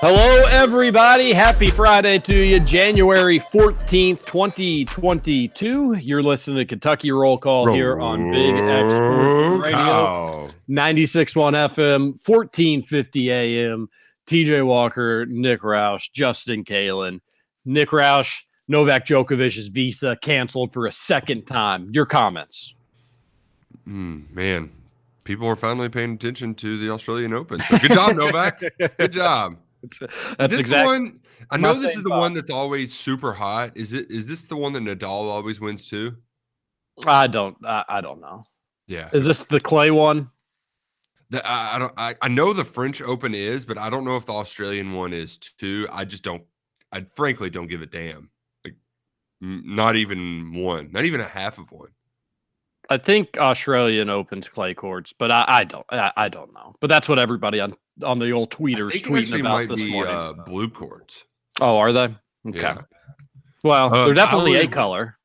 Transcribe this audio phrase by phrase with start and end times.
[0.00, 1.32] Hello, everybody.
[1.32, 2.60] Happy Friday to you.
[2.60, 5.94] January 14th, 2022.
[5.94, 9.78] You're listening to Kentucky Roll Call here on Big X Sports Radio.
[9.78, 10.50] Cow.
[10.70, 13.88] 96.1 FM, 1450 AM.
[14.28, 17.20] TJ Walker, Nick Roush, Justin Kalen.
[17.66, 21.86] Nick Roush, Novak Djokovic's visa canceled for a second time.
[21.90, 22.72] Your comments.
[23.88, 24.70] Mm, man,
[25.24, 27.58] people are finally paying attention to the Australian Open.
[27.58, 28.62] So good job, Novak.
[28.96, 29.56] Good job.
[29.82, 31.20] That's is this the exactly one?
[31.50, 33.76] I know this is the one that's always super hot.
[33.76, 34.10] Is it?
[34.10, 36.16] Is this the one that Nadal always wins too?
[37.06, 38.42] I don't I, I don't know.
[38.86, 39.08] Yeah.
[39.12, 40.30] Is this the clay one?
[41.30, 41.92] The, I, I don't.
[41.96, 45.12] I, I know the French Open is, but I don't know if the Australian one
[45.12, 45.86] is too.
[45.92, 46.42] I just don't.
[46.90, 48.30] I frankly don't give a damn.
[48.64, 48.76] Like,
[49.40, 50.90] not even one.
[50.90, 51.90] Not even a half of one.
[52.90, 56.74] I think Australian opens clay courts, but I, I don't I, I don't know.
[56.80, 60.14] But that's what everybody on on the old tweeters tweeting about might this be morning.
[60.14, 61.24] uh, blue courts.
[61.60, 62.04] oh, are they?
[62.48, 62.60] Okay.
[62.60, 62.78] Yeah.
[63.64, 65.16] Well, Uh, they're I definitely a color.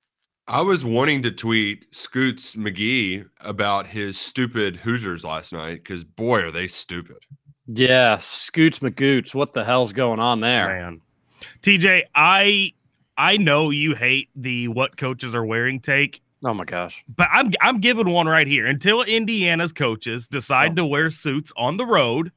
[0.48, 6.42] I was wanting to tweet Scoots McGee about his stupid Hoosiers last night because boy
[6.42, 7.18] are they stupid.
[7.66, 9.34] Yeah, Scoots McGoots.
[9.34, 10.68] What the hell's going on there?
[10.68, 11.02] Man.
[11.62, 12.74] TJ, I
[13.18, 17.06] I know you hate the what coaches are wearing take, Oh my gosh.
[17.16, 18.66] but I'm I'm giving one right here.
[18.66, 22.32] Until Indiana's coaches decide to wear suits on the road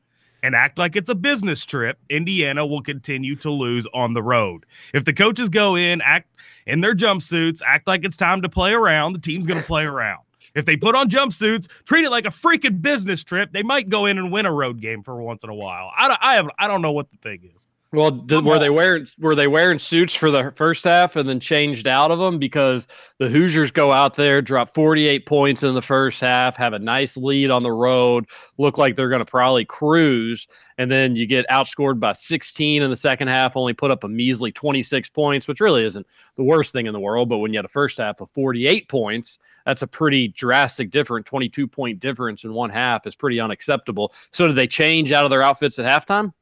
[0.46, 4.64] and act like it's a business trip, Indiana will continue to lose on the road.
[4.94, 6.30] If the coaches go in, act
[6.68, 9.82] in their jumpsuits, act like it's time to play around, the team's going to play
[9.82, 10.20] around.
[10.54, 14.06] If they put on jumpsuits, treat it like a freaking business trip, they might go
[14.06, 15.90] in and win a road game for once in a while.
[15.96, 17.66] I I have, I don't know what the thing is.
[17.92, 21.38] Well, did, were they wearing were they wearing suits for the first half and then
[21.38, 22.88] changed out of them because
[23.18, 27.16] the Hoosiers go out there, drop 48 points in the first half, have a nice
[27.16, 28.26] lead on the road,
[28.58, 30.48] look like they're going to probably cruise,
[30.78, 34.08] and then you get outscored by 16 in the second half, only put up a
[34.08, 37.58] measly 26 points, which really isn't the worst thing in the world, but when you
[37.58, 42.42] had a first half of 48 points, that's a pretty drastic difference, 22 point difference
[42.42, 44.12] in one half is pretty unacceptable.
[44.32, 46.32] So did they change out of their outfits at halftime?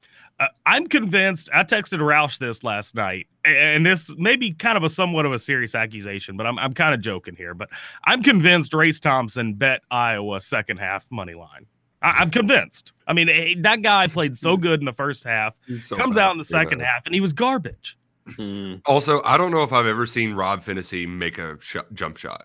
[0.41, 1.49] Uh, I'm convinced.
[1.55, 5.33] I texted Roush this last night, and this may be kind of a somewhat of
[5.33, 7.55] a serious accusation, but I'm, I'm kind of joking here.
[7.55, 7.69] But
[8.05, 11.67] I'm convinced Race Thompson bet Iowa second half money line.
[12.03, 12.93] I, I'm convinced.
[13.07, 16.23] I mean, eh, that guy played so good in the first half, so comes bad,
[16.23, 16.65] out in the you know.
[16.65, 17.97] second half, and he was garbage.
[18.37, 18.77] Hmm.
[18.87, 22.45] Also, I don't know if I've ever seen Rob Phinisee make a sh- jump shot.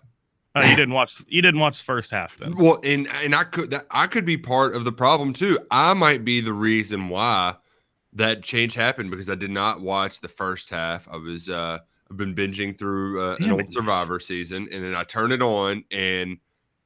[0.54, 1.22] Uh, you didn't watch.
[1.28, 2.56] You didn't watch the first half then.
[2.56, 5.58] Well, and and I could that I could be part of the problem too.
[5.70, 7.54] I might be the reason why
[8.12, 11.08] that change happened because I did not watch the first half.
[11.08, 11.78] I was uh
[12.10, 13.72] I've been binging through uh, an old it.
[13.72, 16.38] Survivor season, and then I turned it on, and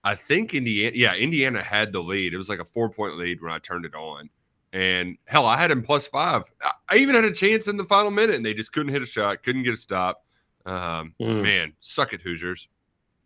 [0.05, 2.35] I think Indiana, yeah, Indiana had the lead.
[2.35, 4.29] It was like a four point lead when I turned it on,
[4.75, 6.43] and hell, I had him plus five.
[6.91, 9.07] I, even had a chance in the final minute, and they just couldn't hit a
[9.07, 10.25] shot, couldn't get a stop.
[10.67, 11.43] Um, Mm.
[11.43, 12.69] Man, suck it, Hoosiers.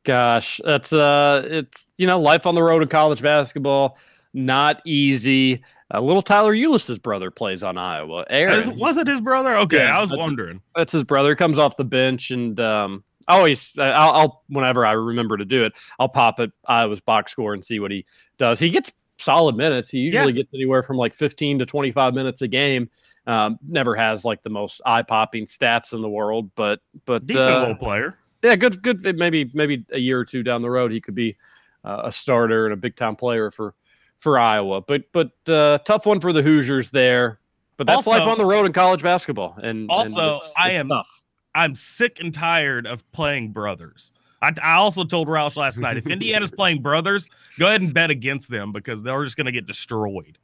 [0.05, 3.99] Gosh, that's uh, it's you know, life on the road in college basketball,
[4.33, 5.63] not easy.
[5.93, 8.27] Uh, little Tyler Ulis's brother plays on Iowa.
[8.31, 9.57] Ahron, Was it his brother?
[9.57, 10.61] Okay, Yeah, I was that's wondering.
[10.77, 11.35] that's his brother.
[11.35, 15.65] Comes off the bench, and um, I always, I'll, I'll, whenever I remember to do
[15.65, 18.05] it, I'll pop it Iowa's box score and see what he
[18.37, 18.59] does.
[18.59, 19.91] He gets solid minutes.
[19.91, 22.91] He usually gets anywhere from like 15 to 25 minutes a game.
[23.27, 27.45] Um, never has like the most eye popping stats in the world, but but Decent
[27.51, 28.17] uh, little player.
[28.43, 29.03] yeah, good, good.
[29.19, 31.37] Maybe maybe a year or two down the road, he could be
[31.85, 33.75] uh, a starter and a big time player for
[34.19, 34.81] for Iowa.
[34.81, 37.41] But but uh, tough one for the Hoosiers there.
[37.77, 39.55] But that's Also- life on the road in college basketball.
[39.63, 41.23] And and Also, it's- I it's am- tough.
[41.55, 44.13] I'm sick and tired of playing brothers.
[44.41, 47.27] I, I also told Roush last night if Indiana's playing brothers,
[47.59, 50.39] go ahead and bet against them because they're just going to get destroyed.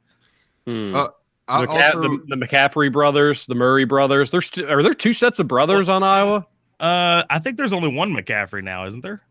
[0.67, 0.95] Hmm.
[0.95, 1.07] Uh,
[1.47, 4.31] I the, also, the, the McCaffery brothers, the Murray brothers.
[4.31, 6.45] There's two, are there two sets of brothers on Iowa?
[6.79, 9.21] Uh, I think there's only one McCaffery now, isn't there?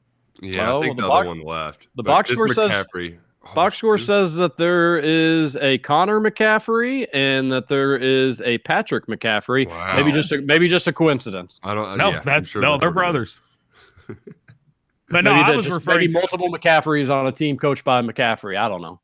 [0.41, 1.82] yeah, Oh, I think the the, box- other one left.
[1.96, 3.20] the But box score says- McCaffery- oh,
[3.55, 8.58] Box oh, score says that there is a Connor McCaffery and that there is a
[8.58, 9.67] Patrick McCaffery.
[9.96, 11.61] Maybe just a, maybe just a coincidence.
[11.62, 11.87] I don't.
[11.87, 13.41] Uh, no, yeah, that's sure no, that's they're what it is.
[14.06, 14.26] brothers.
[15.08, 15.99] but no, maybe I was just- referring.
[15.99, 18.56] maybe To, multiple McCafferys on a team coached by McCaffery.
[18.58, 19.00] I don't know.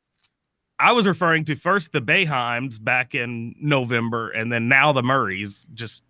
[0.78, 5.66] I was referring to first the Boeheims back in November, and then now the Murrays.
[5.74, 6.04] Just,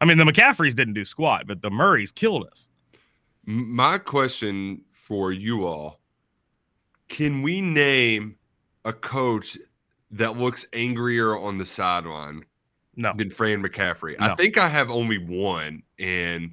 [0.00, 2.68] I mean, the McCafferys didn't do squat, but the Murrays killed us.
[3.44, 6.00] My question for you all:
[7.08, 8.36] Can we name
[8.84, 9.58] a coach
[10.10, 12.44] that looks angrier on the sideline
[12.96, 14.16] No, than Fran McCaffery?
[14.18, 16.52] I think I have only one, and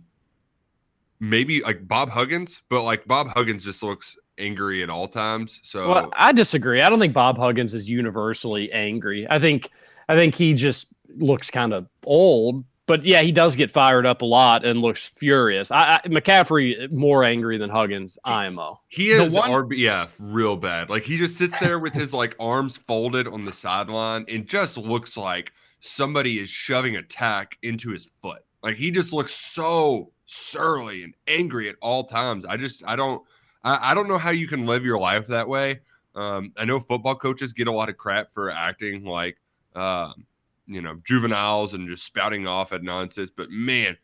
[1.19, 5.59] maybe like Bob Huggins, but like Bob Huggins just looks angry at all times.
[5.63, 6.81] So Well, I disagree.
[6.81, 9.27] I don't think Bob Huggins is universally angry.
[9.29, 9.69] I think
[10.09, 12.65] I think he just looks kind of old.
[12.87, 15.71] But yeah, he does get fired up a lot and looks furious.
[15.71, 18.17] I, I McCaffery more angry than Huggins.
[18.25, 18.79] IMO.
[18.87, 20.89] He is one- RBF real bad.
[20.89, 24.77] Like he just sits there with his like arms folded on the sideline and just
[24.77, 28.43] looks like somebody is shoving a tack into his foot.
[28.63, 32.45] Like he just looks so surly and angry at all times.
[32.45, 33.21] I just I don't
[33.63, 35.79] I, I don't know how you can live your life that way.
[36.15, 39.37] Um, I know football coaches get a lot of crap for acting like
[39.75, 40.25] um,
[40.73, 43.97] you know juveniles and just spouting off at nonsense, but man,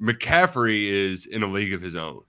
[0.00, 2.22] McCaffery is in a league of his own.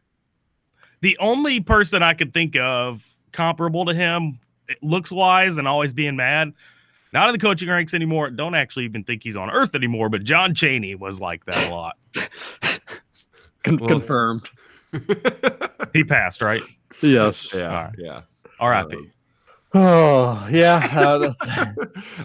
[1.02, 4.40] the only person I could think of comparable to him,
[4.82, 6.52] looks wise and always being mad,
[7.14, 8.30] not in the coaching ranks anymore.
[8.30, 10.10] Don't actually even think he's on Earth anymore.
[10.10, 11.96] But John Chaney was like that a lot.
[13.64, 14.42] Con- Well- confirmed.
[15.94, 16.62] He passed, right?
[17.02, 17.52] Yes.
[17.54, 17.96] Yeah, Alright.
[17.98, 18.22] yeah.
[18.60, 18.96] R.I.P.
[18.96, 19.12] Um,
[19.74, 20.88] Oh yeah.
[20.92, 21.72] Uh, okay,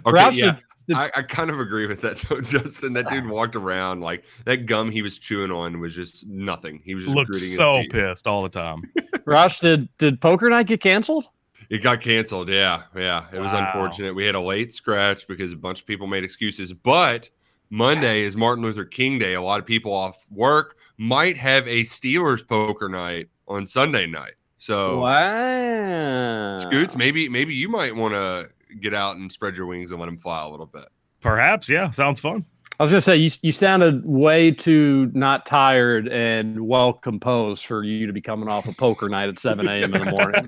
[0.05, 0.57] Roush yeah.
[0.87, 2.93] Did- did- I, I kind of agree with that though, Justin.
[2.93, 6.81] That dude walked around like that gum he was chewing on was just nothing.
[6.83, 8.83] He was just Looked gritting his so pissed all the time.
[9.25, 11.27] Roush, did did poker night get canceled?
[11.69, 12.49] It got canceled.
[12.49, 13.25] Yeah, yeah.
[13.33, 13.65] It was Wow.
[13.65, 14.13] unfortunate.
[14.13, 16.71] We had a late scratch because a bunch of people made excuses.
[16.73, 17.29] But
[17.71, 19.33] Monday is Martin Luther King Day.
[19.33, 24.33] A lot of people off work might have a Steelers poker night on Sunday night.
[24.57, 26.57] So Wow.
[26.57, 28.49] Scoots, maybe maybe you might want to
[28.81, 30.87] get out and spread your wings and let them fly a little bit.
[31.21, 32.45] Perhaps, yeah, sounds fun.
[32.77, 37.83] I was gonna say you you sounded way too not tired and well composed for
[37.83, 39.93] you to be coming off a poker night at 7 a.m.
[39.93, 40.45] in the morning.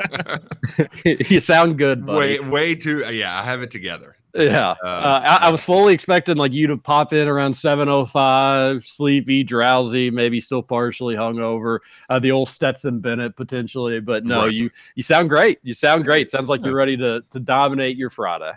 [1.29, 2.39] you sound good, buddy.
[2.39, 4.16] way way too yeah, I have it together.
[4.37, 7.89] Yeah, Uh, uh, I, I was fully expecting like you to pop in around seven
[7.89, 11.79] oh five, sleepy, drowsy, maybe still partially hungover.
[12.09, 14.53] Uh, the old Stetson Bennett potentially, but no, Right.
[14.53, 15.59] you you sound great.
[15.63, 16.29] You sound great.
[16.29, 18.51] Sounds like you're ready to to dominate your Friday.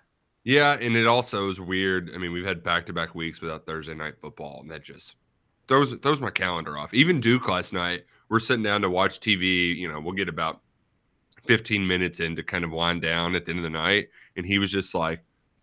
[0.44, 2.12] Yeah, and it also is weird.
[2.14, 5.16] I mean, we've had back to back weeks without Thursday night football, and that just
[5.68, 6.92] throws throws my calendar off.
[6.94, 9.76] Even Duke last night, we're sitting down to watch TV.
[9.76, 10.60] You know, we'll get about
[11.46, 14.44] 15 minutes in to kind of wind down at the end of the night, and
[14.46, 15.20] he was just like,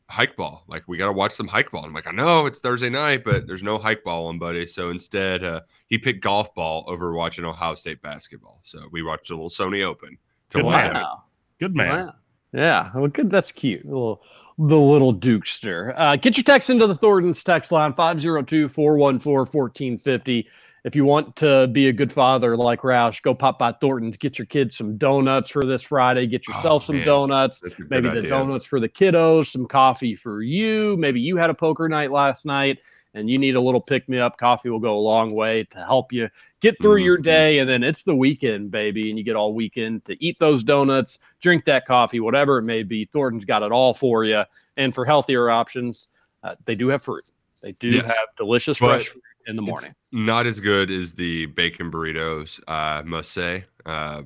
[0.10, 2.60] "Hike ball, like we got to watch some hike ball." I'm like, "I know it's
[2.60, 6.54] Thursday night, but there's no hike ball on, buddy." So instead, uh, he picked golf
[6.56, 8.60] ball over watching Ohio State basketball.
[8.64, 10.18] So we watched a little Sony Open.
[10.52, 10.94] To Good wind man.
[10.94, 11.18] down.
[11.60, 12.06] Good man.
[12.08, 12.14] Wow.
[12.54, 13.30] Yeah, well, good.
[13.30, 13.82] That's cute.
[13.84, 14.22] The little,
[14.58, 15.94] the little Dukester.
[15.98, 19.20] Uh, get your text into the Thornton's text line 502 414
[19.52, 20.48] 1450.
[20.88, 24.40] If you want to be a good father like Roush, go pop by Thornton's, get
[24.40, 27.06] your kids some donuts for this Friday, get yourself Oh, some man.
[27.06, 28.30] donuts, That's a good maybe the idea.
[28.30, 30.96] donuts for the kiddos, some coffee for you.
[30.96, 32.78] Maybe you had a poker night last night
[33.14, 34.38] and you need a little pick me up.
[34.38, 36.30] Coffee will go a long way to help you
[36.62, 37.24] get through your Mhm.
[37.24, 37.60] day.
[37.60, 39.10] And then it's the weekend, baby.
[39.10, 42.84] And you get all weekend to eat those donuts, drink that coffee, whatever it may
[42.84, 43.04] be.
[43.04, 44.44] Thornton's got it all for you.
[44.78, 46.08] And for healthier options,
[46.44, 47.26] uh, they do have fruit.
[47.62, 48.06] They do Yes.
[48.06, 49.96] have delicious But fresh fruit in the it's morning.
[50.12, 53.66] not as good as the bacon burritos, I must say.
[53.86, 54.24] Uh,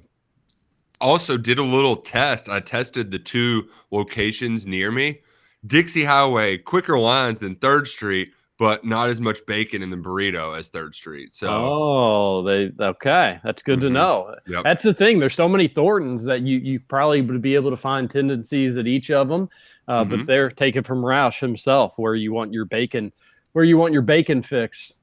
[0.99, 2.47] also, did a little test.
[2.49, 5.21] I tested the two locations near me
[5.65, 10.55] Dixie Highway, quicker lines than Third Street, but not as much bacon in the burrito
[10.57, 11.33] as Third Street.
[11.33, 13.39] So, oh, they okay.
[13.43, 13.93] That's good to Mhm.
[13.93, 14.35] know.
[14.47, 14.63] yep.
[14.63, 15.17] That's the thing.
[15.19, 18.85] There's so many Thorntons that you you probably would be able to find tendencies at
[18.87, 19.49] each of them,
[19.87, 20.25] uh, but Mhm.
[20.27, 23.11] they're taken from Roush himself, where you want your bacon,
[23.53, 24.99] where you want your bacon fix.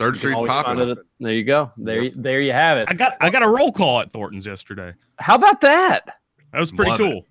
[0.00, 0.88] Third You can Street's always popping.
[0.88, 1.70] it there you go.
[1.76, 2.86] There, you- there you have it.
[2.90, 4.94] I got I got a roll call at Thornton's yesterday.
[5.18, 6.16] How about that?
[6.52, 7.04] That was pretty Love it.
[7.12, 7.26] cool.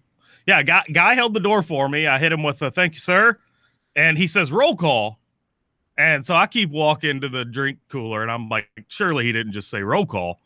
[0.48, 2.08] Yeah, guy guy held the door for me.
[2.08, 3.38] I hit him with a thank you, sir.
[3.96, 5.20] And he says roll call.
[5.98, 9.52] And so I keep walking to the drink cooler and I'm like, surely he didn't
[9.52, 10.40] just say roll call.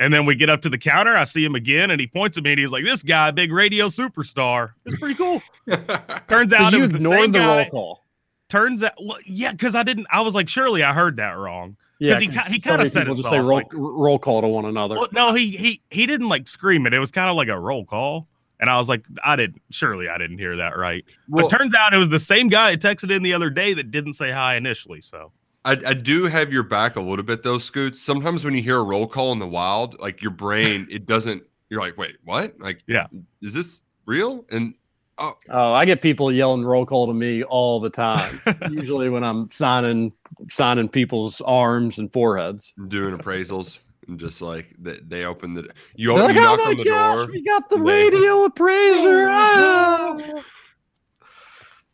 [0.00, 1.16] And then we get up to the counter.
[1.16, 3.52] I see him again and he points at me and he's like, This guy, big
[3.52, 4.70] radio superstar.
[4.84, 5.40] It's pretty cool.
[6.28, 8.04] Turns So out it was the same the roll call.
[8.48, 10.06] Turns out, well, yeah, because I didn't.
[10.10, 11.76] I was like, surely I heard that wrong.
[11.98, 14.48] Yeah, he he kinda many said people it just say roll, like- roll call to
[14.48, 14.96] one another.
[14.96, 16.94] Well, no, he he he didn't like scream it.
[16.94, 18.28] It was kind of like a roll call.
[18.60, 19.60] And I was like, I didn't.
[19.70, 21.04] Surely I didn't hear that right.
[21.28, 23.74] Well- but turns out it was the same guy I texted in the other day
[23.74, 25.00] that didn't say hi initially.
[25.02, 25.32] So
[25.64, 28.00] I, I do have your back a little bit though, Scoots.
[28.00, 31.42] Sometimes when you hear a roll call in the wild, like your brain, it doesn't.
[31.70, 32.58] You're like, wait, what?
[32.60, 33.08] Like, Yeah.
[33.42, 34.44] is this real?
[34.50, 34.74] And
[35.18, 38.40] oh, Oh, I get people yelling roll call to me all the time.
[38.70, 40.12] Usually when I'm signing
[40.50, 42.72] signing people's arms and foreheads.
[42.88, 46.58] doing appraisals and just like they, they open the you, open, like, you oh knock
[46.60, 49.26] my on the gosh, door we got the They- radio appraiser.
[49.30, 50.18] ah."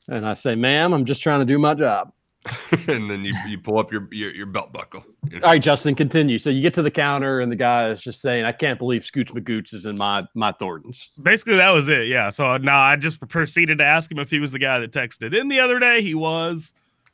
[0.09, 2.13] And I say, ma'am, I'm just trying to do my job.
[2.89, 5.05] and then you, you pull up your, your your belt buckle.
[5.31, 5.47] You know?
[5.47, 6.39] All right, Justin, continue.
[6.39, 9.03] So you get to the counter, and the guy is just saying, "I can't believe
[9.03, 12.09] Scooch Magoots is in my my Thorntons." basically that was it.
[12.09, 12.31] Yeah.
[12.31, 14.91] So uh, no, I just proceeded to ask him if he was the guy that
[14.91, 16.03] texted in the other day.
[16.03, 16.73] He was,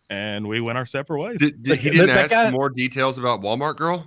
[0.09, 1.39] and we went our separate ways.
[1.39, 4.07] Did, did, he didn't ask guy- more details about Walmart girl?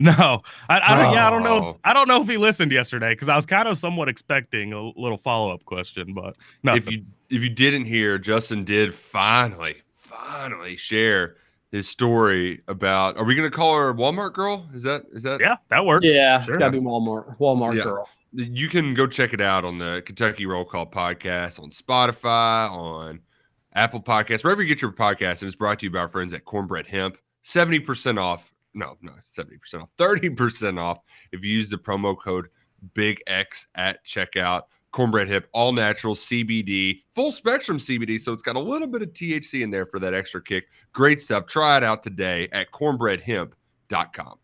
[0.00, 1.12] No, I, I don't.
[1.14, 1.56] Yeah, I don't know.
[1.56, 1.80] If, Oh.
[1.82, 4.80] I don't know if he listened yesterday because I was kind of somewhat expecting a
[5.00, 6.74] little follow up question, but no.
[6.74, 9.82] If you if you didn't hear, Justin did finally
[10.26, 11.36] finally share
[11.70, 13.16] his story about.
[13.18, 14.68] Are we going to call her Walmart girl?
[14.72, 15.40] Is that is that?
[15.40, 16.06] yeah, that works.
[16.08, 16.54] Yeah, sure.
[16.54, 17.36] it's got to be Walmart.
[17.38, 17.82] Walmart Yeah.
[17.84, 18.08] girl.
[18.32, 23.20] you can go check it out on the Kentucky Roll Call podcast on Spotify, on
[23.74, 25.40] Apple Podcasts, wherever you get your podcast.
[25.42, 27.16] And it's brought to you by our friends at Cornbread Hemp.
[27.44, 28.52] 70% off.
[28.74, 29.90] No, no, 70% off.
[29.96, 30.98] 30% off
[31.32, 32.48] if you use the promo code
[32.94, 34.62] Big X at checkout.
[34.92, 38.18] Cornbread Hemp, all natural CBD, full spectrum CBD.
[38.20, 40.64] So it's got a little bit of THC in there for that extra kick.
[40.92, 41.46] Great stuff.
[41.46, 44.38] Try it out today at cornbreadhemp.com.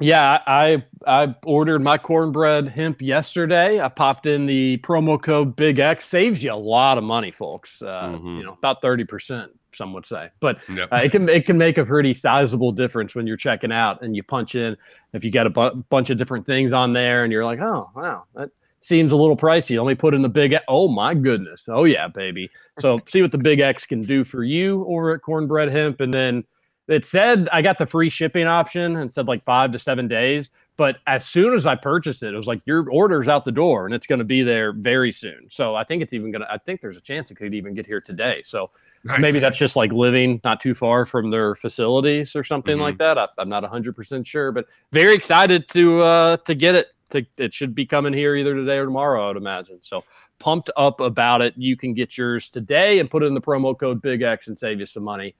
[0.00, 3.80] Yeah, I I ordered my cornbread hemp yesterday.
[3.80, 6.06] I popped in the promo code Big X.
[6.06, 7.80] Saves you a lot of money, folks.
[7.82, 8.38] Uh, Mhm.
[8.38, 10.30] You know, about thirty percent, some would say.
[10.40, 10.88] But Yep.
[10.92, 14.16] uh, it can it can make a pretty sizable difference when you're checking out and
[14.16, 14.76] you punch in
[15.12, 17.86] if you got a bu- bunch of different things on there and you're like, oh
[17.94, 18.50] wow, that
[18.82, 19.78] seems a little pricey.
[19.82, 20.56] Let me put in the big.
[20.68, 21.68] Oh my goodness.
[21.68, 22.50] Oh yeah, baby.
[22.70, 26.12] So see what the Big X can do for you over at Cornbread Hemp, and
[26.12, 26.44] then
[26.88, 30.50] it said I got the free shipping option and said like five to seven days.
[30.76, 33.84] But as soon as I purchased it, it was like your order's out the door
[33.84, 35.46] and it's going to be there very soon.
[35.50, 36.50] So I think it's even going to.
[36.50, 38.42] I think there's a chance it could even get here today.
[38.42, 38.70] So
[39.18, 43.18] maybe that's just like living not too far from their facilities or something like that.
[43.18, 46.88] I, I'm not 100 percent sure, but very excited to uh, to get it.
[47.12, 49.78] To, it should be coming here either today or tomorrow, I would imagine.
[49.82, 50.04] So
[50.38, 51.54] pumped up about it.
[51.56, 54.80] You can get yours today and put in the promo code Big X and save
[54.80, 55.34] you some money.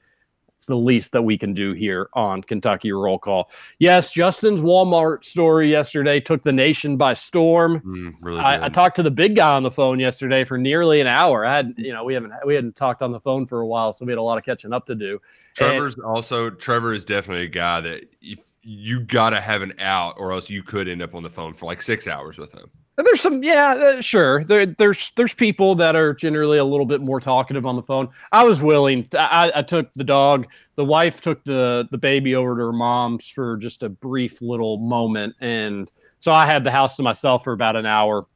[0.62, 3.50] It's the least that we can do here on Kentucky Roll Call.
[3.80, 7.80] Yes, Justin's Walmart story yesterday took the nation by storm.
[7.80, 11.00] Mm, really I, I talked to the big guy on the phone yesterday for nearly
[11.00, 11.44] an hour.
[11.44, 13.92] I had, you know, we haven't we hadn't talked on the phone for a while,
[13.92, 15.14] so we had a lot of catching up to do.
[15.14, 15.20] And-
[15.56, 20.14] Trevor's also Trevor is definitely a guy that if you got to have an out,
[20.18, 22.70] or else you could end up on the phone for like six hours with him.
[22.96, 24.44] There's some, yeah, uh, sure.
[24.44, 28.10] There, there's there's people that are generally a little bit more talkative on the phone.
[28.32, 29.08] I was willing.
[29.14, 30.46] I, I took the dog.
[30.76, 34.76] The wife took the the baby over to her mom's for just a brief little
[34.76, 35.88] moment, and
[36.20, 38.26] so I had the house to myself for about an hour,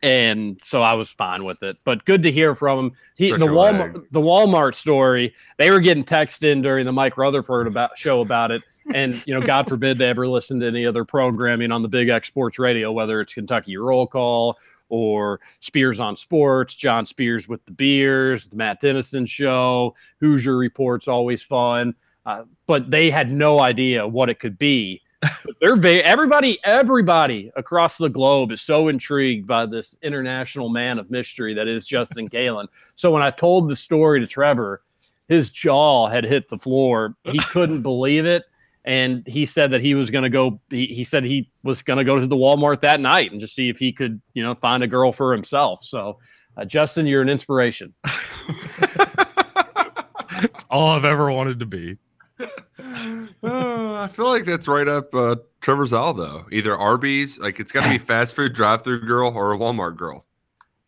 [0.00, 1.76] and so I was fine with it.
[1.84, 2.92] But good to hear from him.
[3.16, 5.34] He, the Walmart the Walmart story.
[5.58, 8.62] They were getting text in during the Mike Rutherford about show about it.
[8.94, 12.08] And you know, God forbid they ever listen to any other programming on the Big
[12.08, 14.56] X Sports Radio, whether it's Kentucky Roll Call
[14.88, 21.08] or Spears on Sports, John Spears with the Beers, the Matt Dennison Show, Hoosier Reports,
[21.08, 21.94] always fun.
[22.24, 25.02] Uh, but they had no idea what it could be.
[25.20, 30.98] But they're very everybody, everybody across the globe is so intrigued by this international man
[30.98, 32.68] of mystery that is Justin Galen.
[32.94, 34.82] So when I told the story to Trevor,
[35.28, 37.14] his jaw had hit the floor.
[37.24, 38.44] He couldn't believe it.
[38.88, 40.60] And he said that he was going to go.
[40.70, 43.54] He, he said he was going to go to the Walmart that night and just
[43.54, 45.84] see if he could, you know, find a girl for himself.
[45.84, 46.18] So,
[46.56, 47.94] uh, Justin, you're an inspiration.
[50.42, 51.96] It's all I've ever wanted to be.
[52.40, 52.46] Uh,
[53.42, 56.46] I feel like that's right up uh, Trevor's all though.
[56.52, 60.24] Either Arby's, like it's got to be fast food drive-through girl, or a Walmart girl.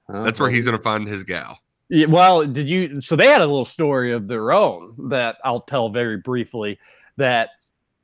[0.08, 1.58] That's where he's gonna find his gal.
[1.88, 3.00] Yeah, well, did you?
[3.00, 6.78] So they had a little story of their own that I'll tell very briefly.
[7.16, 7.50] That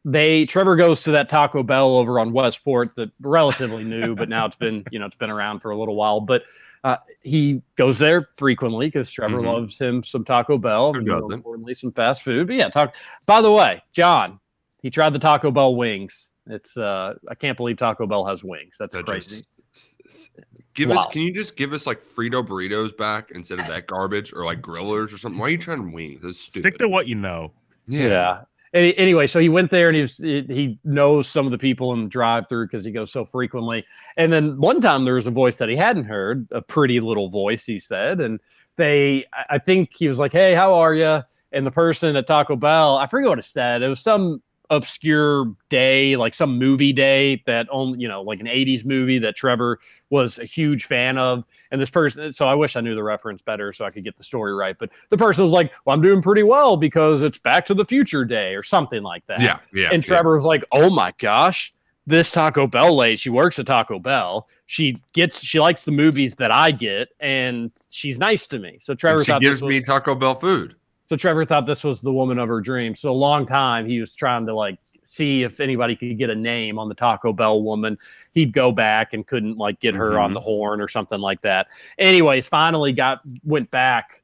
[0.06, 4.46] they Trevor goes to that Taco Bell over on Westport that relatively new, but now
[4.46, 6.20] it's been you know it's been around for a little while.
[6.20, 6.44] But
[6.84, 9.46] uh, he goes there frequently because Trevor Mhm.
[9.52, 12.46] loves him some Taco Bell, and more importantly, some fast food.
[12.46, 12.94] But yeah, talk.
[13.26, 14.38] By the way, John,
[14.80, 16.30] he tried the Taco Bell wings.
[16.46, 18.76] It's uh, I can't believe Taco Bell has wings.
[18.78, 19.42] That's That crazy.
[19.42, 20.30] just-
[20.76, 20.98] give Wow.
[21.06, 21.12] us.
[21.12, 24.60] Can you just give us like Frito burritos back instead of that garbage, or like
[24.60, 25.38] grillers or something?
[25.38, 26.22] Why are you trying wings?
[26.22, 26.62] That's stupid.
[26.68, 27.50] Stick to what you know.
[27.88, 28.42] Yeah.
[28.76, 31.94] Any, anyway, so he went there and he was he knows some of the people
[31.94, 33.82] in the drive-through because he goes so frequently.
[34.18, 37.30] And then one time there was a voice that he hadn't heard, a pretty little
[37.30, 38.38] voice, he said, and
[38.76, 41.22] they I think he was like, "Hey, how are you?"
[41.54, 43.80] And the person at Taco Bell, I forget what it said.
[43.80, 48.46] It was some obscure day, like some movie day that only you know, like an
[48.46, 49.78] '80s movie that Trevor
[50.10, 51.44] was a huge fan of.
[51.70, 54.16] And this person, so I wish I knew the reference better so I could get
[54.16, 54.76] the story right.
[54.78, 57.84] But the person was like, "Well, I'm doing pretty well because it's Back to the
[57.84, 59.90] Future Day or something like that." Yeah, yeah.
[59.92, 60.08] And yeah.
[60.08, 61.72] Trevor was like, "Oh my gosh."
[62.08, 64.46] This Taco Bell lady, she works at Taco Bell.
[64.66, 68.78] She gets, she likes the movies that I get, and she's nice to me.
[68.80, 70.76] So Trevor she gives was, me Taco Bell food.
[71.08, 73.00] So Trevor thought this was the woman of her dreams.
[73.00, 76.34] So a long time he was trying to like see if anybody could get a
[76.34, 77.96] name on the Taco Bell woman.
[78.34, 80.34] He'd go back and couldn't like get her on Mhm.
[80.34, 81.68] the horn or something like that.
[81.98, 84.22] Anyways, finally got went back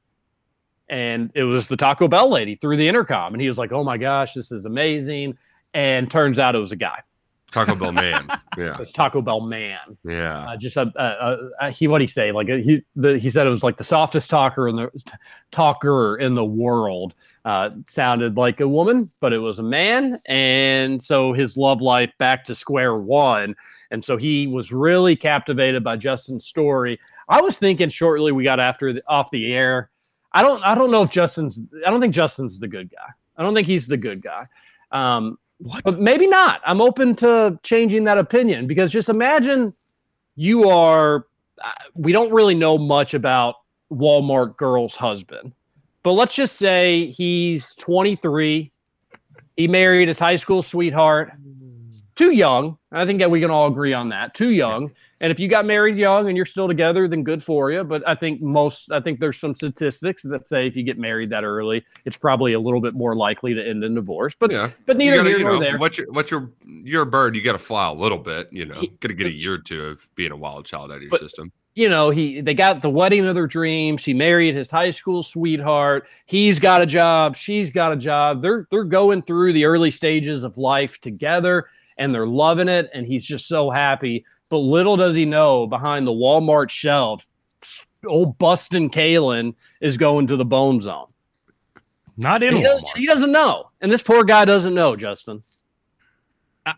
[0.89, 3.33] and it was the Taco Bell lady through the intercom.
[3.33, 5.39] And he was like, Oh my gosh, this is amazing.
[5.75, 7.01] And turns out it was a guy.
[7.53, 8.27] Taco Bell man.
[8.59, 9.79] Yeah, It's Taco Bell man.
[10.05, 10.47] yeah.
[10.51, 12.31] Uh, just a, a, a, he what he say?
[12.33, 14.91] Like uh, he the, he said it was like the softest talker in the
[15.53, 17.15] talker in the world.
[17.45, 20.19] Uh, sounded like a woman but it was a man.
[20.27, 23.55] And so his love life back to square one.
[23.91, 27.01] And so he was really captivated by Justin's story.
[27.29, 29.91] I was thinking shortly we got after the, off the air.
[30.33, 33.09] I don't I don't know if Justin's I don't think Justin's the good guy.
[33.37, 34.45] I don't think he's the good guy.
[34.93, 35.85] Um What?
[35.85, 36.61] but maybe not.
[36.67, 39.73] I'm open to changing that opinion because just imagine
[40.35, 41.27] you are.
[41.65, 43.57] uh, We don't really know much about
[43.93, 45.53] Walmart girl's husband,
[46.03, 48.73] but let's just say he's 23.
[49.57, 51.33] He married his high school sweetheart.
[52.17, 52.79] Too young.
[52.91, 54.35] I think that we can all agree on that.
[54.35, 54.91] Too young.
[55.23, 57.85] And if you got married young and you're still together, then good for you.
[57.85, 61.31] But I think most, I think there's some statistics that say if you get married
[61.31, 64.35] that early, it's probably a little bit more likely to end in divorce.
[64.39, 64.69] But yeah.
[64.85, 65.79] but neither gotta, here you nor know, there.
[65.79, 67.37] What's your, what's your, you're a bird.
[67.37, 68.49] You got to fly a little bit.
[68.53, 70.97] You know, got to get a year or two of being a wild child out
[70.97, 71.53] of your But- system.
[71.75, 74.05] you know, he they got the wedding of their dreams.
[74.05, 76.07] He married his high school sweetheart.
[76.27, 77.37] He's got a job.
[77.37, 78.43] She's got a job.
[78.43, 82.91] They're they're going through the early stages of life together, and they're loving it.
[82.93, 84.25] And he's just so happy.
[84.53, 87.27] But little does he know, behind the Walmart shelf,
[88.07, 91.07] old Bustin' Kalen is going to the bone zone.
[92.19, 92.97] Not in he, doesn't, Walmart.
[92.97, 94.95] he doesn't know, and this poor guy doesn't know.
[94.95, 95.43] Justin,
[96.67, 96.75] I-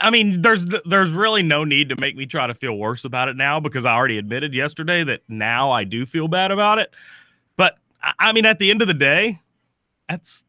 [0.00, 3.28] I mean, there's there's really no need to make me try to feel worse about
[3.28, 6.94] it now because I already admitted yesterday that now I do feel bad about it.
[7.58, 7.76] But
[8.18, 9.38] I mean, at the end of the day,
[10.08, 10.46] that's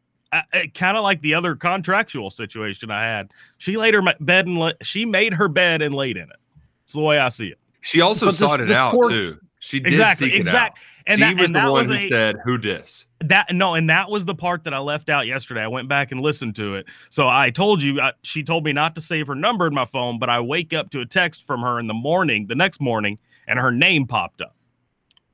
[0.74, 3.30] kind of like the other contractual situation I had.
[3.58, 6.36] She laid her bed and la- she made her bed and laid in it.
[6.84, 7.58] It's the way I see it.
[7.82, 9.38] She also But this- sought it this out poor- too.
[9.58, 10.72] She did Exactly, seek it out.
[11.06, 13.52] And she that, was and the that one was who a- said, "Who dis?" that
[13.54, 15.62] no, and that was the part that I left out yesterday.
[15.62, 16.86] I went back and listened to it.
[17.10, 19.84] So I told you, I, she told me not to save her number in my
[19.84, 22.80] phone, but I wake up to a text from her in the morning, the next
[22.80, 24.56] morning, and her name popped up.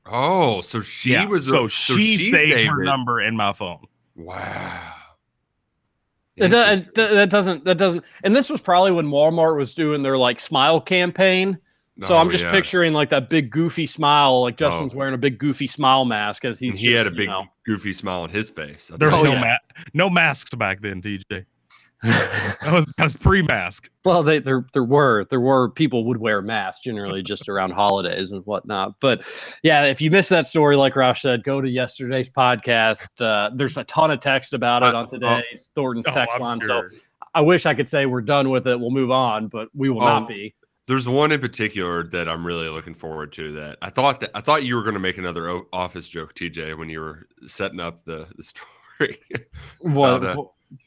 [0.05, 1.47] Oh, so she Yeah, was.
[1.47, 2.85] so, she, saved, her it.
[2.85, 3.85] number in my phone.
[4.19, 4.93] Wow.
[6.35, 6.93] It, does, Interesting.
[6.95, 8.05] that, that doesn't that doesn't.
[8.23, 11.57] And this was probably when Walmart was doing their like smile campaign.
[12.01, 12.51] So Oh, I'm just yeah.
[12.51, 14.97] picturing like that big goofy smile, like Justin's Oh.
[14.97, 17.45] wearing a big goofy smile mask as he's And he had a big you know,
[17.65, 18.89] goofy smile on his face.
[18.97, 19.41] There was Oh, no yeah.
[19.41, 21.45] ma- no masks back then, TJ.
[22.03, 23.89] that was that was pre-mask.
[24.05, 28.31] well, they there there were there were people would wear masks generally just around holidays
[28.31, 28.93] and whatnot.
[29.01, 29.23] But
[29.63, 33.07] yeah, if you missed that story, like Roush said, go to yesterday's podcast.
[33.19, 36.59] Uh, there's a ton of text about it on today's Thornton's Oh, text I'm line.
[36.61, 36.89] sure.
[36.91, 36.97] So
[37.35, 38.79] I wish I could say we're done with it.
[38.79, 40.05] We'll move on, but we will Oh.
[40.19, 40.55] not be.
[40.87, 43.51] There's one in particular that I'm really looking forward to.
[43.51, 46.33] That I thought that I thought you were going to make another o- office joke,
[46.33, 48.65] TJ, when you were setting up the the story.
[49.81, 50.35] What, uh,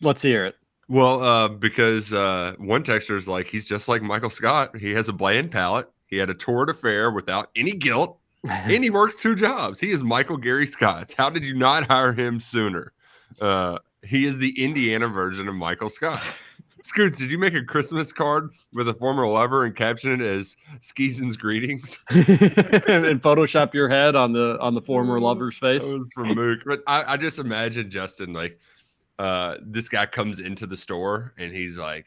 [0.02, 0.56] let's hear it.
[0.92, 4.76] Well, uh, because uh, one texter is like, he's just like Michael Scott.
[4.76, 5.88] He has a bland palate.
[6.06, 8.18] He had a torrid affair without any guilt,
[8.50, 9.80] and he works two jobs.
[9.80, 11.14] He is Michael Gary Scotts.
[11.14, 12.92] How did you not hire him sooner?
[13.40, 16.42] Uh, he is the Indiana version of Michael Scotts.
[16.82, 20.58] Scoots, did you make a Christmas card with a former lover and caption it as
[20.80, 21.96] Skeezen's greetings?
[22.10, 25.88] and Photoshop your head on the on the former lover's face.
[25.88, 26.58] That was from Mook.
[26.66, 28.58] But I, I just imagine Justin like
[29.18, 32.06] uh, this guy comes into the store and he's like,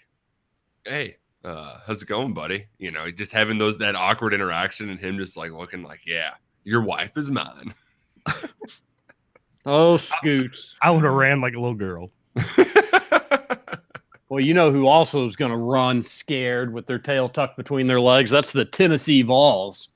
[0.85, 4.99] "Hey, uh, how's it going, buddy?" You know, just having those that awkward interaction and
[4.99, 6.31] him just like looking like, "Yeah,
[6.63, 7.73] your wife is mine."
[9.65, 10.75] Oh, Scoots.
[10.81, 12.11] I would have ran like a little girl.
[14.27, 17.85] Well, you know who also is going to run scared with their tail tucked between
[17.87, 18.31] their legs?
[18.31, 19.89] That's the Tennessee Vols.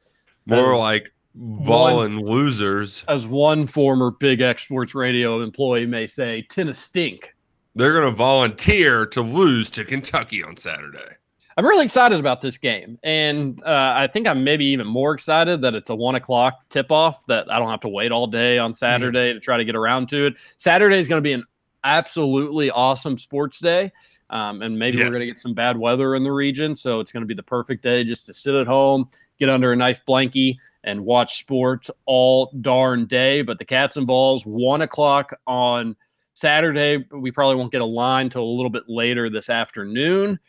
[0.46, 3.04] More As- like balling losers.
[3.08, 7.36] As one former Big X Sports Radio employee may say, Tennessee stink.
[7.76, 11.16] They're going to volunteer to lose to Kentucky on Saturday.
[11.56, 12.98] I'm really excited about this game.
[13.04, 16.92] And uh, I think I'm maybe even more excited that it's a one o'clock tip
[16.92, 19.76] off, that I don't have to wait all day on Saturday to try to get
[19.76, 20.36] around to it.
[20.58, 21.44] Saturday is going to be an
[21.84, 23.92] absolutely awesome sports day.
[24.30, 25.06] Um, and maybe Yes.
[25.06, 26.76] we're going to get some bad weather in the region.
[26.76, 29.72] So it's going to be the perfect day just to sit at home, get under
[29.72, 33.42] a nice blankie, and watch sports all darn day.
[33.42, 35.96] But the Cats and Vols, one o'clock on
[36.34, 37.06] Saturday.
[37.12, 40.40] We probably won't get a line till a little bit later this afternoon,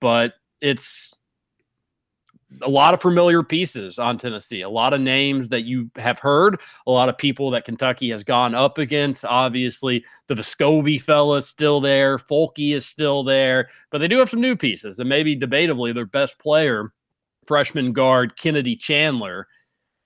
[0.00, 1.14] but it's
[2.62, 6.60] a lot of familiar pieces on Tennessee, a lot of names that you have heard,
[6.86, 9.24] a lot of people that Kentucky has gone up against.
[9.24, 14.30] Obviously, the Vescovi fella is still there, Folky is still there, but they do have
[14.30, 16.92] some new pieces, and maybe debatably their best player,
[17.48, 19.48] freshman guard Kennedy Chandler,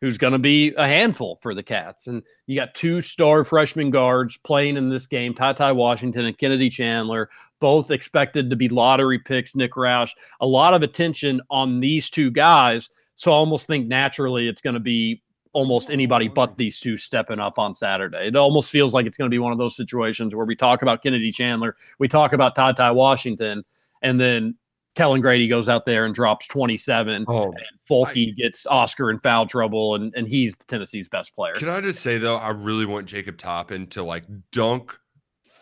[0.00, 2.07] who's going to be a handful for the Cats.
[2.07, 6.38] And you got two star freshman guards playing in this game, Ty Ty Washington and
[6.38, 7.28] Kennedy Chandler,
[7.61, 9.55] both expected to be lottery picks.
[9.55, 12.88] Nick Roush, a lot of attention on these two guys.
[13.16, 17.38] So I almost think naturally it's going to be almost anybody but these two stepping
[17.38, 18.28] up on Saturday.
[18.28, 20.83] It almost feels like it's going to be one of those situations where we talk
[20.83, 23.64] about Kennedy Chandler, we talk about Ty Ty Washington,
[24.00, 24.57] and then
[24.94, 27.57] Kellan Grady goes out there and drops 27 Oh, and
[27.88, 31.55] Folky gets Oscar in foul trouble, and, and he's Tennessee's best player.
[31.55, 34.96] Can I just say though, I really want Jacob Toppin to like dunk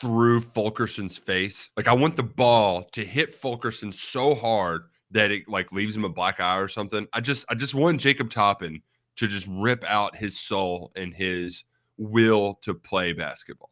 [0.00, 1.70] through Fulkerson's face.
[1.76, 6.04] Like I want the ball to hit Fulkerson so hard that it like leaves him
[6.04, 7.06] a black eye or something.
[7.12, 8.82] I just I just want Jacob Toppin
[9.16, 11.64] to just rip out his soul and his
[11.98, 13.70] will to play basketball.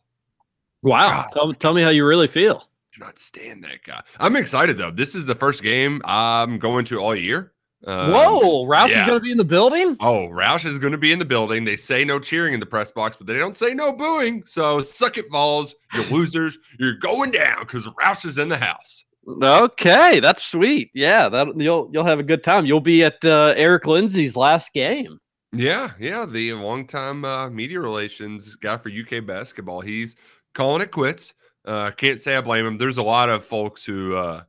[0.83, 1.27] Wow.
[1.33, 2.69] Tell, tell me how you really feel.
[2.95, 4.03] Do not stand that guy.
[4.19, 4.91] I'm excited though.
[4.91, 7.53] This is the first game I'm going to all year.
[7.87, 9.97] Um, Whoa, Roush is going to be in the building?
[10.01, 11.65] Oh, Roush is going to be in the building.
[11.65, 14.43] They say no cheering in the press box, but they don't say no booing.
[14.47, 15.77] So suck it, Vols.
[15.95, 16.59] You losers.
[16.81, 19.05] You're going down because Roush is in the house.
[19.43, 20.91] Okay, that's sweet.
[20.95, 22.67] Yeah, that you'll you'll have a good time.
[22.67, 25.21] You'll be at uh, Eric Lindsey's last game.
[25.53, 26.27] Yeah, yeah.
[26.27, 29.83] The longtime uh, media relations guy for UK basketball.
[29.83, 30.17] He's
[30.55, 31.35] calling it quits.
[31.65, 32.79] Uh, can't say I blame him.
[32.79, 34.43] There's a lot of folks who uh,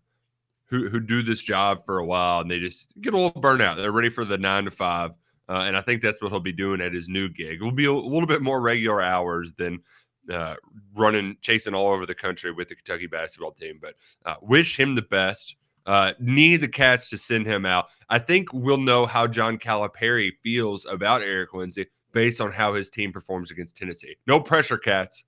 [0.65, 3.77] who who do this job for a while and they just get a little burnout.
[3.77, 5.11] They're ready for the nine to five,
[5.47, 7.59] uh, and I think that's what he'll be doing at his new gig.
[7.59, 9.81] It'll be a little bit more regular hours than
[10.31, 10.55] uh,
[10.95, 13.79] running, chasing all over the country with the Kentucky basketball team.
[13.81, 13.95] But
[14.25, 15.55] uh, wish him the best.
[15.85, 17.87] Uh, need the Cats to send him out.
[18.09, 22.89] I think we'll know how John Calipari feels about Eric Lindsey based on how his
[22.89, 24.15] team performs against Tennessee.
[24.27, 25.23] No pressure, Cats.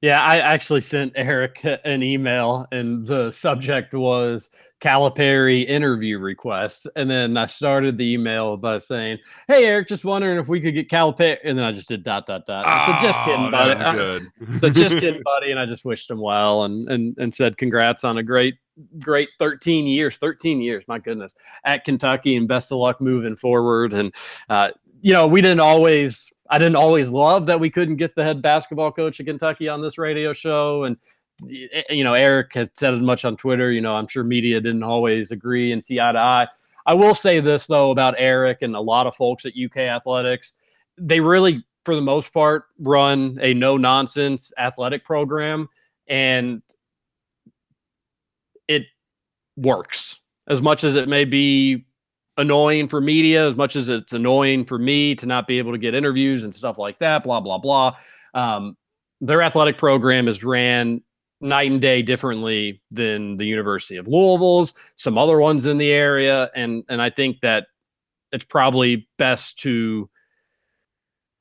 [0.00, 6.86] Yeah, I actually sent Eric an email, and the subject was Calipari interview request.
[6.94, 10.74] And then I started the email by saying, "Hey, Eric, just wondering if we could
[10.74, 12.66] get Calipari." And then I just did dot dot dot.
[12.66, 14.60] I said, "Just kidding, Oh, buddy." good.
[14.60, 15.50] the just kidding, buddy.
[15.52, 18.56] And I just wished him well and and and said congrats on a great
[18.98, 23.92] great 13 years 13 years my goodness at kentucky and best of luck moving forward
[23.92, 24.12] and
[24.50, 28.24] uh you know we didn't always i didn't always love that we couldn't get the
[28.24, 30.84] head basketball coach of kentucky on this radio show.
[30.84, 30.96] And
[31.50, 34.24] eh, eh, you know eric had said as much on twitter you know i'm sure
[34.24, 36.48] media didn't always agree and see eye to eye.
[36.86, 40.52] I will say this though about eric and a lot of folks at uk athletics.
[40.98, 45.68] They really for the most part run a no nonsense athletic program
[46.08, 46.62] and
[48.68, 48.84] it
[49.56, 50.18] works.
[50.46, 51.86] As much as it may be
[52.36, 55.78] annoying for media as much as it's annoying for me to not be able to
[55.78, 57.96] get interviews and stuff like that blah blah blah.
[58.34, 58.76] Um,
[59.20, 61.00] their athletic program is ran
[61.40, 66.50] night and day differently than the university of louisville's some other ones in the area
[66.54, 67.66] and and i think that
[68.32, 70.08] it's probably best to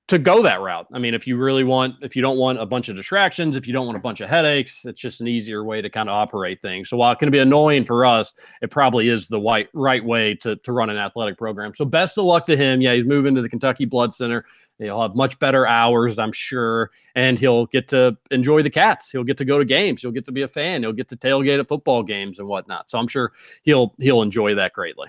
[0.09, 0.85] to go that route.
[0.91, 3.65] I mean, if you really want, if you don't want a bunch of distractions, if
[3.65, 6.13] you don't want a bunch of headaches, it's just an easier way to kind of
[6.13, 6.89] operate things.
[6.89, 10.35] So while it can be annoying for us, it probably is the right right way
[10.35, 11.73] to to run an athletic program.
[11.73, 12.81] So best of luck to him.
[12.81, 14.45] Yeah, he's moving to the Kentucky Blood Center.
[14.77, 19.09] He'll have much better hours, I'm sure, and he'll get to enjoy the Cats.
[19.09, 20.01] He'll get to go to games.
[20.01, 20.83] He'll get to be a fan.
[20.83, 22.91] He'll get to tailgate at football games and whatnot.
[22.91, 25.07] So I'm sure he'll he'll enjoy that greatly.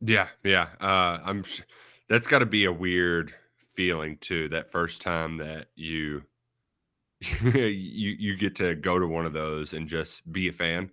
[0.00, 0.68] Yeah, yeah.
[0.80, 1.44] Uh, I'm.
[2.08, 3.34] That's got to be a weird
[3.74, 4.48] feeling too.
[4.48, 6.22] That first time that you
[7.42, 10.90] you you get to go to one of those and just be a fan.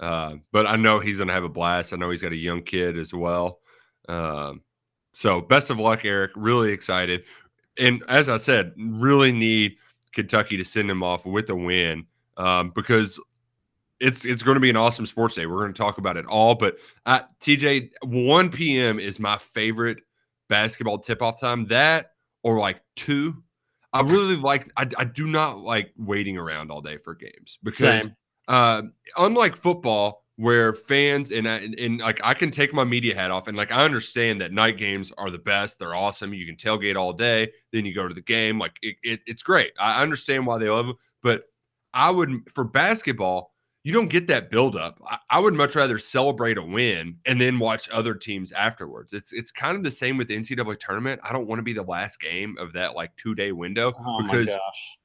[0.00, 1.92] Uh, but I know he's gonna have a blast.
[1.92, 3.60] I know he's got a young kid as well.
[4.08, 4.62] Um,
[5.12, 6.32] so best of luck, Eric.
[6.36, 7.24] Really excited.
[7.78, 9.76] And as I said, really need
[10.12, 13.20] Kentucky to send him off with a win um, because
[14.00, 15.46] it's it's going to be an awesome sports day.
[15.46, 16.54] We're going to talk about it all.
[16.54, 18.98] But uh, TJ, 1 p.m.
[18.98, 19.98] is my favorite
[20.48, 21.66] basketball tip off time.
[21.66, 22.11] That
[22.42, 23.42] or like two.
[23.92, 24.70] I really like.
[24.76, 28.08] I, I do not like waiting around all day for games because
[28.48, 28.82] uh,
[29.18, 33.48] unlike football, where fans and, and and like I can take my media hat off
[33.48, 35.78] and like I understand that night games are the best.
[35.78, 36.32] They're awesome.
[36.32, 37.52] You can tailgate all day.
[37.70, 38.58] Then you go to the game.
[38.58, 39.72] Like it, it, it's great.
[39.78, 41.44] I understand why they love it, but
[41.92, 43.51] I would for basketball
[43.84, 45.00] you don't get that buildup.
[45.08, 49.12] I, I would much rather celebrate a win and then watch other teams afterwards.
[49.12, 51.20] It's it's kind of the same with the NCAA tournament.
[51.24, 54.22] I don't want to be the last game of that like two day window Oh
[54.22, 54.56] because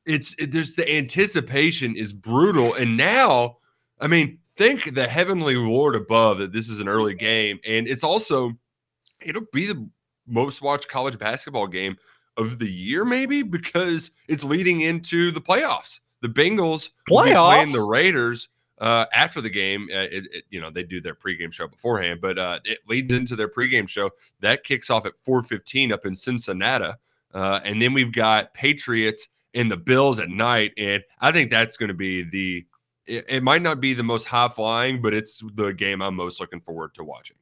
[0.05, 2.75] it's it, there's the anticipation is brutal.
[2.75, 3.57] And now,
[3.99, 8.03] I mean, thank the heavenly Lord above that this is an early game, and it's
[8.03, 8.53] also
[9.25, 9.89] it'll be the
[10.27, 11.97] most watched college basketball game
[12.35, 15.99] of the year, maybe because it's leading into the playoffs.
[16.21, 19.87] The Bengals will be playing the Raiders uh, after the game.
[19.91, 23.13] Uh, it, it- you know they do their pregame show beforehand, but uh, it leads
[23.13, 24.09] into their pregame show
[24.41, 26.93] that kicks off at 4:15 up in Cincinnati,
[27.33, 31.77] uh, and then we've got Patriots and the Bills at night, and I think that's
[31.77, 32.65] going to be the.
[33.05, 36.41] It, it might not be the most high flying, but it's the game I'm most
[36.41, 37.37] looking forward to watching.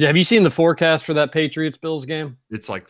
[0.00, 2.36] Have you seen the forecast for that Patriots Bills game?
[2.50, 2.88] It's like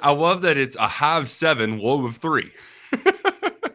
[0.00, 2.50] I love that it's a high of seven, low of three.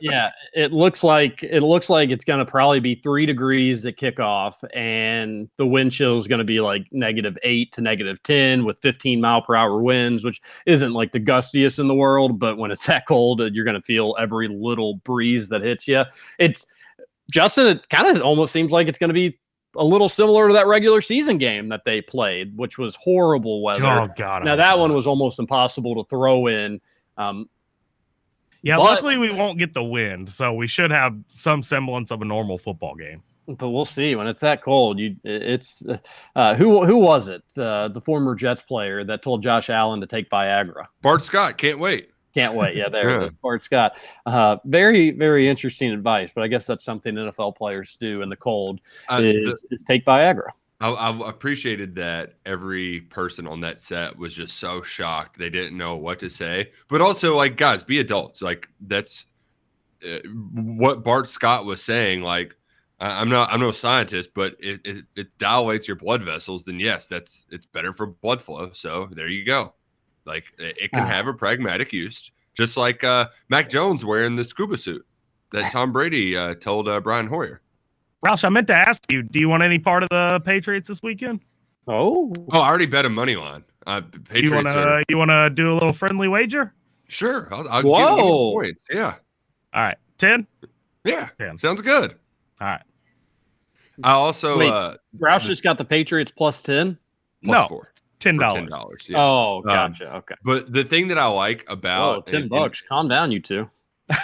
[0.01, 3.97] Yeah, it looks like it looks like it's going to probably be three degrees at
[3.97, 8.65] kickoff, and the wind chill is going to be like negative eight to negative ten
[8.65, 12.57] with 15 mile per hour winds, which isn't like the gustiest in the world, but
[12.57, 16.03] when it's that cold, uh, you're going to feel every little breeze that hits you.
[16.37, 16.65] It's
[17.31, 17.67] Justin.
[17.67, 19.39] It kind of almost seems like it's going to be
[19.75, 23.85] a little similar to that regular season game that they played, which was horrible weather.
[23.85, 24.43] Oh God!
[24.43, 26.81] now that one was almost impossible to throw in.
[27.17, 27.49] Um,
[28.61, 32.21] Yeah, but- luckily we won't get the wind, so we should have some semblance of
[32.21, 33.23] a normal football game.
[33.57, 34.99] but we'll see when it's that cold.
[34.99, 35.81] You, it's
[36.35, 37.43] uh, who who was it?
[37.57, 40.85] Uh, the former Jets player that told Josh Allen to take Viagra.
[41.01, 42.11] Bart Scott can't wait.
[42.35, 42.75] Can't wait.
[42.75, 43.29] Yeah, there, Yeah.
[43.41, 43.97] Bart Scott.
[44.25, 48.35] Uh, very very interesting advice, but I guess that's something NFL players do in the
[48.35, 50.49] cold Uh, the- is, is take Viagra.
[50.81, 55.77] I, I appreciated that every person on that set was just so shocked they didn't
[55.77, 56.71] know what to say.
[56.87, 58.41] But also, like, guys, be adults.
[58.41, 59.25] Like, that's
[60.07, 60.19] uh,
[60.53, 62.21] what Bart Scott was saying.
[62.21, 62.55] Like,
[62.99, 66.63] I, I'm not, I'm no scientist, but it, it, it dilates your blood vessels.
[66.63, 68.71] Then yes, that's it's better for blood flow.
[68.71, 69.73] So there you go.
[70.25, 71.07] Like, it, it can Ah.
[71.07, 75.05] have a pragmatic use, just like uh, Mac Jones wearing the scuba suit
[75.51, 77.61] that Tom Brady uh, told uh, Brian Hoyer.
[78.25, 81.01] Roush, I meant to ask you, do you want any part of the Patriots this
[81.01, 81.39] weekend?
[81.87, 83.63] Oh, Oh, I already bet a money line.
[83.87, 85.03] Uh, the You Patriots want are.
[85.09, 86.73] you want to do a little friendly wager?
[87.07, 87.47] Sure.
[87.51, 88.51] I'll, I'll give you Whoa.
[88.53, 88.81] points.
[88.91, 89.15] Yeah.
[89.73, 90.45] All right, ten.
[91.05, 91.29] Yeah.
[91.39, 91.57] Damn.
[91.57, 92.15] Sounds good.
[92.61, 92.81] All right,
[94.03, 94.69] I also Wait.
[94.69, 96.97] uh Roush just got the Patriots plus ten.
[97.43, 97.67] plus No.
[97.67, 97.93] four.
[98.19, 98.53] ten dollars.
[98.55, 99.05] Ten dollars.
[99.09, 99.17] Yeah.
[99.23, 100.13] Oh, gotcha.
[100.17, 100.35] okay.
[100.43, 102.81] But the thing that I like about ten and- and- bucks.
[102.87, 103.69] Calm down, you two.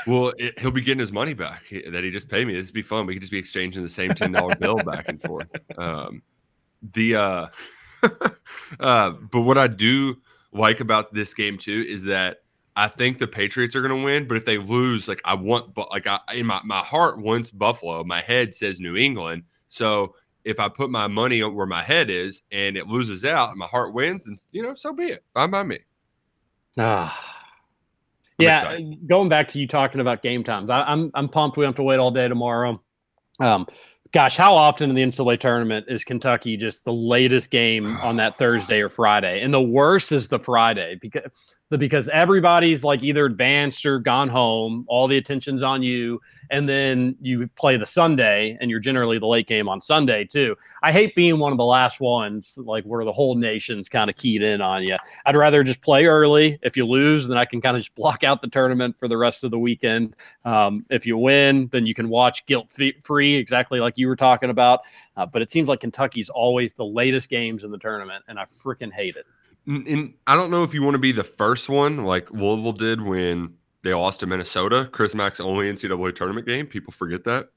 [0.08, 2.54] Well, it, he'll be getting his money back that he just paid me.
[2.54, 3.06] This would be fun.
[3.06, 5.48] We could just be exchanging the same ten dollar bill back and forth.
[5.78, 6.22] Um,
[6.94, 7.48] the uh,
[8.80, 10.18] uh, but what I do
[10.52, 12.38] like about this game too is that
[12.76, 14.28] I think the Patriots are going to win.
[14.28, 17.52] But if they lose, like I want, but like I in my my heart wants
[17.52, 18.04] Buffalo.
[18.04, 19.44] My head says New England.
[19.68, 23.58] So if I put my money where my head is and it loses out, and
[23.58, 25.24] my heart wins, and you know, so be it.
[25.34, 25.80] Fine by me.
[26.78, 27.35] Ah.
[28.38, 29.08] Yeah, excited.
[29.08, 31.58] going back to you talking about game times, I, I'm I'm pumped.
[31.58, 32.82] We don't have to wait all day tomorrow.
[33.40, 33.68] Um,
[34.12, 38.38] gosh, how often in the NCAA tournament is Kentucky just the latest game on that
[38.38, 39.42] Thursday or Friday?
[39.42, 41.32] And the worst is the Friday because
[41.72, 44.86] because everybody's like either advanced or gone home.
[44.88, 49.26] All the attention's on you, and then you play the Sunday, and you're generally the
[49.26, 50.56] late game on Sunday too.
[50.84, 54.18] I hate being one of the last ones, like where the whole nation's kind of
[54.18, 54.96] keyed in on you.
[55.26, 56.60] I'd rather just play early.
[56.62, 59.18] If you lose, then I can kind of just block out the tournament for the
[59.18, 60.16] rest of the weekend.
[60.46, 62.72] Um, if you win, then you can watch guilt
[63.04, 64.82] free, exactly like you were talking about.
[65.18, 68.46] Uh, but it seems like Kentucky's always the latest games in the tournament, and I
[68.46, 69.26] freaking hate it.
[69.68, 73.02] And, I don't know if you want to be the first one like Louisville did
[73.02, 74.90] when they lost to Minnesota.
[74.92, 76.68] Chris Mack's only NCAA tournament game.
[76.68, 77.50] People forget that.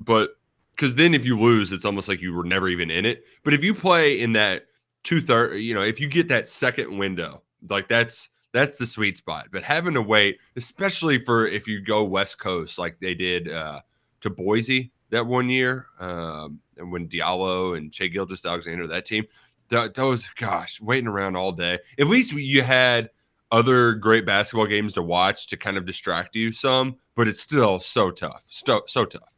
[0.00, 0.30] But
[0.74, 3.24] because then if you lose, it's almost like you were never even in it.
[3.44, 4.66] But if you play in that
[5.02, 9.16] two third, you know, if you get that second window, like that's that's the sweet
[9.16, 9.48] spot.
[9.52, 13.80] But having to wait, especially for if you go West Coast like they did uh,
[14.20, 19.24] to Boise that one year, um, and when Diallo and Shai Gilgeous-Alexander, that team,
[19.70, 21.78] th- was gosh, waiting around all day.
[21.98, 23.10] At least you had
[23.50, 27.80] other great basketball games to watch to kind of distract you some, but it's still
[27.80, 29.32] so tough, so so tough.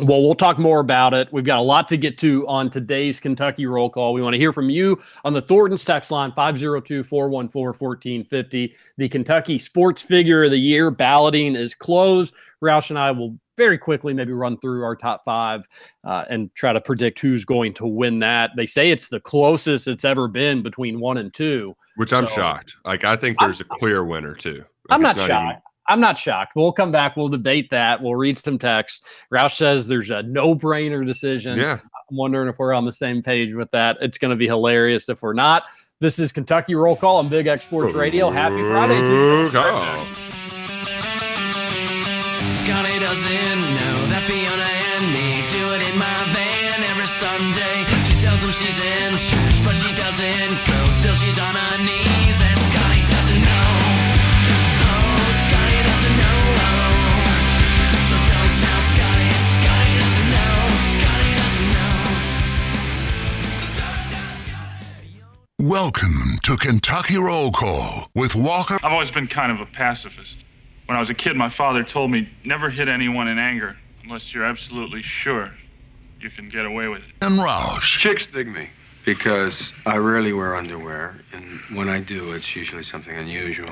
[0.00, 1.32] Well, we'll talk more about it.
[1.32, 4.12] We've got a lot to get to on today's Kentucky roll call.
[4.12, 8.74] We want to hear from you on the Thornton's text line 502 414 1450.
[8.96, 12.34] The Kentucky Sports Figure of the Year balloting is closed.
[12.60, 15.66] Roush and I will very quickly maybe run through our top five
[16.04, 18.50] uh, and try to predict who's going to win that.
[18.56, 21.74] They say it's the closest it's ever been between one and two.
[21.96, 22.76] Which I'm shocked.
[22.84, 24.58] Like I think there's a clear winner too.
[24.58, 25.44] Like, I'm not it's shocked.
[25.50, 26.52] even- I'm not shocked.
[26.56, 27.14] We'll come back.
[27.14, 28.00] We'll debate that.
[28.00, 29.04] We'll read some text.
[29.30, 31.58] Roush says there's a no-brainer decision.
[31.58, 31.78] yeah.
[32.10, 33.98] I'm wondering if we're on the same page with that.
[34.00, 35.64] It's going to be hilarious if we're not.
[36.00, 38.30] This is Kentucky Roll Call on Big X Sports Radio.
[38.30, 40.23] Happy Friday to you.
[43.14, 43.54] Roll call.
[43.54, 47.86] Doesn't know that Fiona and me do it in my van every Sunday.
[48.10, 50.78] She tells him she's in church, but she doesn't go.
[50.98, 53.70] Still, she's on her knees, and Scotty doesn't know.
[54.82, 56.42] Oh, Scotty doesn't know.
[58.10, 59.30] So don't tell Scotty.
[59.62, 60.58] Scotty doesn't know.
[60.98, 62.02] Scotty doesn't know.
[65.70, 70.44] Welcome to Kentucky Roll Call with Walker I've always been kind of a pacifist.
[70.86, 74.34] When I was a kid, my father told me never hit anyone in anger unless
[74.34, 75.50] you're absolutely sure
[76.20, 77.10] you can get away with it.
[77.22, 77.98] and Roush.
[77.98, 78.68] Chicks dig me
[79.04, 83.70] because I rarely wear underwear, and when I do, it's usually something unusual.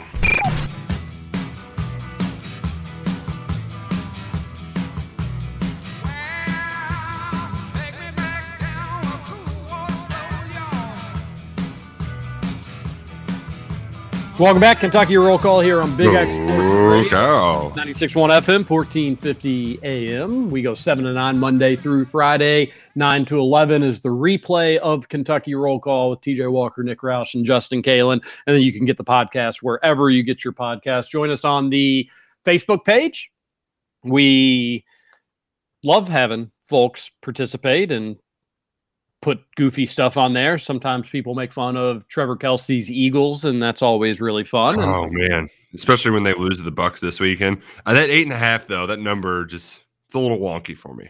[14.38, 14.80] Welcome back.
[14.80, 17.10] Kentucky Roll Call here on Big X Sports Radio.
[17.10, 17.70] call.
[17.72, 20.50] 96.1 FM, 1450 AM.
[20.50, 22.72] We go 7 to 9 Monday through Friday.
[22.94, 27.34] 9 to 11 is the replay of Kentucky Roll Call with TJ Walker, Nick Roush,
[27.34, 28.24] and Justin Kalen.
[28.46, 31.10] And then you can get the podcast wherever you get your podcast.
[31.10, 32.08] Join us on the
[32.44, 33.30] Facebook page.
[34.02, 34.84] We
[35.84, 38.16] love having folks participate and
[39.22, 40.58] put goofy stuff on there.
[40.58, 44.80] Sometimes people make fun of Trevor Kelsey's Eagles, and that's always really fun.
[44.80, 47.62] And Oh man, especially when they lose to the Bucks this weekend.
[47.87, 50.94] Uh, that eight and a half though, that number just it's a little wonky for
[50.94, 51.08] me.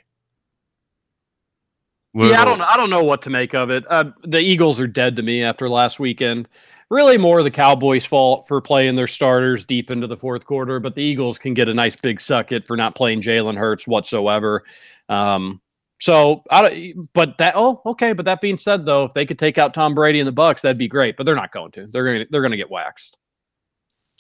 [2.15, 2.61] Yeah, I don't.
[2.61, 3.85] I don't know what to make of it.
[3.89, 6.47] Uh, the Eagles are dead to me after last weekend.
[6.91, 10.95] Really, more the Cowboys' fault for playing their starters deep into the fourth quarter, but
[10.95, 14.63] the Eagles can get a nice big suck it for not playing Jalen Hurts whatsoever.
[15.09, 15.63] Um,
[16.03, 17.53] so, I don't, but that.
[17.55, 18.13] Oh, okay.
[18.13, 20.61] But that being said, though, if they could take out Tom Brady and the Bucks,
[20.63, 21.17] that'd be great.
[21.17, 21.87] But they're not going to.
[21.87, 22.19] They're going.
[22.25, 23.17] to They're going to get waxed.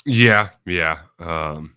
[0.07, 1.01] Yeah, yeah.
[1.19, 1.75] Um,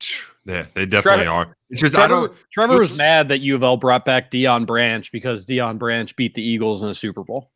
[0.46, 1.56] yeah, they definitely Trevor- are.
[1.68, 2.38] It's just I Trevor, don't.
[2.50, 6.32] Trevor was mad that U of L brought back Deion Branch because Deion Branch beat
[6.34, 7.50] the Eagles in the Super Bowl.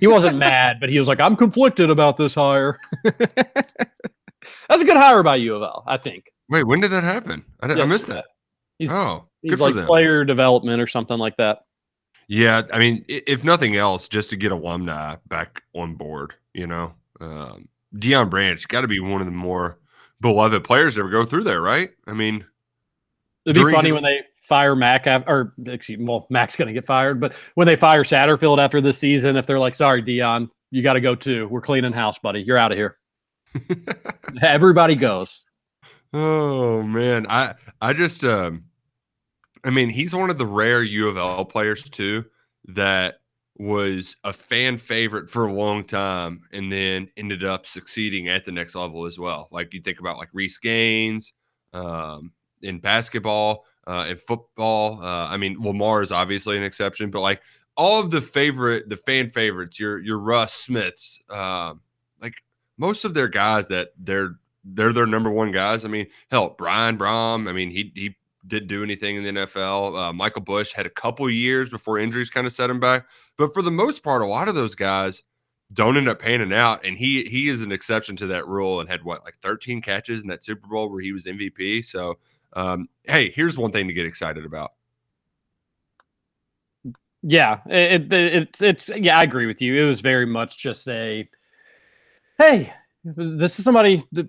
[0.00, 4.96] He wasn't mad, but he was like, "I'm conflicted about this hire." That's a good
[4.96, 6.30] hire by U of L, I think.
[6.48, 7.44] Wait, when did that happen?
[7.60, 8.24] I, didn't- I missed that.
[8.78, 11.60] He's, oh, he's for like player development or something like that.
[12.26, 16.94] Yeah, I mean, if nothing else, just to get alumni back on board, you know,
[17.20, 19.78] um, Deion Branch got to be one of the more
[20.20, 21.90] beloved players to ever go through there, right?
[22.06, 22.44] I mean,
[23.44, 26.74] It'd be funny his- when they fire Mac or excuse me, well, Mac's going to
[26.74, 30.48] get fired, but when they fire Satterfield after this season, if they're like, "Sorry, Deion,
[30.70, 31.46] you got to go too.
[31.48, 32.40] We're cleaning house, buddy.
[32.40, 32.96] You're out of here."
[34.42, 35.44] Everybody goes.
[36.14, 38.64] Oh man, I I just um,
[39.64, 42.24] I mean, he's one of the rare U of L players too
[42.66, 43.16] that
[43.56, 48.52] was a fan favorite for a long time and then ended up succeeding at the
[48.52, 49.48] next level as well.
[49.52, 51.32] Like you think about like Reece Gaines
[51.72, 55.00] um, in basketball, uh, in football.
[55.02, 57.42] Uh, I mean, Lamar is obviously an exception, but like
[57.76, 61.80] all of the favorite, the fan favorites, your your Russ Smiths, um,
[62.20, 62.34] like
[62.78, 65.84] most of their guys that they're they're their number one guys.
[65.84, 67.48] I mean, hell, Brian Brohm.
[67.48, 68.16] I mean, he he
[68.46, 69.98] didn't do anything in the NFL.
[69.98, 73.06] Uh, Michael Bush had a couple years before injuries kind of set him back,
[73.38, 75.22] but for the most part, a lot of those guys
[75.72, 78.88] don't end up panning out, and he he is an exception to that rule and
[78.88, 81.84] had what like 13 catches in that Super Bowl where he was MVP.
[81.84, 82.18] So,
[82.52, 84.72] um, hey, here's one thing to get excited about.
[87.22, 89.82] Yeah, it, it, it's it's yeah, I agree with you.
[89.82, 91.28] It was very much just a
[92.36, 92.72] hey,
[93.02, 94.28] this is somebody the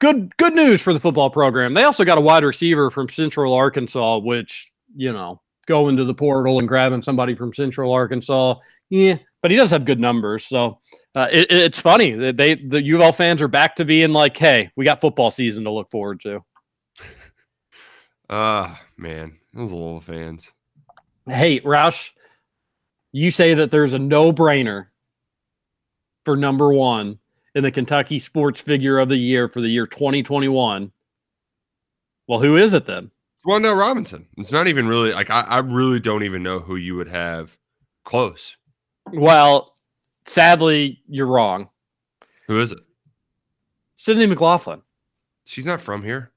[0.00, 1.74] good good news for the football program.
[1.74, 6.14] They also got a wide receiver from Central Arkansas, which, you know, going to the
[6.14, 8.54] portal and grabbing somebody from Central Arkansas,
[8.90, 10.46] yeah, but he does have good numbers.
[10.46, 10.80] So
[11.16, 14.12] uh, it, it's funny that they the U of L fans are back to being
[14.12, 16.40] like, "Hey, we got football season to look forward to."
[18.30, 20.52] Ah, man, those little fans.
[21.26, 22.10] Hey, Roush,
[23.10, 24.88] you say that there's a no-brainer
[26.26, 27.20] for number one
[27.58, 30.92] in the Kentucky Sports Figure of the Year for the year 2021.
[32.28, 33.10] Well, who is it then?
[33.34, 34.26] It's Wan'Dale Robinson.
[34.36, 37.58] It's not even really like I, I really don't even know who you would have
[38.04, 38.56] close.
[39.12, 39.72] Well,
[40.24, 41.68] sadly, you're wrong.
[42.46, 42.78] Who is it?
[43.96, 44.82] Sydney McLaughlin.
[45.44, 46.30] She's not from here.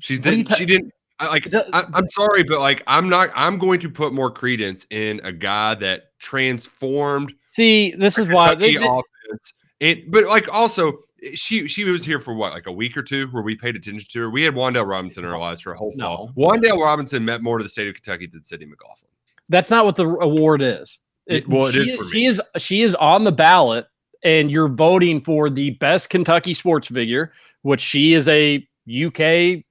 [0.00, 0.48] She's What are you didn't.
[0.48, 0.92] ta- she didn't.
[1.20, 3.30] I, like I, I'm sorry, but like I'm not.
[3.36, 8.54] I'm going to put more credence in a guy that transformed See, this is why
[8.56, 9.52] they- they- offense.
[9.80, 11.00] It, but like also,
[11.34, 14.06] she she was here for what, like a week or two, where we paid attention
[14.10, 14.30] to her.
[14.30, 16.32] We had Wan'Dale Robinson in our lives for a whole fall.
[16.36, 19.10] Wan'Dale Robinson meant more to the state of Kentucky than Sydney McLaughlin.
[19.48, 20.98] That's not what the award is.
[21.26, 22.10] It- well, it she, is.
[22.10, 23.86] She is she is on the ballot,
[24.22, 29.64] and you're voting for the best Kentucky sports figure, which she is a UK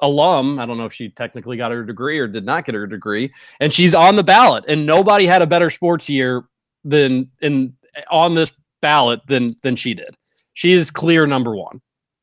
[0.00, 0.58] alum.
[0.58, 3.32] I don't know if she technically got her degree or did not get her degree,
[3.60, 4.64] and she's on the ballot.
[4.68, 6.44] And nobody had a better sports year
[6.84, 7.74] than in
[8.10, 8.52] on this
[8.86, 10.10] ballot than than she did.
[10.54, 11.80] She is clear number one.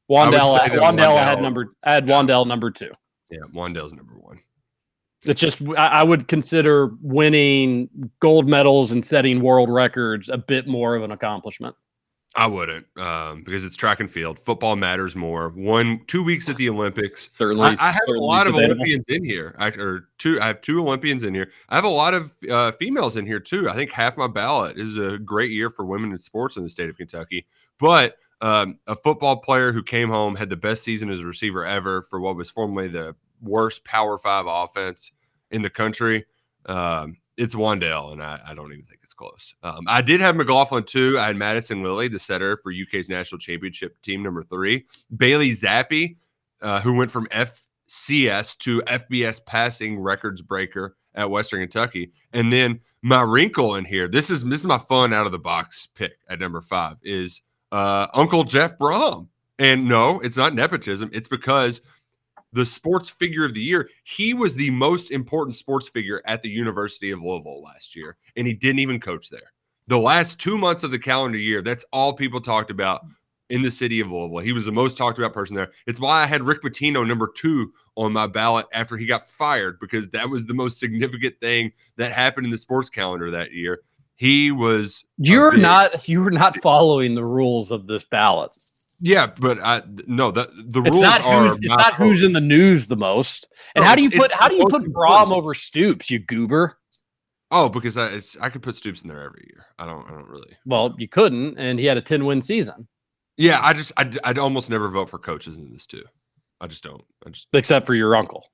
[0.09, 2.91] I Wan'Dale, say Wan'Dale had number I had Wan'Dale number two.
[3.29, 4.39] Yeah, Wan'Dale's number one.
[5.23, 7.89] It's just I, I would consider winning
[8.21, 11.75] gold medals and setting world records a bit more of an accomplishment.
[12.35, 14.39] I wouldn't, um, because it's track and field.
[14.39, 15.49] Football matters more.
[15.49, 17.29] One, two weeks at the Olympics.
[17.37, 18.81] Certainly- I, I have a lot of debatable.
[18.81, 19.55] Olympians in here.
[19.59, 21.51] I, or two, I have two Olympians in here.
[21.69, 23.69] I have a lot of uh, females in here too.
[23.69, 26.69] I think half my ballot is a great year for women in sports in the
[26.69, 27.45] state of Kentucky.
[27.79, 31.63] But um, a football player who came home had the best season as a receiver
[31.65, 35.11] ever for what was formerly the worst Power Five offense
[35.51, 36.25] in the country.
[36.65, 39.55] Um, it's Wan'Dale, and I, I don't even think it's close.
[39.63, 41.17] Um, I did have McLaughlin too.
[41.19, 44.85] I had Madison Lilley, the setter for UK's national championship team number three.
[45.15, 46.17] Bailey Zappe,
[46.61, 52.79] uh, who went from FCS to FBS passing records breaker at Western Kentucky, and then
[53.01, 54.07] my wrinkle in here.
[54.07, 57.41] This is this is my fun out of the box pick at number five is
[57.71, 59.27] uh, Uncle Jeff Brohm.
[59.59, 61.09] And no, it's not nepotism.
[61.13, 61.81] It's because
[62.53, 66.49] the sports figure of the year, he was the most important sports figure at the
[66.49, 69.51] University of Louisville last year, and he didn't even coach there.
[69.87, 73.01] The last two months of the calendar year, that's all people talked about
[73.49, 74.39] in the city of Louisville.
[74.39, 75.71] He was the most talked about person there.
[75.85, 79.79] It's why I had Rick Pitino number two on my ballot after he got fired
[79.79, 83.81] because that was the most significant thing that happened in the sports calendar that year.
[84.15, 88.51] He was You're big- not you're not following the rules of this ballot.
[88.99, 92.33] Yeah, but I no the the It's rules not are who's it's not who's in
[92.33, 93.47] the news the most.
[93.75, 94.85] And No, how do you put how do you put Brohm
[95.23, 95.31] important.
[95.33, 96.77] over Stoops, you goober?
[97.51, 99.65] Oh, because I it's, I could put Stoops in there every year.
[99.77, 100.55] I don't I don't really.
[100.65, 102.87] Well, you couldn't, and he had a 10 win season,
[103.37, 106.03] Yeah, I just I'd, I'd almost never vote for coaches in this too.
[106.61, 107.03] I just don't.
[107.25, 108.51] I just except for your uncle.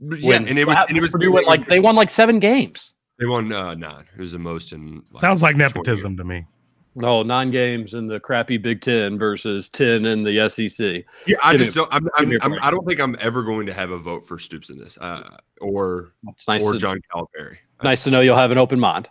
[0.00, 2.10] But yeah, When- and it was and it was Purdue went like they won like
[2.10, 2.94] seven games.
[3.18, 4.04] they won uh, nine.
[4.16, 6.46] It was the most in like, Sounds like 20 nepotism to me.
[6.96, 11.04] No, nine games in the crappy Big Ten versus ten in the SEC.
[11.26, 11.92] Yeah, I Give just a- don't.
[11.92, 12.54] I'm, I'm, me I'm.
[12.62, 15.36] I don't think I'm ever going to have a vote for Stoops in this, uh,
[15.60, 17.56] or It's nice or to- John Calipari.
[17.82, 19.08] Nice to know you'll have an open mind.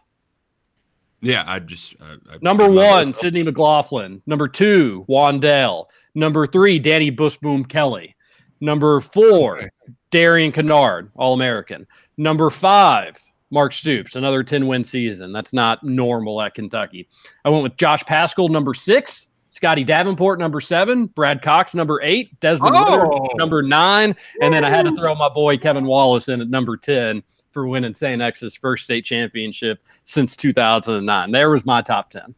[1.21, 4.21] Yeah, I just I, I Number one, Sydney McLaughlin.
[4.25, 5.85] Number two, Wan'Dale.
[6.15, 8.15] Number three, Dani Busboom Kelly.
[8.61, 9.69] Number four,
[10.11, 11.85] Darian Kinnard, All American.
[12.17, 13.17] Number five,
[13.53, 15.31] Mark Stoops, another 10 win season.
[15.31, 17.07] That's not normal at Kentucky.
[17.45, 19.27] I went with Josh Paschal, number six.
[19.51, 21.05] Scotty Davenport, number seven.
[21.05, 22.39] Brad Cox, number eight.
[22.39, 23.27] Desmond Ridder, Oh!
[23.35, 24.15] number nine.
[24.41, 27.67] And then I had to throw my boy Kevin Wallace in at number 10 for
[27.67, 28.19] winning St.
[28.19, 31.31] X's first state championship since 2009.
[31.31, 32.33] There was my top 10.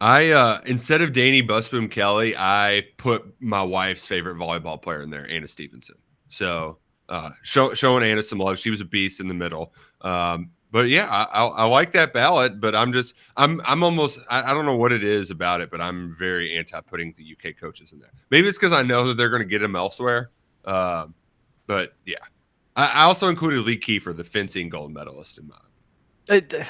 [0.00, 5.10] I uh instead of Dani Busboom Kelly, I put my wife's favorite volleyball player in
[5.10, 5.96] there, Anna Stevenson.
[6.28, 6.78] So
[7.08, 8.58] uh show, showing Anna some love.
[8.60, 9.72] She was a beast in the middle.
[10.06, 14.20] Um, but yeah, I, I, I like that ballot, but I'm just I'm I'm almost
[14.30, 17.24] I, I don't know what it is about it, but I'm very anti putting the
[17.32, 18.12] UK coaches in there.
[18.30, 20.30] Maybe it's because I know that they're going to get them elsewhere.
[20.64, 21.14] Um,
[21.66, 22.16] but yeah,
[22.76, 26.42] I, I also included Lee Kiefer, the fencing gold medalist, in mine.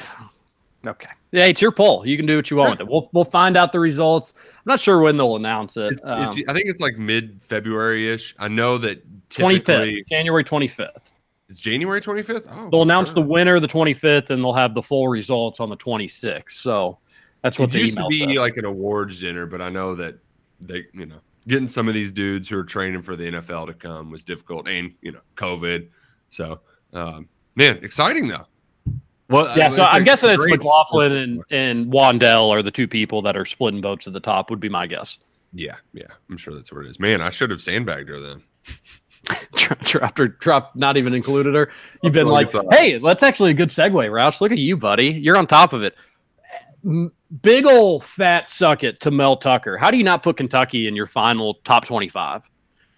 [0.87, 1.11] Okay.
[1.33, 2.07] Yeah, it's your poll.
[2.07, 2.87] You can do what you want with it.
[2.87, 4.35] We'll we'll find out the results.
[4.37, 5.95] I'm not sure when they'll announce it.
[5.95, 8.37] It's, Um, it's, I think it's like mid February ish.
[8.39, 11.11] I know that 25th, January 25th.
[11.49, 12.47] It's January 25th.
[12.51, 15.77] Oh, They'll announce the winner the 25th, and they'll have the full results on the
[15.77, 16.51] 26th.
[16.51, 16.99] So
[17.43, 18.37] that's what It the used to be says.
[18.37, 20.19] like an awards dinner, but I know that
[20.61, 23.75] they, you know, getting some of these dudes who are training for the NFL to
[23.75, 25.89] come was difficult, and you know, COVID.
[26.31, 26.61] So,
[26.93, 28.47] um, man, exciting though.
[29.29, 33.23] Well, yeah, uh, so I'm guessing it's McLaughlin and, and Wan'Dale are the two people
[33.23, 35.19] that are splitting votes at the top, would be my guess.
[35.53, 37.01] Yeah, yeah, I'm sure that's what it is.
[37.01, 38.43] Man, I should have sandbagged her then.
[39.83, 41.71] dropped her, dropped, not even included her.
[42.03, 44.41] You've been like, hey, that's actually a good segue, Roush.
[44.41, 45.09] Look at you, buddy.
[45.09, 45.97] You're on top of it.
[47.43, 49.77] Big ol' fat suck it to Mel Tucker.
[49.77, 52.49] How do you not put Kentucky in your final top 25?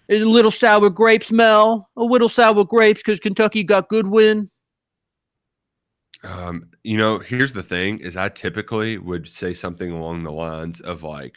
[0.07, 1.89] Is a little sour with grapes, Mel?
[1.95, 4.47] A little sour with grapes because Kentucky got good win.
[6.23, 10.81] Um, you know, here's the thing: is I typically would say something along the lines
[10.81, 11.35] of like,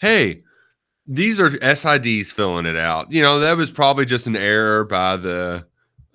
[0.00, 0.44] "Hey,
[1.08, 5.16] these are SIDs filling it out." You know, that was probably just an error by
[5.16, 5.66] the,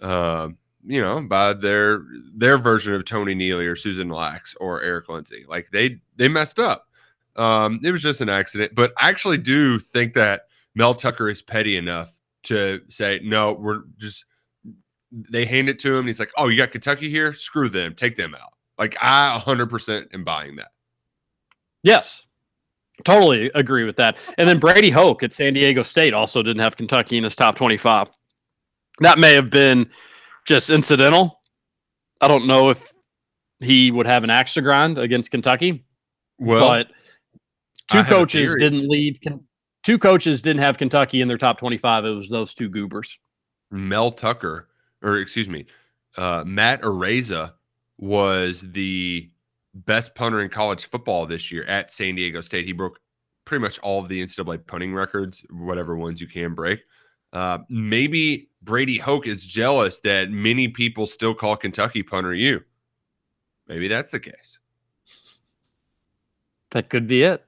[0.01, 0.49] uh,
[0.85, 5.45] you know, by their their version of Tony Neely or Susan Lax or Eric Lindsey.
[5.47, 6.87] Like they they messed up.
[7.35, 10.43] Um, it was just an accident, but I actually do think that
[10.75, 14.25] Mel Tucker is petty enough to say, "No, we're just."
[15.29, 17.35] they hand it to him and he's like, "Oh, you got Kentucky here?
[17.35, 20.71] Screw them, take them out." Like I 100% am buying that.
[21.83, 22.23] Yes.
[23.03, 24.17] Totally agree with that.
[24.37, 27.55] And then Brady Hoke at San Diego State also didn't have Kentucky in his top
[27.55, 28.09] 25.
[28.99, 29.89] That may have been
[30.45, 31.41] just incidental.
[32.21, 32.93] I don't know if
[33.59, 35.85] he would have an axe to grind against Kentucky.
[36.39, 36.87] Well, but
[37.91, 39.19] two coaches didn't leave.
[39.83, 42.05] Two coaches didn't have Kentucky in their top 25.
[42.05, 43.17] It was those two goobers.
[43.71, 44.69] Mel Tucker,
[45.01, 45.65] or excuse me,
[46.15, 47.53] uh, Matt Araiza
[47.97, 49.29] was the
[49.73, 52.65] best punter in college football this year at San Diego State.
[52.65, 52.99] He broke
[53.45, 56.81] pretty much all of the NCAA punting records, whatever ones you can break.
[57.33, 62.61] Uh, maybe Brady Hoke is jealous that many people still call Kentucky punter you.
[63.67, 64.59] Maybe that's the case.
[66.71, 67.45] That could be it.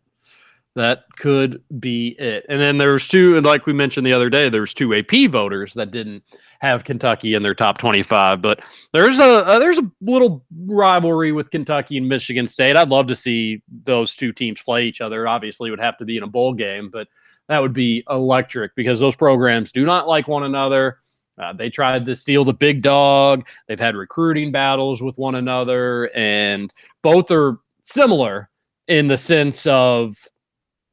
[0.75, 2.45] That could be it.
[2.49, 5.91] And then there's two, like we mentioned the other day, there's two AP voters that
[5.91, 6.23] didn't
[6.59, 8.41] have Kentucky in their top 25.
[8.41, 8.59] But
[8.91, 12.75] there's a, uh there's a little rivalry with Kentucky and Michigan State.
[12.75, 15.29] I'd love to see those two teams play each other.
[15.29, 17.07] Obviously, it would have to be in a bowl game, but
[17.47, 20.99] that would be electric because those programs do not like one another.
[21.37, 23.47] Uh, they tried to steal the big dog.
[23.67, 26.69] They've had recruiting battles with one another, and
[27.01, 28.49] both are similar
[28.87, 30.17] in the sense of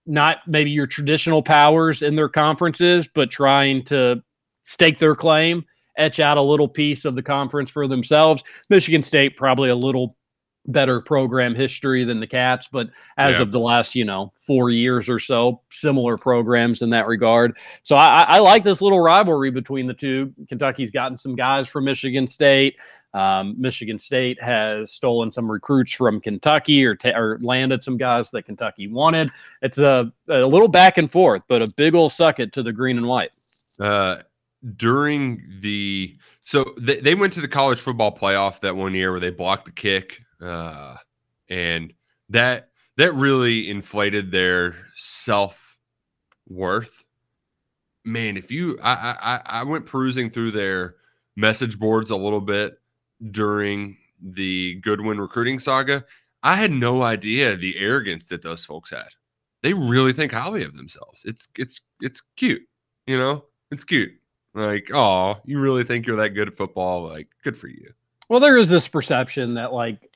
[0.07, 4.23] not maybe your traditional powers in their conferences, but trying to
[4.63, 5.65] stake their claim,
[5.97, 8.43] etch out a little piece of the conference for themselves.
[8.71, 10.17] Michigan State probably a little
[10.67, 12.89] better program history than the Cats, but
[13.19, 13.43] as Yeah.
[13.43, 17.57] of the last, you know, four years or so, similar programs in that regard.
[17.83, 20.33] So I, I I like this little rivalry between the two.
[20.49, 22.77] Kentucky's gotten some guys from Michigan State.
[23.15, 28.31] Um, Michigan State has stolen some recruits from Kentucky or, ta- or landed some guys
[28.31, 29.31] that Kentucky wanted.
[29.61, 32.73] It's a, a little back and forth, but a big old suck it to the
[32.73, 33.35] green and white.
[33.81, 34.23] uh,
[34.77, 39.21] during the so they, they went to the college football playoff that one year where
[39.21, 40.97] they blocked the kick uh,
[41.49, 41.93] and
[42.29, 45.77] that that really inflated their self
[46.49, 47.05] worth
[48.05, 50.97] man if you I I- i went perusing through their
[51.37, 52.79] message boards a little bit
[53.31, 56.05] during the goodwin recruiting saga
[56.43, 59.09] i had no idea the arrogance that those folks had
[59.63, 62.63] they really think highly of themselves it's it's it's cute
[63.07, 64.13] you know it's cute
[64.55, 67.05] like, oh, you really think you're that good at football?
[67.05, 67.93] Like, good for you.
[68.29, 70.11] Well, there is this perception that like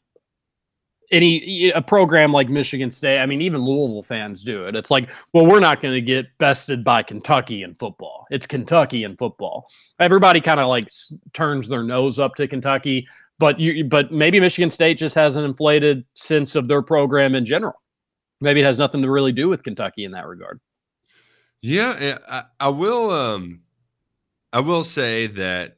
[1.10, 4.74] any a program like Michigan State, I mean, even Louisville fans do it.
[4.74, 8.26] It's like, well, we're not going to get bested by Kentucky in football.
[8.30, 9.68] It's Kentucky in football.
[10.00, 10.88] Everybody kind of like
[11.32, 13.06] turns their nose up to Kentucky,
[13.38, 17.44] but you, but maybe Michigan State just has an inflated sense of their program in
[17.44, 17.80] general.
[18.40, 20.60] Maybe it has nothing to really do with Kentucky in that regard.
[21.62, 23.10] Yeah, I, I will.
[23.10, 23.60] Um,
[24.52, 25.76] I will say that,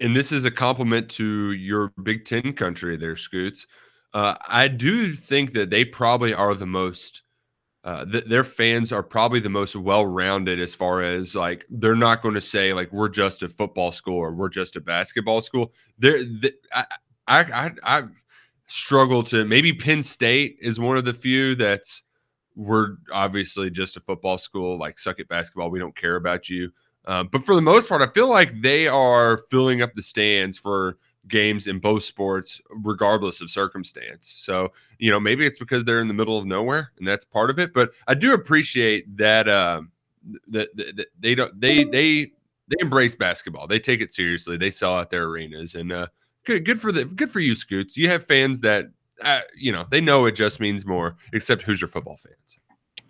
[0.00, 3.66] and this is a compliment to your Big Ten country, there, Scoots.
[4.14, 7.22] Uh, I do think that they probably are the most.
[7.84, 12.22] Uh, th- their fans are probably the most well-rounded as far as like they're not
[12.22, 15.72] going to say like we're just a football school or we're just a basketball school.
[15.98, 16.86] They're th- I,
[17.26, 18.02] I I I
[18.66, 22.04] struggle to maybe Penn State is one of the few that's
[22.54, 26.70] we're obviously just a football school like suck at basketball we don't care about you
[27.06, 30.58] uh, but for the most part i feel like they are filling up the stands
[30.58, 30.98] for
[31.28, 34.26] games in both sports regardless of circumstance.
[34.38, 37.50] So you know maybe it's because they're in the middle of nowhere and that's part
[37.50, 39.90] of it but i do appreciate that um
[40.48, 42.30] that, that, that they don't they they
[42.68, 43.66] they embrace basketball.
[43.66, 44.56] They take it seriously.
[44.56, 46.06] They sell out their arenas and uh
[46.44, 47.96] good good for the good for you scoots.
[47.96, 48.86] You have fans that
[49.22, 52.58] uh, you know they know it just means more except hoosier football fans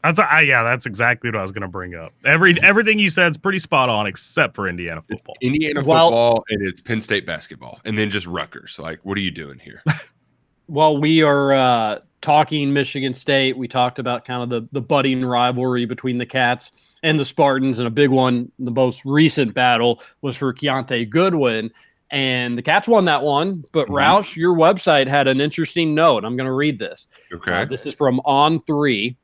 [0.02, 2.12] That's I, yeah, that's exactly what I was going to bring up.
[2.24, 5.36] Every everything you said is pretty spot on, except for Indiana football.
[5.40, 8.78] Indiana Well- football and it's Penn State basketball, and then just Rutgers.
[8.78, 9.82] Like, what are you doing here?
[10.68, 15.24] well, we are uh, talking Michigan State, we talked about kind of the, the budding
[15.24, 16.72] rivalry between the Cats
[17.02, 18.50] and the Spartans, and a big one.
[18.58, 21.70] The most recent battle was for Kiyaunta Goodwin,
[22.10, 23.64] and the Cats won that one.
[23.72, 23.94] But Mhm.
[23.94, 26.24] Roush, your website had an interesting note.
[26.24, 27.08] I'm going to read this.
[27.32, 27.52] Okay.
[27.52, 29.16] Uh, this is from On Three.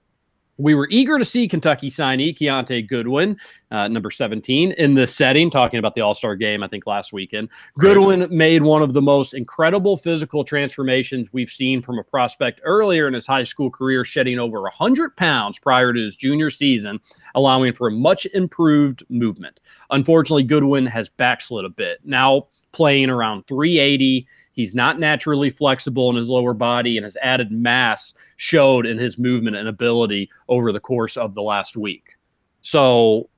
[0.58, 3.38] We were eager to see Kentucky signee Kiyaunta Goodwin,
[3.70, 7.12] uh, number 17, in this setting, talking about the All Star game, I think last
[7.12, 7.48] weekend.
[7.78, 13.06] Goodwin made one of the most incredible physical transformations we've seen from a prospect earlier
[13.06, 16.98] in his high school career, shedding over 100 pounds prior to his junior season,
[17.36, 19.60] allowing for a much improved movement.
[19.90, 22.00] Unfortunately, Goodwin has backslid a bit.
[22.04, 24.26] Now playing around 380.
[24.58, 29.16] He's not naturally flexible in his lower body, and his added mass showed in his
[29.16, 32.16] movement and ability over the course of the last week.
[32.62, 33.30] So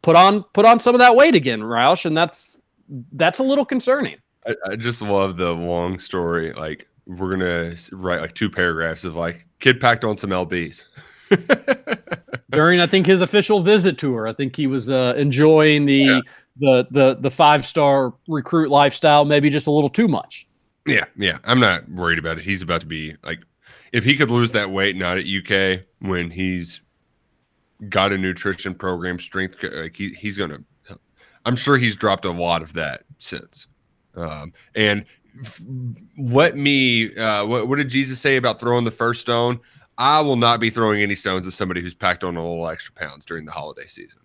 [0.00, 2.62] put on put on some of that weight again, Roush, and that's
[3.12, 4.16] that's a little concerning.
[4.46, 6.54] I, I just love the long story.
[6.54, 10.84] Like, we're gonna write like two paragraphs of like kid packed on some lbs.
[12.50, 16.22] During I think his official visit tour, I think he was uh, enjoying the
[16.56, 20.46] the the the five star recruit lifestyle, maybe just a little too much.
[20.86, 21.38] Yeah, yeah.
[21.44, 22.44] I'm not worried about it.
[22.44, 23.40] He's about to be like,
[23.92, 26.82] if he could lose that weight not at UK when he's
[27.88, 30.58] got a nutrition program, strength, like he, he's gonna.
[31.44, 33.66] I'm sure he's dropped a lot of that since.
[34.14, 35.04] Um, and
[35.40, 35.62] f-
[36.18, 37.14] let me.
[37.16, 39.60] Uh, what, what did Jesus say about throwing the first stone?
[39.98, 42.94] I will not be throwing any stones at somebody who's packed on a little extra
[42.94, 44.21] pounds during the holiday season.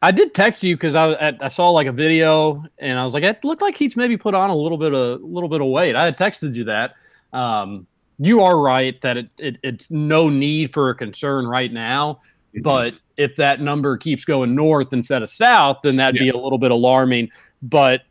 [0.00, 3.14] I did text you because I, I I saw like a video and I was
[3.14, 5.68] like, it looked like he's maybe put on a little bit of little bit of
[5.68, 5.96] weight.
[5.96, 6.94] I had texted you that.
[7.32, 7.86] Um,
[8.18, 12.20] you are right that it, it it's no need for a concern right now,
[12.62, 16.58] but if that number keeps going north instead of south, then that'd be a little
[16.58, 17.30] bit alarming.
[17.62, 18.02] But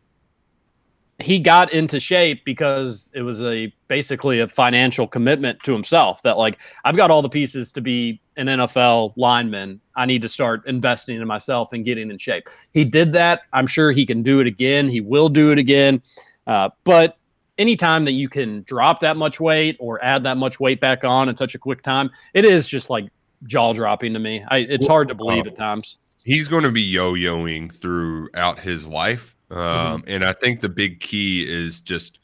[1.19, 6.38] he got into shape because it was a basically a financial commitment to himself that
[6.38, 9.81] like I've got all the pieces to be an NFL lineman.
[9.95, 12.47] I need to start investing in myself and getting in shape.
[12.73, 13.41] He did that.
[13.51, 14.88] I'm sure he can do it again.
[14.88, 16.01] He will do it again.
[16.45, 17.17] Uh, but
[17.57, 21.27] anytime that you can drop that much weight or add that much weight back on
[21.29, 23.09] in such a quick time, it is just like
[23.43, 24.43] jaw dropping to me.
[24.49, 25.97] I, it's hard to believe at times.
[26.23, 31.45] he's going to be yo-yoing throughout his life um, and i think the big key
[31.47, 32.19] is just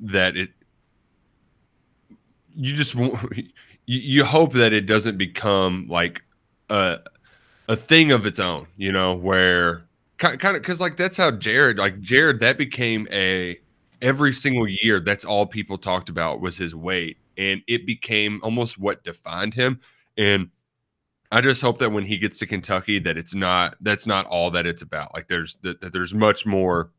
[0.00, 0.50] that it
[2.54, 3.18] you just won't-
[3.90, 6.22] you, you hope that it doesn't become like
[6.68, 6.98] a
[7.68, 9.84] a thing of its own you know where
[10.18, 13.58] kind, of because like that's how jared like jared that became a
[14.00, 18.78] every single year that's all people talked about was his weight and it became almost
[18.78, 19.80] what defined him
[20.16, 20.50] and
[21.32, 24.50] I just hope that when he gets to Kentucky, that it's not that's not all
[24.50, 25.14] that it's about.
[25.14, 26.90] Like there's that, that there's much more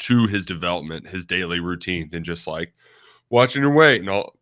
[0.00, 2.74] to his development, his daily routine than just like
[3.30, 4.36] watching your weight and all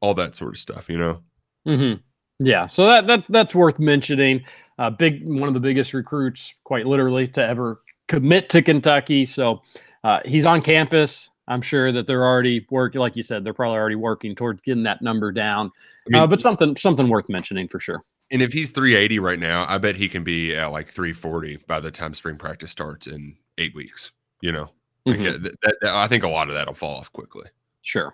[0.00, 0.88] all that sort of stuff.
[0.88, 1.20] You know.
[1.64, 1.94] hmm
[2.40, 4.44] Yeah, so that that that's worth mentioning.
[4.78, 9.24] Uh, big one of the biggest recruits, quite literally, to ever commit to Kentucky.
[9.24, 9.62] So
[10.04, 11.30] uh, he's on campus.
[11.48, 14.82] I'm sure that they're already working, like you said, they're probably already working towards getting
[14.82, 15.70] that number down.
[16.12, 18.02] I uh, but something something worth mentioning for sure.
[18.32, 21.78] And if he's 380 right now, I bet he can be at like 340 by
[21.80, 24.10] the time spring practice starts in eight weeks.
[24.40, 24.70] You know,
[25.06, 25.28] Like, Mhm.
[25.28, 27.48] uh, th- that- that- I think a lot of that'll fall off quickly.
[27.82, 28.12] Sure.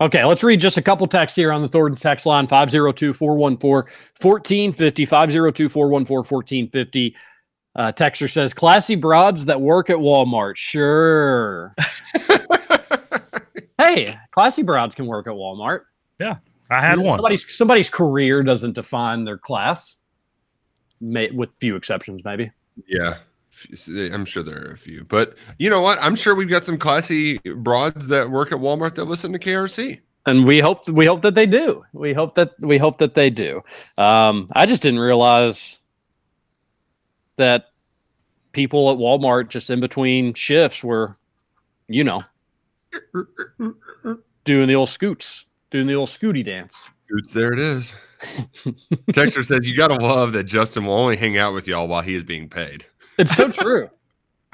[0.00, 3.90] Okay, let's read just a couple texts here on the Thornton text line 502 414
[4.20, 5.04] 1450.
[5.04, 7.16] 502 414 1450.
[7.76, 10.56] Uh, Texter says, classy broads that work at Walmart.
[10.56, 11.74] Sure.
[13.78, 15.82] hey, classy broads can work at Walmart.
[16.18, 16.36] Yeah,
[16.70, 17.18] I had one.
[17.18, 19.96] Somebody's, somebody's career doesn't define their class,
[21.02, 22.50] may, with few exceptions, maybe.
[22.86, 23.18] Yeah.
[23.72, 25.98] F- I'm sure there are a few, but you know what?
[26.00, 30.00] I'm sure we've got some classy broads that work at Walmart that listen to KRC.
[30.26, 31.84] and we hope we hope that they do.
[31.92, 33.62] We hope that we hope that they do.
[33.98, 35.80] Um, I just didn't realize
[37.36, 37.66] that
[38.52, 41.14] people at Walmart just in between shifts were,
[41.88, 42.22] you know,
[44.44, 46.90] doing the old scoots, doing the old scooty dance.
[47.14, 47.92] Oops, there it is.
[49.12, 52.14] Texter says you gotta love that Justin will only hang out with y'all while he
[52.14, 52.84] is being paid.
[53.18, 53.88] It's so true.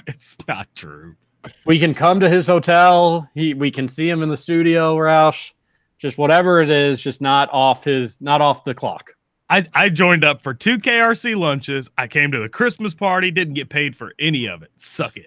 [0.07, 1.17] It's not true.
[1.65, 3.29] we can come to his hotel.
[3.35, 5.53] He we can see him in the studio, Roush.
[5.99, 9.13] Just whatever it is, just not off his not off the clock.
[9.51, 11.91] I, I joined up for two KRC lunches.
[11.99, 14.71] I came to the Christmas party, didn't get paid for any of it.
[14.79, 15.27] Suck it.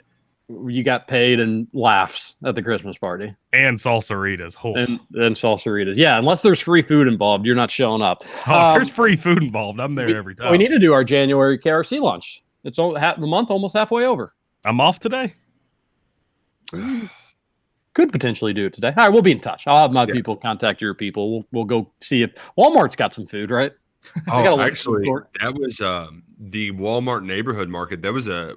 [0.50, 4.58] you got paid and laughs at the Christmas party and salsaritas.
[4.64, 4.74] Oh.
[4.76, 5.96] and and salsaritas.
[5.96, 8.24] Yeah, unless there's free food involved, you're not showing up.
[8.48, 9.80] Oh, Um, there's free food involved.
[9.80, 10.52] I'm there every time.
[10.52, 12.42] we need to do our January KRC launch.
[12.66, 14.34] It's all, ha- the month almost halfway over.
[14.66, 15.36] I'm off today.
[17.94, 18.90] Could potentially do it today.
[18.90, 19.68] All right, we'll be in touch.
[19.68, 21.32] I'll have my people contact your people.
[21.32, 23.72] We'll, we'll go see if Walmart's got some food, right?
[24.26, 25.08] They got a Oh, actually,
[25.42, 28.02] that was um, the Walmart neighborhood market.
[28.02, 28.56] That was a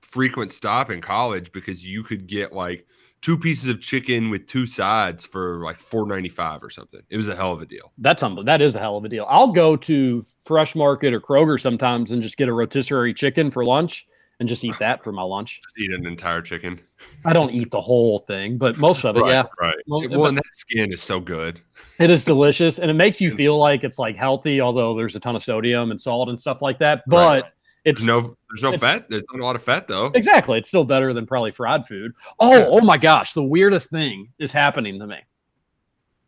[0.00, 2.86] frequent stop in college because you could get like
[3.20, 7.00] two pieces of chicken with two sides for like four ninety five or something.
[7.10, 7.92] It was a hell of a deal.
[7.98, 9.26] That's unbel- that is a hell of a deal.
[9.28, 13.64] I'll go to Fresh Market or Kroger sometimes and just get a rotisserie chicken for
[13.64, 14.06] lunch
[14.40, 15.60] and just eat that for my lunch.
[15.64, 16.80] Just eat an entire chicken.
[17.24, 19.44] I don't eat the whole thing, but most of it, right, yeah.
[19.60, 19.74] right.
[19.88, 21.60] Well, and that skin is so good.
[21.98, 25.20] It is delicious and it makes you feel like it's like healthy, although there's a
[25.20, 27.02] ton of sodium and salt and stuff like that.
[27.06, 27.44] But Right.
[27.88, 29.08] It's There's no, there's no fat.
[29.08, 30.06] There's not a lot of fat though.
[30.14, 32.12] exactly it's still better than probably fried food.
[32.38, 35.16] Oh, oh my gosh, the weirdest thing is happening to me.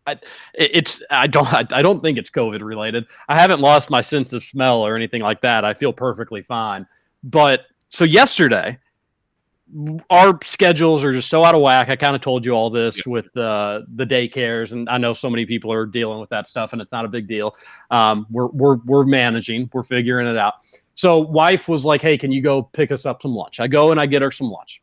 [0.07, 0.17] I,
[0.55, 3.07] it's I don't I, I don't think it's COVID related.
[3.29, 5.65] I haven't lost my sense of smell or anything like that.
[5.65, 6.87] I feel perfectly fine.
[7.23, 8.79] But so yesterday,
[10.09, 11.91] our schedules are just so out of whack.
[11.91, 15.29] I kind of told you all this with uh, the daycares, and I know so
[15.29, 17.55] many people are dealing with that stuff, and it's not a big deal.
[17.91, 20.55] Um, we're we're we're managing, we're figuring it out.
[21.01, 23.91] So, wife was like, "Hey, can you go pick us up some lunch?" I go
[23.91, 24.83] and I get her some lunch,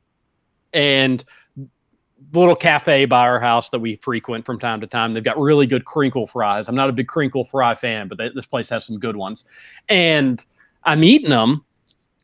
[0.74, 1.24] and
[1.56, 5.14] the little cafe by our house that we frequent from time to time.
[5.14, 6.68] They've got really good crinkle fries.
[6.68, 9.46] I'm not a big crinkle fry fan, but they, this place has some good ones.
[9.90, 10.44] And
[10.84, 11.64] I'm eating them,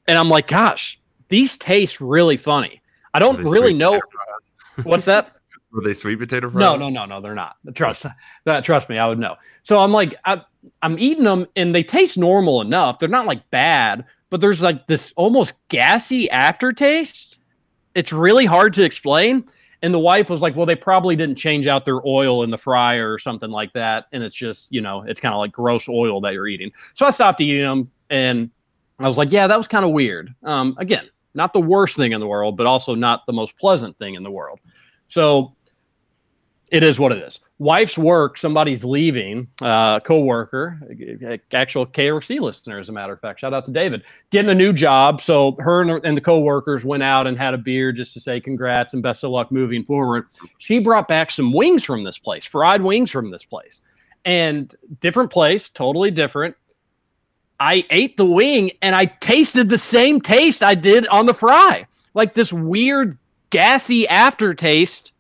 [0.07, 2.81] and I'm like, gosh, these taste really funny.
[3.13, 4.01] I don't really know
[4.81, 5.35] what's that.
[5.73, 6.61] Were they sweet potato fries?
[6.61, 7.57] No, no, no, no, they're not.
[7.73, 8.05] Trust
[8.45, 8.63] that.
[8.63, 9.35] Trust me, I would know.
[9.63, 10.41] So I'm like, I,
[10.83, 12.99] I'm eating them, and they taste normal enough.
[12.99, 17.39] They're not like bad, but there's like this almost gassy aftertaste.
[17.95, 19.45] It's really hard to explain.
[19.81, 22.57] And the wife was like, "Well, they probably didn't change out their oil in the
[22.57, 25.89] fryer or something like that, and it's just, you know, it's kind of like gross
[25.89, 28.51] oil that you're eating." So I stopped eating them, and
[28.99, 32.11] I was like, "Yeah, that was kind of weird." Um, again, not the worst thing
[32.11, 34.59] in the world, but also not the most pleasant thing in the world.
[35.09, 35.55] So
[36.73, 37.39] it is what it is.
[37.59, 40.79] Wife's work, somebody's leaving, uh, co-worker,
[41.53, 43.39] actual KRC listener, as a matter of fact.
[43.41, 44.03] Shout out to David.
[44.31, 45.21] Getting a new job.
[45.21, 48.19] So her and, her- and the co-workers went out and had a beer just to
[48.19, 50.25] say congrats and best of luck moving forward.
[50.57, 53.81] She brought back some wings from this place, fried wings from this place.
[54.25, 56.55] And different place, totally different.
[57.59, 61.85] I ate the wing and I tasted the same taste I did on the fry.
[62.15, 63.19] Like this weird
[63.51, 65.12] gassy aftertaste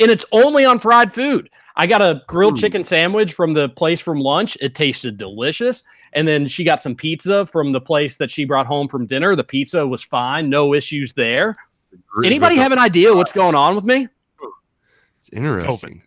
[0.00, 1.50] and it's only on fried food.
[1.76, 2.60] I got a grilled hmm.
[2.60, 4.58] chicken sandwich from the place from lunch.
[4.60, 5.84] It tasted delicious.
[6.12, 9.36] And then she got some pizza from the place that she brought home from dinner.
[9.36, 11.54] The pizza was fine, no issues there.
[12.24, 14.08] Anybody have an idea what's going on with me?
[15.20, 16.02] It's interesting.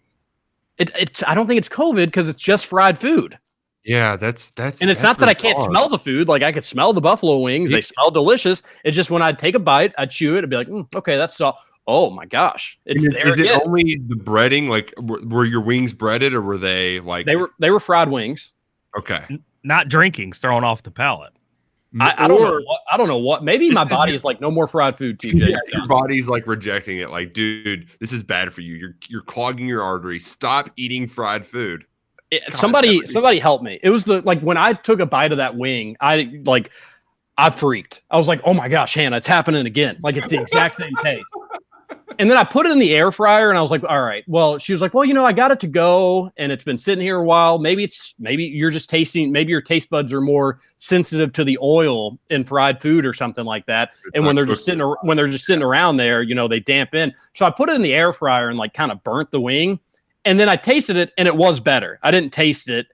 [0.78, 3.38] It, it's I don't think it's COVID because it's just fried food.
[3.84, 5.72] Yeah, that's that's And it's that's not that I can't bizarre.
[5.72, 6.28] smell the food.
[6.28, 7.72] Like I could smell the buffalo wings.
[7.72, 8.62] They smell delicious.
[8.84, 11.18] It's just when I'd take a bite, I'd chew it, I'd be like, "Mm, okay,
[11.18, 11.58] that's all.
[11.88, 12.78] Oh my gosh.
[12.86, 14.70] It's And there is it only the breading?
[14.70, 18.10] Like, were, were your wings breaded or were they like They were they were fried
[18.10, 18.54] wings.
[18.98, 19.26] okay?
[19.64, 21.34] Not drinking's thrown off the palate.
[22.00, 22.54] I, I don't know.
[22.54, 23.44] What, I don't know what.
[23.44, 25.50] Maybe my body is like no more fried food, TJ.
[25.50, 27.10] Yeah, your body's like rejecting it.
[27.10, 28.76] Like, dude, this is bad for you.
[28.76, 30.26] You're you're clogging your arteries.
[30.26, 31.84] Stop eating fried food.
[32.32, 33.80] It- somebody somebody help me.
[33.84, 36.72] It was the like when I took a bite of that wing, I like
[37.38, 38.02] I freaked.
[38.10, 40.96] I was like, "Oh my gosh, Hannah, it's happening again." Like it's the exact same
[41.04, 41.26] taste.
[42.20, 44.24] And then I put it in the air fryer and I was like, "All right."
[44.28, 46.78] Well, she was like, "Well, you know, I got it to go and it's been
[46.78, 47.58] sitting here a while.
[47.58, 51.58] Maybe it's maybe you're just tasting maybe your taste buds are more sensitive to the
[51.62, 53.92] oil in fried food or something like that.
[54.14, 56.60] and when they're just sitting ar- when they're just sitting around there, you know, they
[56.60, 57.14] damp in.
[57.34, 59.80] So I put it in the air fryer and like kind of burnt the wing
[60.26, 62.00] and then I tasted it and it was better.
[62.04, 62.88] I didn't taste it.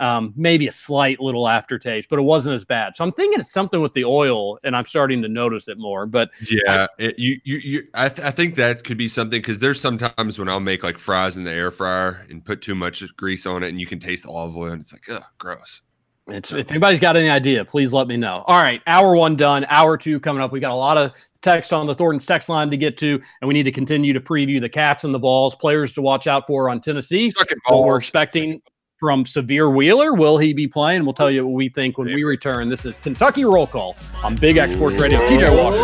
[0.00, 2.94] Um, maybe a slight little aftertaste, but it wasn't as bad.
[2.94, 6.06] So I'm thinking it's something with the oil, and I'm starting to notice it more.
[6.06, 7.88] But Yeah, it, you you you.
[7.94, 10.98] I th- I think that could be something because there's sometimes when I'll make like
[10.98, 13.98] fries in the air fryer and put too much grease on it, and you can
[13.98, 15.82] taste the olive oil, and it's like, ugh, gross.
[16.28, 18.44] it's, if anybody's got any idea, please let me know.
[18.46, 20.52] All right, hour one done, hour two coming up.
[20.52, 21.10] We got a lot of
[21.42, 24.20] text on the Thornton's text line to get to, and we need to continue to
[24.20, 27.30] preview the cats and the Vols, players to watch out for on Tennessee.
[27.66, 28.60] What we're expecting
[28.98, 30.12] from Sahvir Wheeler.
[30.12, 31.04] Will he be playing?
[31.04, 32.68] We'll tell you what we think when we return.
[32.68, 35.20] This is Kentucky Roll Call on Big X Sports Radio.
[35.20, 35.78] TJ Walker.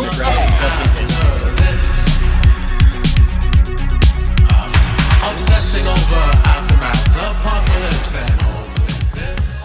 [5.26, 9.64] Obsessing over aftermaths, apocalypse, and hopelessness.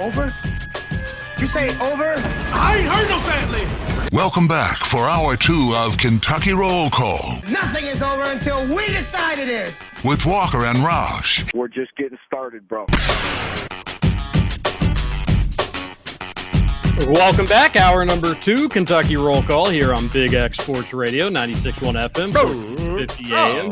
[0.00, 0.32] Over?
[1.38, 2.14] You say over?
[2.66, 4.08] I ain't heard no family.
[4.12, 9.38] Welcome back for hour two of Kentucky Roll Call Nothing is over until we decide
[9.38, 9.78] it is.
[10.04, 11.48] with Walker and Roush.
[11.54, 12.86] We're just getting started, bro.
[17.12, 21.92] Welcome back, hour number two, Kentucky Roll Call here on Big X Sports Radio, 96.1
[22.10, 23.70] FM, 1450 AM.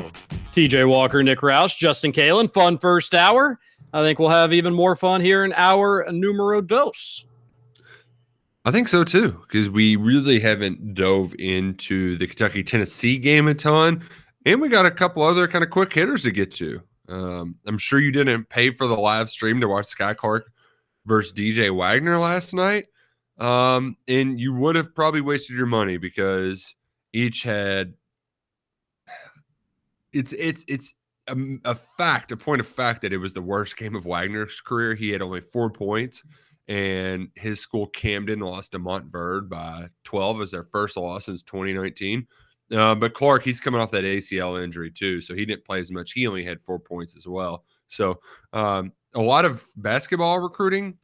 [0.53, 2.53] TJ Walker, Nick Roush, Justin Kalen.
[2.55, 3.59] Fun first hour.
[3.93, 7.25] I think we'll have even more fun here in hour numero dos.
[8.65, 13.55] I think so too, because we really haven't dove into the Kentucky Tennessee game a
[13.55, 14.03] ton,
[14.47, 16.81] and we got a couple other kind of quick hitters to get to.
[17.09, 20.51] Um, I'm sure you didn't pay for the live stream to watch Skyy Clark
[21.05, 22.87] versus DJ Wagner last night,
[23.39, 26.75] um, and you would have probably wasted your money because
[27.13, 27.93] each had
[30.15, 30.95] it's it's it's
[31.29, 34.61] a, a fact, a point of fact that it was the worst game of Wagner's
[34.61, 34.95] career.
[34.95, 36.23] He had only four points,
[36.69, 42.27] and his school Camden lost to Montverde by 12 as their first loss since 2019.
[42.73, 45.91] Uh, but Clark, he's coming off that ACL injury too, so he didn't play as
[45.91, 46.13] much.
[46.13, 47.65] He only had four points as well.
[47.89, 48.21] So
[48.53, 50.97] um, a lot of basketball recruiting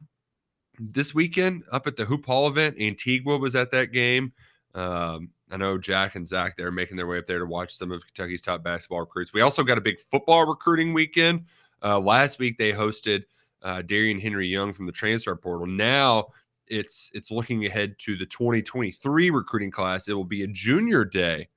[0.79, 2.77] this weekend up at the Hoop Hall event.
[2.79, 4.33] Antigua was at that game.
[4.73, 7.91] Um, I know Jack and Zach they're making their way up there to watch some
[7.91, 9.33] of Kentucky's top basketball recruits.
[9.33, 11.45] We also got a big football recruiting weekend.
[11.83, 13.23] Uh, last week they hosted
[13.63, 15.67] uh, Darian Henry Young from the transfer portal.
[15.67, 16.27] Now
[16.67, 20.07] it's it's looking ahead to the 2023 recruiting class.
[20.07, 21.49] It will be a junior day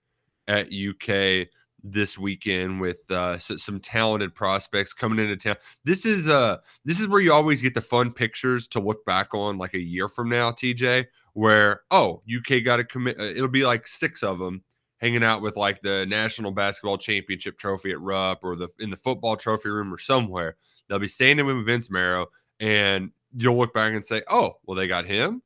[0.49, 1.49] at UK
[1.87, 5.57] this weekend with uh, some talented prospects coming into town.
[5.85, 9.35] This is uh this is where you always get the fun pictures to look back
[9.35, 11.07] on like a year from now, TJ.
[11.35, 13.19] Where oh UK got a commit.
[13.19, 14.63] Uh, it'll be like six of them
[14.99, 18.97] hanging out with like the national basketball championship trophy at Rupp or the in the
[18.97, 20.57] football trophy room or somewhere.
[20.89, 22.27] They'll be standing with Vince Marrow,
[22.61, 25.43] and you'll look back and say, "Oh, well, they got him.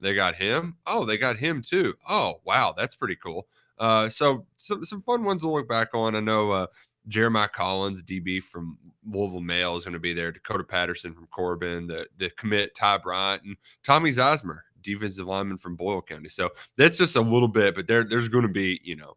[0.00, 0.76] They got him.
[0.86, 1.94] Oh, they got him too.
[2.08, 3.46] Oh, wow, that's pretty cool."
[3.78, 6.14] Uh, so some some fun ones to look back on.
[6.14, 6.66] I know uh,
[7.08, 10.32] Jeremiah Collins, DB from Louisville Male, is going to be there.
[10.32, 15.76] Dakota Patterson from Corbin, the the commit Ty Bryant, and Tommy Zosmer, defensive lineman from
[15.76, 16.28] Boyle County.
[16.28, 19.16] So that's just a little bit, but there there's going to be you know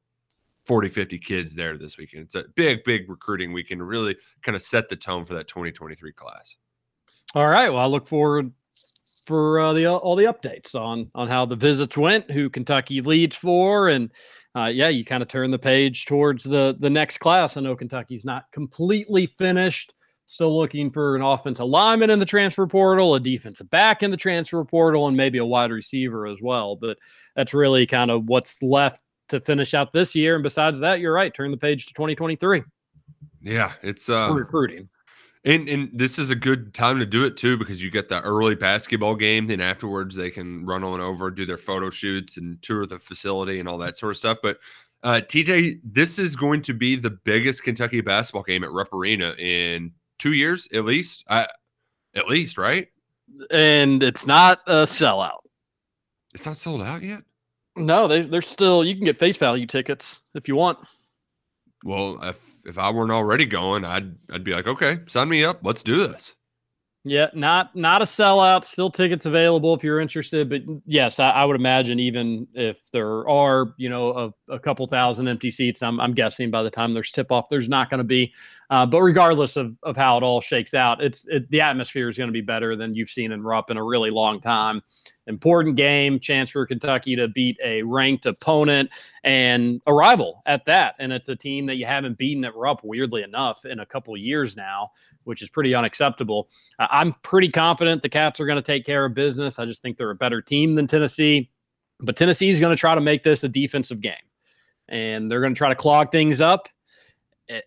[0.66, 2.24] 40, 50 kids there this weekend.
[2.24, 6.14] It's a big, big recruiting weekend really kind of set the tone for that 2023
[6.14, 6.55] class.
[7.36, 7.70] All right.
[7.70, 8.51] Well, I look forward
[9.26, 13.36] for uh, the all the updates on on how the visits went, who Kentucky leads
[13.36, 14.11] for, and
[14.55, 17.57] uh, yeah, you kind of turn the page towards the the next class.
[17.57, 19.93] I know Kentucky's not completely finished.
[20.26, 24.18] Still looking for an offensive lineman in the transfer portal, a defensive back in the
[24.18, 26.76] transfer portal, and maybe a wide receiver as well.
[26.76, 26.97] But
[27.36, 29.03] that's really kind of what's left
[29.34, 30.36] to finish out this year.
[30.36, 31.34] And besides that, you're right.
[31.34, 32.63] Turn the page to 2023
[33.41, 34.89] Yeah, it's uh recruiting.
[35.45, 38.21] And and this is a good time to do it too because you get the
[38.21, 42.61] early basketball game, and afterwards they can run on over, do their photo shoots, and
[42.61, 44.38] tour the facility and all that sort of stuff.
[44.41, 44.59] But
[45.03, 49.36] uh, TJ, this is going to be the biggest Kentucky basketball game at Rupp Arena
[49.38, 51.25] in two years at least.
[51.27, 51.47] I,
[52.15, 52.88] at least, right?
[53.51, 55.39] And it's not a sellout.
[56.34, 57.23] It's not sold out yet.
[57.76, 58.84] No, they they're still.
[58.84, 60.80] You can get face value tickets if you want.
[61.84, 65.59] Well, if if I weren't already going, I'd I'd be like, okay, sign me up.
[65.63, 66.36] Let's do this.
[67.05, 68.63] Yeah, not not a sellout.
[68.63, 70.49] Still tickets available if you're interested.
[70.49, 74.88] But yes, I, I would imagine even if there are, you know, a, a couple
[74.88, 77.97] thousand empty seats, I'm, I'm guessing by the time there's tip off, there's not going
[77.97, 78.34] to be.
[78.74, 82.17] Uh, but regardless of, of how it all shakes out, it's it, the atmosphere is
[82.17, 84.82] going to be better than you've seen in Rupp in a really long time.
[85.28, 88.89] Important game, chance for Kentucky to beat a ranked opponent
[89.24, 90.95] and a rival at that.
[90.97, 94.17] And it's a team that you haven't beaten at Rupp, weirdly enough, in a couple
[94.17, 94.89] years now,
[95.26, 96.49] which is pretty unacceptable.
[96.80, 99.59] Uh, I'm pretty confident the Cats are going to take care of business.
[99.59, 101.51] I just think they're a better team than Tennessee.
[101.99, 104.15] But Tennessee is going to try to make this a defensive game,
[104.89, 106.69] and they're going to try to clog things up.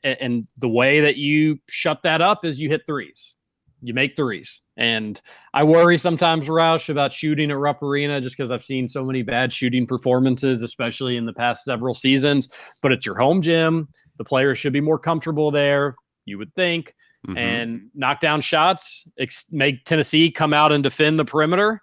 [0.02, 3.34] And the way that you shut that up is you hit threes
[3.82, 4.62] you make threes.
[4.76, 5.20] And
[5.54, 9.22] I worry sometimes, Roush, about shooting at Rupp Arena just because I've seen so many
[9.22, 12.52] bad shooting performances, especially in the past several seasons.
[12.82, 13.88] But it's your home gym.
[14.18, 16.94] The players should be more comfortable there, you would think.
[17.28, 17.38] Mhm.
[17.38, 21.82] And knock down shots, ex- make Tennessee come out and defend the perimeter.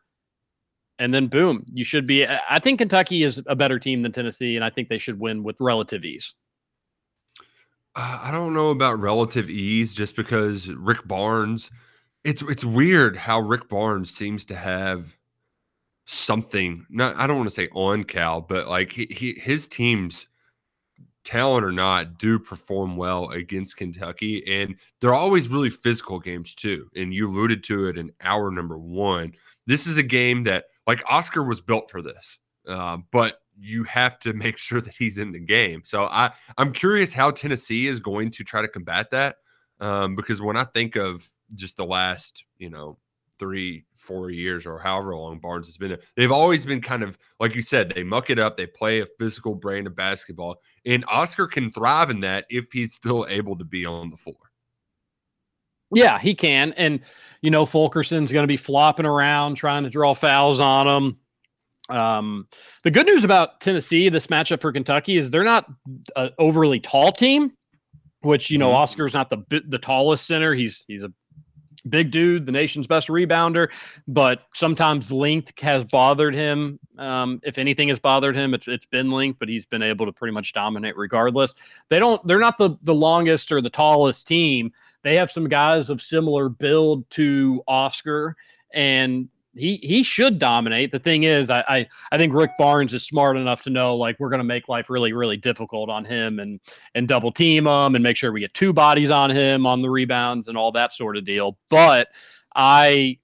[1.00, 2.26] And then boom, you should be.
[2.28, 5.44] I think Kentucky is a better team than Tennessee, and I think they should win
[5.44, 6.34] with relative ease.
[7.96, 11.70] Uh, I don't know about relative ease just because Rick Barnes
[12.24, 15.16] it's it's weird how Rick Barnes seems to have
[16.06, 20.28] something not I don't want to say on Cal but like he, he his teams
[21.24, 26.90] talent or not do perform well against Kentucky and they're always really physical games too
[26.96, 29.34] and you alluded to it in hour number 1
[29.68, 34.20] this is a game that like Oscar was built for this uh, but you have
[34.20, 35.82] to make sure that he's in the game.
[35.86, 39.38] So I I'm curious how Tennessee is going to try to combat that
[39.80, 42.98] um, because when I think of just the last you know
[43.40, 47.18] three four years or however long Barnes has been there, they've always been kind of
[47.40, 51.04] like you said they muck it up they play a physical brand of basketball and
[51.08, 54.36] Oscar can thrive in that if he's still able to be on the floor.
[55.94, 56.74] Yeah, he can.
[56.74, 57.02] And,
[57.42, 61.16] you know, Fulkerson's going to be flopping around trying to draw fouls on him.
[61.90, 62.48] Um,
[62.84, 65.70] the good news about Tennessee, this matchup for Kentucky, is they're not
[66.16, 67.52] an overly tall team,
[68.22, 68.78] which, you know, mm-hmm.
[68.78, 70.54] Oscar's not the the tallest center.
[70.54, 71.12] He's he's a
[71.90, 73.70] big dude, the nation's best rebounder,
[74.08, 76.80] but sometimes length has bothered him.
[76.98, 80.12] Um, if anything has bothered him, it's it's been length, but he's been able to
[80.12, 81.54] pretty much dominate regardless.
[81.90, 84.72] They don't they're not the the longest or the tallest team.
[85.04, 88.36] They have some guys of similar build to Oscar
[88.74, 90.92] and he he should dominate.
[90.92, 94.20] The thing is, I, I, I think Rick Barnes is smart enough to know like
[94.20, 96.60] we're to make life really really difficult on him and
[96.96, 99.90] and double team him and make sure we get two bodies on him on the
[99.90, 101.56] rebounds and all that sort of deal.
[101.70, 102.08] But
[102.56, 103.20] I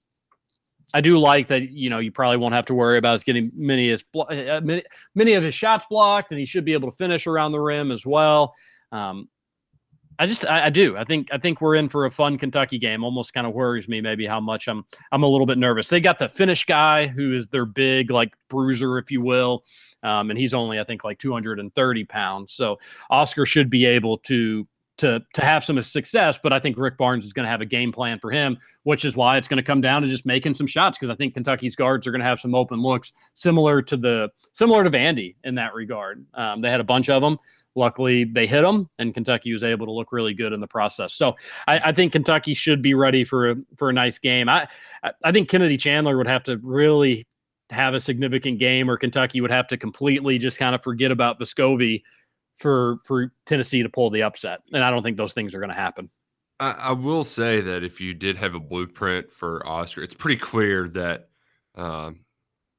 [0.94, 3.50] I do like that you know you probably won't have to worry about us getting
[3.54, 4.82] many his uh, many,
[5.14, 7.90] many of his shots blocked and he should be able to finish around the rim
[7.90, 8.54] as well.
[8.92, 9.28] Um,
[10.20, 10.98] I just I, I, do.
[10.98, 13.02] I think I think we're in for a fun Kentucky game.
[13.02, 15.88] Almost kind of worries me maybe how much I'm I'm a little bit nervous.
[15.88, 19.64] They got the Finnish guy who is their big like bruiser, if you will,
[20.02, 22.52] um, and he's only I think like 230 pounds.
[22.52, 24.68] So Oscar should be able to
[25.00, 26.38] to to have some success.
[26.42, 29.04] But I think Rick Barnes is going to have a game plan for him, which
[29.04, 31.34] is why it's going to come down to just making some shots because I think
[31.34, 35.34] Kentucky's guards are going to have some open looks similar to the similar to Vandy
[35.44, 36.24] in that regard.
[36.34, 37.38] Um, they had a bunch of them.
[37.76, 41.12] Luckily, they hit them, and Kentucky was able to look really good in the process.
[41.14, 41.36] So
[41.68, 44.48] I, I think Kentucky should be ready for a, for a nice game.
[44.48, 44.68] I
[45.24, 47.26] I think Kennedy Chandler would have to really
[47.70, 51.38] have a significant game, or Kentucky would have to completely just kind of forget about
[51.38, 52.02] Vescovi
[52.60, 54.60] for for Tennessee to pull the upset.
[54.72, 56.10] And I don't think those things are going to happen.
[56.60, 60.36] I, I, will say that if you did have a blueprint for Oscar, it's pretty
[60.36, 61.28] clear that.
[61.74, 62.20] Um,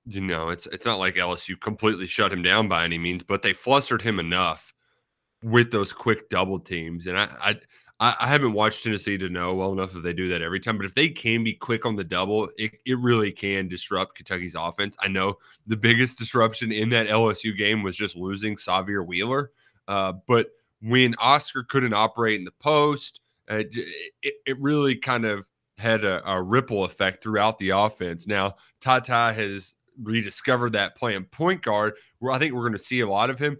[0.05, 3.43] you know, it's it's not like LSU completely shut him down by any means, but
[3.43, 4.73] they flustered him enough
[5.43, 7.05] with those quick double teams.
[7.05, 7.55] And I,
[7.99, 10.77] I, I haven't watched Tennessee to know well enough if they do that every time,
[10.77, 14.55] but if they can be quick on the double, it, it really can disrupt Kentucky's
[14.55, 14.97] offense.
[14.99, 15.35] I know
[15.67, 19.51] the biggest disruption in that LSU game was just losing Sahvir Wheeler.
[19.87, 20.47] Uh, but
[20.81, 23.19] when Oscar couldn't operate in the post,
[23.49, 23.63] uh,
[24.23, 28.27] it, it really kind of had a, a, ripple effect throughout the offense.
[28.27, 32.99] Now, Tata has rediscovered that playing point guard, where I think we're going to see
[32.99, 33.57] a lot of him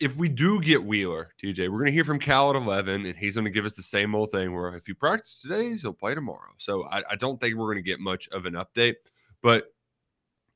[0.00, 3.16] if we do get Wheeler, TJ, we're going to hear from Cal at 11, and
[3.16, 5.92] he's going to give us the same old thing where if you practice today, he'll
[5.92, 6.52] play tomorrow.
[6.58, 8.96] So I, I don't think we're going to get much of an update.
[9.42, 9.72] But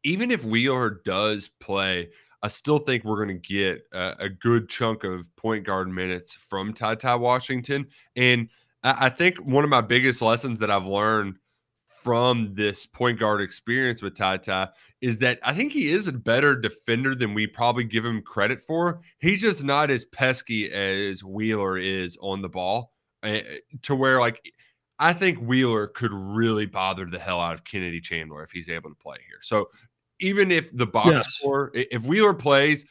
[0.03, 2.11] even if Wheeler does play,
[2.43, 6.35] I still think we're going to get a, a, good chunk of point guard minutes
[6.35, 7.89] from Ty Ty Washington.
[8.15, 8.49] And
[8.83, 11.39] I, I think one of my biggest lessons that I've learned
[12.03, 14.69] from this point guard experience with Ty Ty
[15.01, 18.61] is that I think he is a better defender than we probably give him credit
[18.61, 19.01] for.
[19.19, 23.41] He's just not as pesky as Wheeler is on the ball uh,
[23.83, 24.41] to where, like,
[24.99, 28.91] I think Wheeler could really bother the hell out of Kennedy Chandler if he's able
[28.91, 29.39] to play here.
[29.43, 29.69] So
[30.21, 31.35] even if the box yes.
[31.35, 32.85] score, if Wheeler plays,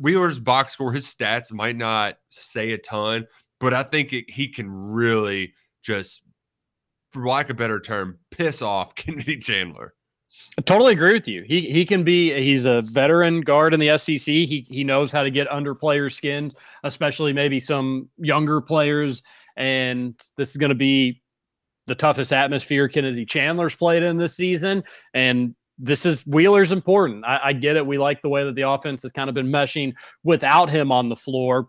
[0.00, 3.26] Wheeler's box score, his stats might not say a ton,
[3.60, 6.22] but I think it, he can really just
[7.10, 9.94] for lack of a better term, piss off Kennedy Chandler.
[10.58, 11.42] I totally agree with you.
[11.42, 14.20] He he can be he's a veteran guard in the SEC.
[14.20, 16.54] He he knows how to get under players' skins,
[16.84, 19.22] especially maybe some younger players.
[19.56, 21.22] And this is going to be
[21.86, 24.82] the toughest atmosphere Kennedy Chandler's played in this season.
[25.14, 27.24] And this is Wheeler's important.
[27.24, 27.86] I, I, get it.
[27.86, 31.08] We like the way that the offense has kind of been meshing without him on
[31.08, 31.68] the floor.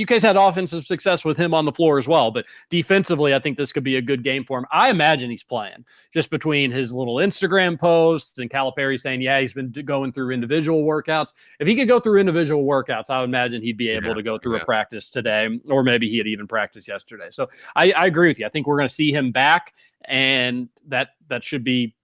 [0.00, 3.56] UK's had offensive success with him on the floor as well, but defensively, I think
[3.56, 4.66] this could be a good game for him.
[4.70, 9.52] I imagine he's playing just between his little Instagram posts and Calipari saying, yeah, he's
[9.52, 11.30] been going through individual workouts.
[11.58, 14.22] If he could go through individual workouts, I would imagine he'd be able yeah, to
[14.22, 14.62] go through yeah.
[14.62, 17.28] a practice today, or maybe he had even practiced yesterday.
[17.30, 18.46] So I, I agree with you.
[18.46, 21.96] I think we're going to see him back, and that that should be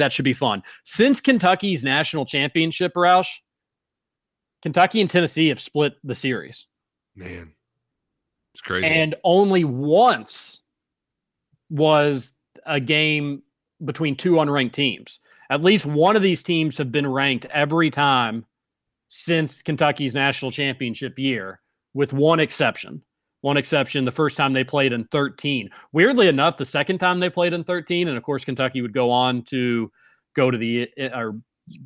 [0.00, 0.60] that should be fun.
[0.84, 3.28] Since Kentucky's national championship, Roush,
[4.62, 6.66] Kentucky and Tennessee have split the series.
[7.14, 7.52] Man,
[8.54, 8.86] it's crazy.
[8.86, 10.60] And only once
[11.70, 12.34] was
[12.66, 13.42] a game
[13.84, 15.20] between two unranked teams.
[15.48, 18.44] At least one of these teams have been ranked every time
[19.08, 21.60] since Kentucky's national championship year,
[21.94, 23.02] with one exception.
[23.42, 25.70] One exception, the first time they played in 13.
[25.92, 29.10] Weirdly enough, the second time they played in 13, and of course, Kentucky would go
[29.10, 29.90] on to
[30.36, 31.40] go to the or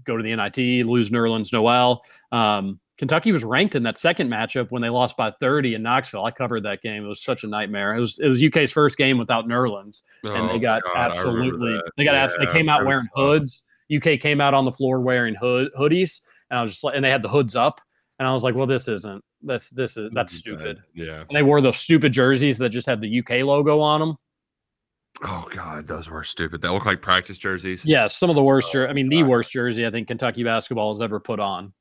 [0.05, 2.02] go to the NIT, lose Nerlens Noel.
[2.32, 6.24] Um, Kentucky was ranked in that second matchup when they lost by 30 in Knoxville.
[6.24, 7.05] I covered that game.
[7.05, 7.94] It was such a nightmare.
[7.94, 11.80] It was it was UK's first game without Nerlens, and they Oh, got God, absolutely
[11.96, 13.12] they got abs- they came out wearing tough.
[13.16, 13.62] hoods.
[13.94, 17.05] UK came out on the floor wearing hood hoodies, and I was just like, and
[17.05, 17.80] they had the hoods up,
[18.18, 20.82] and I was like, well, this isn't that's this is that's stupid.
[20.95, 21.20] Yeah.
[21.20, 24.16] And they wore those stupid jerseys that just had the UK logo on them.
[25.22, 26.61] Oh God, those were stupid.
[26.61, 27.84] They look like practice jerseys.
[27.84, 28.68] Yeah, some of the worst.
[28.70, 31.72] Oh, jer- I mean, the worst jersey I think Kentucky basketball has ever put on.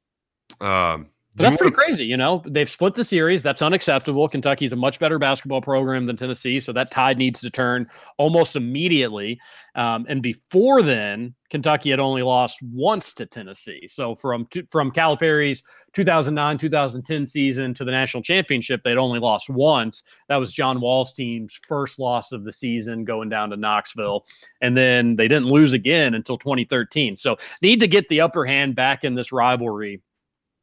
[0.61, 2.43] Um, But that's pretty crazy, you know.
[2.45, 3.41] They've split the series.
[3.41, 4.27] That's unacceptable.
[4.27, 7.87] Kentucky's a much better basketball program than Tennessee, so that tide needs to turn
[8.19, 9.39] almost immediately.
[9.73, 13.87] Um, and before then, Kentucky had only lost once to Tennessee.
[13.87, 15.63] So from from Calipari's
[15.93, 20.03] 2009-2010 season to the national championship, they'd only lost once.
[20.29, 24.25] That was John Wall's team's first loss of the season, going down to Knoxville,
[24.61, 27.17] and then they didn't lose again until 2013.
[27.17, 29.99] So need to get the upper hand back in this rivalry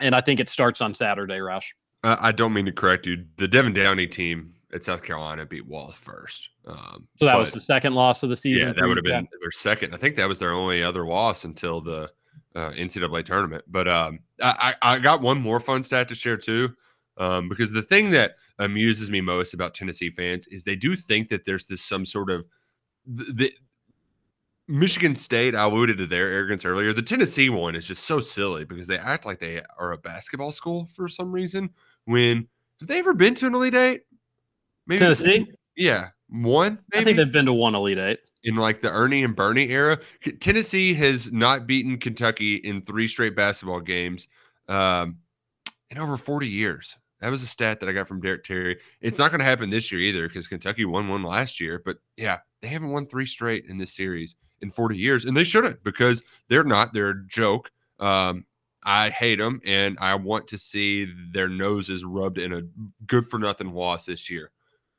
[0.00, 1.74] and I think it starts on Saturday, Rush.
[2.02, 3.24] Uh, I don't mean to correct you.
[3.36, 6.48] The Devan Downey team at South Carolina beat Wall first.
[6.66, 8.68] Um, So that was the second loss of the season.
[8.68, 9.94] Yeah, that would have been their second.
[9.94, 12.10] I think that was their only other loss until the
[12.54, 13.64] uh, NCAA tournament.
[13.68, 16.74] But um, I, I I got one more fun stat to share too,
[17.16, 21.28] um, because the thing that amuses me most about Tennessee fans is they do think
[21.28, 22.44] that there's this some sort of
[23.06, 23.52] the, the
[24.70, 25.54] Michigan State.
[25.54, 26.92] I alluded to their arrogance earlier.
[26.92, 30.52] The Tennessee one is just so silly because they act like they are a basketball
[30.52, 31.70] school for some reason.
[32.04, 32.48] When
[32.78, 34.02] have they ever been to an Elite Eight?
[34.88, 35.46] Tennessee?
[35.76, 36.78] Yeah, one.
[36.94, 38.20] I think they've been to one Elite Eight.
[38.44, 39.98] in like the Ernie and Bernie era.
[40.40, 44.28] Tennessee has not beaten Kentucky in three straight basketball games
[44.68, 45.18] um,
[45.90, 46.96] in over 40 years.
[47.20, 48.78] That was a stat that I got from Derek Terry.
[49.00, 51.82] It's not going to happen this year either because Kentucky won one last year.
[51.84, 55.44] But yeah, they haven't won three straight in this series in 40 years, and they
[55.44, 56.92] shouldn't because they're not.
[56.92, 57.70] They're a joke.
[57.98, 58.46] Um,
[58.82, 62.62] I hate them, and I want to see their noses rubbed in a
[63.06, 64.50] good for nothing loss this year.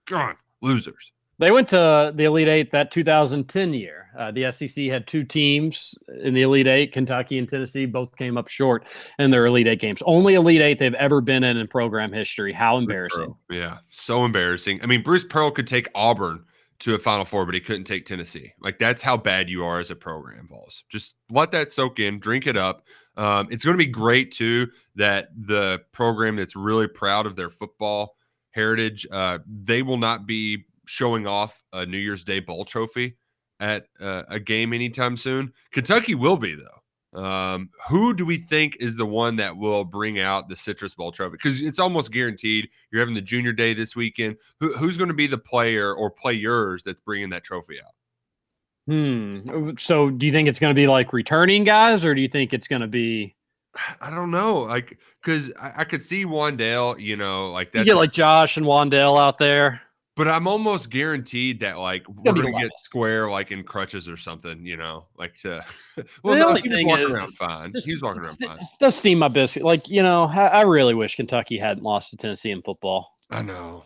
[0.05, 1.12] God, losers.
[1.39, 4.09] They went to the Elite Eight that 2010 year.
[4.16, 6.91] Uh, the SEC had two teams in the Elite Eight.
[6.91, 8.86] Kentucky and Tennessee both came up short
[9.18, 10.03] in their Elite Eight games.
[10.05, 12.53] Only Elite Eight they've ever been in in program history.
[12.53, 13.34] How embarrassing!
[13.49, 14.82] Yeah, so embarrassing.
[14.84, 16.45] I mean, Bruce Pearl could take Auburn
[16.82, 18.54] to a Final Four, but he couldn't take Tennessee.
[18.60, 20.84] Like that's how bad you are as a program, Vols.
[20.90, 22.84] Just let that soak in, drink it up.
[23.18, 27.50] Um, it's going to be great too that the program that's really proud of their
[27.50, 28.16] football
[28.52, 33.18] heritage, uh, they will not be showing off a New Year's Day bowl trophy
[33.60, 35.54] at uh, a game anytime soon.
[35.72, 36.81] Kentucky will be though.
[37.14, 41.12] Um, who do we think is the one that will bring out the Citrus Bowl
[41.12, 41.34] trophy?
[41.34, 44.38] Because it's almost guaranteed you're having the Junior Day this weekend.
[44.59, 47.93] Who, who's going to be the player or players that's bringing that trophy out?
[48.88, 49.72] Hmm.
[49.78, 52.53] So, do you think it's going to be like returning guys, or do you think
[52.53, 53.36] it's going to be?
[54.01, 57.80] I don't know, like because I, I could see Wan'Dale, you know, like that.
[57.80, 59.82] You get like Josh and Wan'Dale out there.
[60.16, 64.66] But I'm almost guaranteed that like we're Gonna get square like in crutches or something,
[64.66, 65.64] you know, like to.
[65.95, 67.74] The well, no, only he was thing walking is- around fine.
[67.84, 68.59] He was walking around fine.
[68.80, 69.64] Does seem my biscuit.
[69.64, 73.12] Like you know, I, I really wish Kentucky hadn't lost to Tennessee in football.
[73.30, 73.86] I know.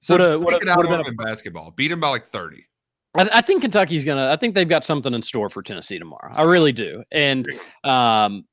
[0.00, 1.70] So Would've- just would've- out would've been in basketball.
[1.72, 2.66] Beat him by like thirty.
[3.16, 4.30] I, I think Kentucky's gonna.
[4.30, 6.32] I think they've got something in store for Tennessee tomorrow.
[6.34, 7.04] I really do.
[7.12, 7.46] And
[7.84, 8.44] um,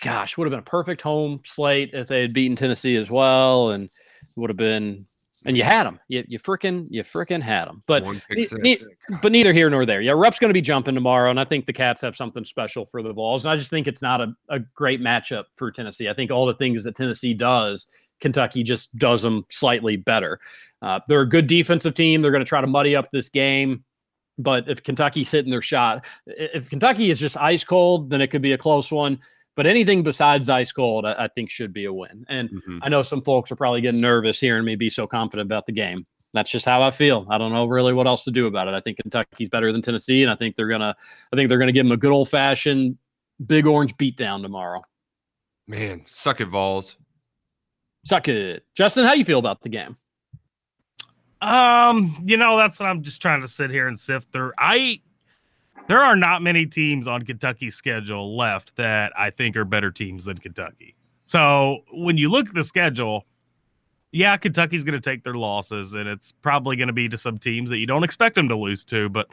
[0.00, 3.70] gosh, would have been a perfect home slate if they had beaten Tennessee as well,
[3.70, 3.90] and
[4.36, 5.06] would have been.
[5.46, 6.00] And you had them.
[6.08, 7.84] You you freaking you freaking had them.
[7.86, 8.78] But ne- ne-
[9.22, 10.00] but neither here nor there.
[10.00, 12.84] Yeah, Rupp's going to be jumping tomorrow, and I think the Cats have something special
[12.84, 13.44] for the Vols.
[13.44, 16.08] And I just think it's not a, a great matchup for Tennessee.
[16.08, 17.86] I think all the things that Tennessee does,
[18.20, 20.40] Kentucky just does them slightly better.
[20.82, 22.20] Uh, they're a good defensive team.
[22.20, 23.84] They're going to try to muddy up this game.
[24.38, 28.42] But if Kentucky's hitting their shot, if Kentucky is just ice cold, then it could
[28.42, 29.20] be a close one.
[29.58, 32.24] But anything besides ice cold, I, I think should be a win.
[32.28, 32.78] And Mhm.
[32.80, 35.72] I know some folks are probably getting nervous hearing me be so confident about the
[35.72, 36.06] game.
[36.32, 37.26] That's just how I feel.
[37.28, 38.74] I don't know really what else to do about it.
[38.74, 40.94] I think Kentucky's better than Tennessee, and I think they're gonna.
[41.32, 42.98] I think they're gonna give them a good old fashioned
[43.44, 44.80] big orange beatdown tomorrow.
[45.66, 46.94] Man, suck it, Vols.
[48.04, 49.06] Suck it, Justin.
[49.06, 49.96] How you feel about the game?
[51.40, 54.52] Um, you know, that's what I'm just trying to sit here and sift through.
[54.56, 55.00] I
[55.88, 60.26] there are not many teams on Kentucky's schedule left that I think are better teams
[60.26, 60.94] than Kentucky.
[61.24, 63.26] So when you look at the schedule,
[64.12, 67.38] yeah, Kentucky's going to take their losses, and it's probably going to be to some
[67.38, 69.08] teams that you don't expect them to lose to.
[69.08, 69.28] But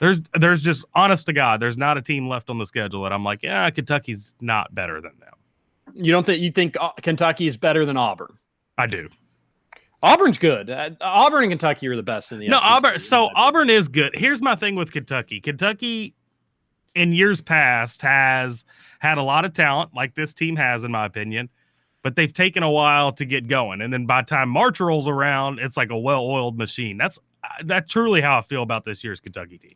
[0.00, 3.12] there's there's just honest to God, there's not a team left on the schedule that
[3.12, 5.34] I'm like, yeah, Kentucky's not better than them.
[5.94, 8.38] You don't think you think uh, Kentucky is better than Auburn?
[8.78, 9.08] I do.
[10.02, 10.68] Auburn's good.
[10.68, 12.70] Uh, Auburn and Kentucky are the best in the No, SEC.
[12.70, 12.98] Auburn.
[12.98, 14.12] So Auburn is good.
[14.14, 15.40] Here's my thing with Kentucky.
[15.40, 16.14] Kentucky,
[16.94, 18.64] in years past has
[18.98, 21.48] had a lot of talent, like this team has, in my opinion,
[22.02, 23.80] but they've taken a while to get going.
[23.80, 26.98] And then by the time March rolls around, it's like a well-oiled machine.
[26.98, 27.18] That's
[27.64, 29.74] that's truly how I feel about this year's Kentucky team.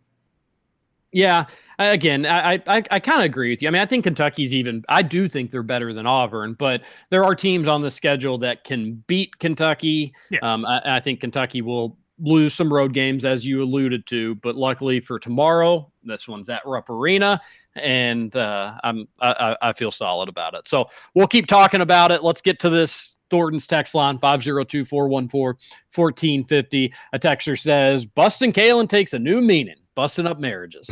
[1.12, 1.47] Yeah,
[1.78, 3.69] again, I I, I kind of agree with you.
[3.69, 4.85] I mean, I think Kentucky's even.
[4.89, 8.65] I do think they're better than Auburn, but there are teams on the schedule that
[8.65, 10.12] can beat Kentucky.
[10.31, 10.41] Yeah.
[10.43, 14.57] Um, I, I think Kentucky will lose some road games, as you alluded to, but
[14.57, 17.41] luckily for tomorrow, this one's at Rupp Arena,
[17.74, 20.69] and uh, I'm I, I feel solid about it.
[20.69, 22.23] So we'll keep talking about it.
[22.23, 25.59] Let's get to this Thornton's text line 502 414
[25.95, 26.93] 1450.
[27.12, 30.89] A texter says, Bustin' Kalen takes a new meaning, busting up marriages.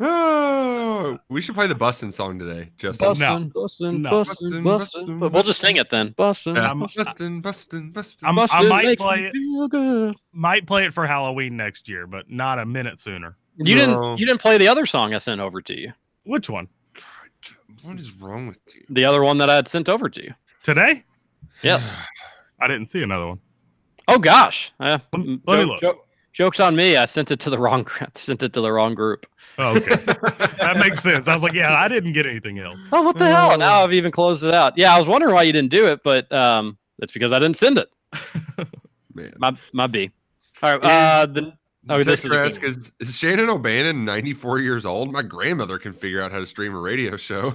[0.00, 3.08] Oh, we should play the Bustin' song today, Justin.
[3.08, 4.10] Bustin', bustin', No.
[4.10, 5.18] bustin', bustin'.
[5.18, 6.14] But We'll just sing it then.
[6.16, 6.74] Bustin', Yeah.
[6.74, 7.04] bustin'.
[7.04, 8.28] Bustin', bustin', bustin'.
[8.28, 9.32] I'm, I might makes play me it.
[9.32, 10.16] feel good.
[10.32, 13.36] Might play it for Halloween next year, but not a minute sooner.
[13.58, 13.80] You No.
[13.86, 15.92] didn't you didn't play the other song I sent over to you.
[16.24, 16.68] Which one?
[17.82, 18.82] What is wrong with you?
[18.88, 20.34] The other one that I had sent over to you.
[20.62, 21.04] Today?
[21.62, 21.94] Yes.
[22.60, 23.40] I didn't see another one.
[24.08, 24.72] Oh gosh.
[24.80, 25.80] Uh, Let me joke- look.
[25.80, 26.96] joke- jokes on me.
[26.96, 29.26] I sent it to the wrong sent it to the wrong group.
[29.58, 29.96] Oh, okay.
[29.96, 31.28] that makes sense.
[31.28, 32.80] I was like, yeah, I didn't get anything else.
[32.92, 33.56] Oh, what the hell?
[33.58, 34.76] Now I've even closed it out.
[34.78, 37.56] Yeah, I was wondering why you didn't do it, but um, it's because I didn't
[37.56, 37.88] send it.
[39.14, 39.34] Man.
[39.38, 40.10] My my B.
[40.62, 40.82] All right.
[40.82, 41.52] Uh, the,
[41.90, 45.12] oh, this is a good Text is, is Shannon O'Bannon 94 years old?
[45.12, 47.54] My grandmother can figure out how to stream a radio show.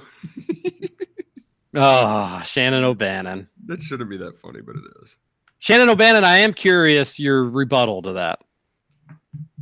[1.73, 3.47] Oh, Shannon O'Bannon.
[3.65, 5.17] That shouldn't be that funny, but it is.
[5.59, 8.39] Shannon O'Bannon, I am curious your rebuttal to that.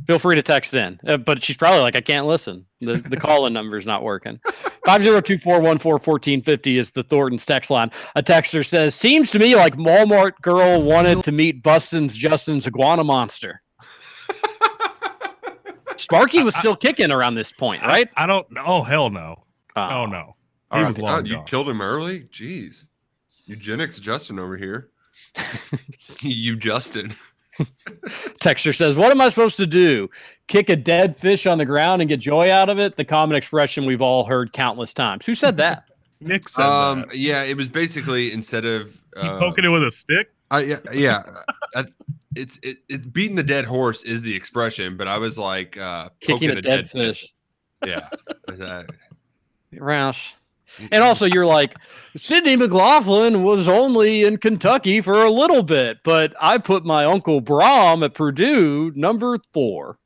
[0.06, 2.64] Feel free to text in, uh, but she's probably like, I can't listen.
[2.80, 4.38] The the call in number is not working.
[4.86, 7.90] 502-414-1450 is the Thornton's text line.
[8.14, 13.02] A texter says, seems to me like Walmart girl wanted to meet Bustin's Justin's iguana
[13.02, 13.62] monster.
[15.96, 18.08] Sparky was still kicking around this point, right?
[18.16, 18.46] I don't.
[18.64, 19.44] Oh hell no.
[19.74, 19.88] Oh.
[20.02, 20.34] Oh no.
[20.72, 21.46] He Oh, was God, long you gone.
[21.46, 22.20] killed him early?
[22.24, 22.84] Jeez.
[23.46, 24.90] Eugenics Justin over here.
[26.20, 27.14] You Justin.
[28.40, 30.10] Texter says, What am I supposed to do?
[30.46, 32.96] Kick a dead fish on the ground and get joy out of it?
[32.96, 35.24] The common expression we've all heard countless times.
[35.26, 35.84] Who said that?
[36.20, 37.16] Nick said Um, that.
[37.16, 40.32] yeah, it was basically instead of uh, poking it with a stick.
[40.50, 41.22] I, yeah, yeah.
[41.74, 41.84] I,
[42.34, 46.10] it's it, it beating the dead horse is the expression, but I was like uh,
[46.20, 47.26] Kicking poking a dead fish.
[47.84, 48.08] Yeah,
[48.48, 48.84] Uh,
[49.74, 50.32] Roush.
[50.92, 51.74] And also, you're like,
[52.16, 57.40] Sydney McLaughlin was only in Kentucky for a little bit, but I put my uncle
[57.40, 59.98] Brohm at Purdue number four.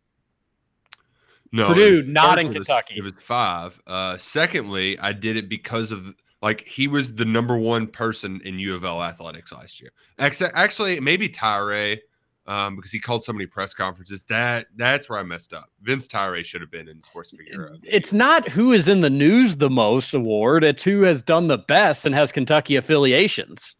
[1.53, 2.95] no, Purdue, not in was- Kentucky.
[2.99, 3.81] It was five.
[3.87, 8.59] Uh, secondly, I did it because of like he was the number one person in
[8.59, 9.91] U of L athletics last year.
[10.19, 11.99] Actually, actually maybe Tyra,
[12.47, 14.25] um, because he called so many press conferences.
[14.25, 15.71] That that's where I messed up.
[15.83, 17.77] Vince Tyra should have been in Sports Figure.
[17.85, 21.59] It's not who is in the news the most award, it's who has done the
[21.59, 23.77] best and has Kentucky affiliations.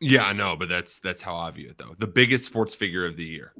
[0.00, 1.94] Yeah, I know, but that's that's how I view it though.
[1.98, 3.52] The biggest sports figure of the year.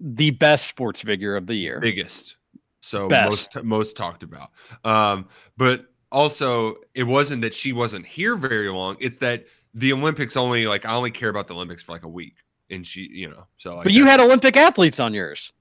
[0.00, 1.78] The best sports figure of the year.
[1.80, 2.36] biggest
[2.80, 3.54] so Best.
[3.54, 4.50] most most talked about
[4.84, 9.44] um but also it wasn't that she wasn't here very long it's that
[9.74, 12.36] the olympics only like i only care about the olympics for like a week
[12.70, 15.52] and she you know so like But you had Olympic athletes on yours.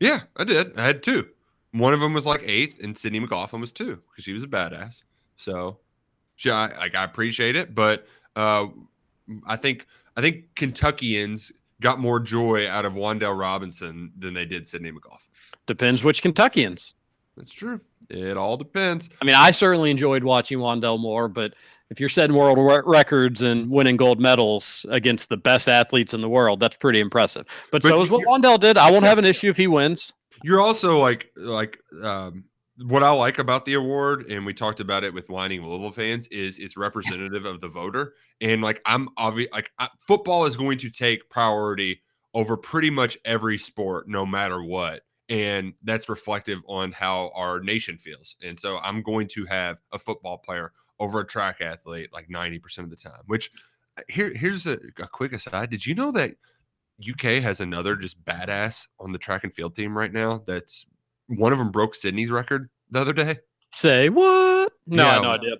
[0.00, 1.28] yeah i did i had two
[1.72, 4.48] one of them was like eighth and sydney mclaughlin was two because she was a
[4.48, 5.02] badass
[5.36, 5.78] so
[6.36, 8.06] she I, like i appreciate it but
[8.36, 8.66] uh
[9.46, 9.86] i think
[10.16, 15.20] i think kentuckians got more joy out of Wan'Dale robinson than they did sydney mclaughlin
[15.66, 16.94] Depends which Kentuckians.
[17.36, 17.80] That's true
[18.10, 21.54] it all depends I mean, I certainly enjoyed watching Wan'Dale Moore, but
[21.90, 26.22] if you're setting world re- records and winning gold medals against the best athletes in
[26.22, 27.46] the world, that's pretty impressive.
[27.70, 28.78] But, But so is what Wan'Dale did.
[28.78, 30.14] I won't have an issue if he wins.
[30.42, 32.44] You're also like like um
[32.78, 36.26] what I like about the award, and we talked about it with whining Louisville fans,
[36.28, 38.14] is it's representative of the voter.
[38.40, 42.02] And like I'm obvious, like I, football is going to take priority
[42.34, 45.02] over pretty much every sport, no matter what.
[45.28, 48.36] And that's reflective on how our nation feels.
[48.42, 52.78] And so I'm going to have a football player over a track athlete like 90%
[52.78, 53.22] of the time.
[53.26, 53.50] Which
[53.96, 55.70] uh, here here's a, a quick aside.
[55.70, 56.34] Did you know that
[57.08, 60.42] UK has another just badass on the track and field team right now.
[60.46, 60.86] That's
[61.26, 63.38] one of them broke Sydney's record the other day.
[63.72, 64.72] Say what?
[64.86, 65.56] No, Yeah, no idea.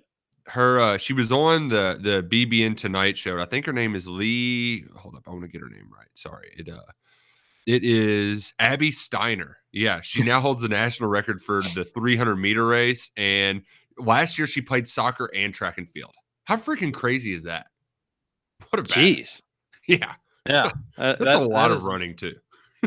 [0.47, 3.39] Her uh she was on the the BBN Tonight show.
[3.39, 4.85] I think her name is Lee.
[4.97, 6.09] Hold up, I want to get her name right.
[6.15, 6.53] Sorry.
[6.57, 6.81] It uh
[7.67, 9.59] it is Abby Steiner.
[9.73, 13.11] Yeah, she now holds the national record for the 300 meter race.
[13.17, 13.63] And
[13.99, 16.13] last year she played soccer and track and field.
[16.45, 17.67] How freaking crazy is that?
[18.71, 18.95] What a badass.
[19.19, 19.43] Jeez.
[19.89, 20.13] Yeah,
[20.49, 20.71] Yeah.
[20.99, 22.35] Uh, that's that- a lot that of running too.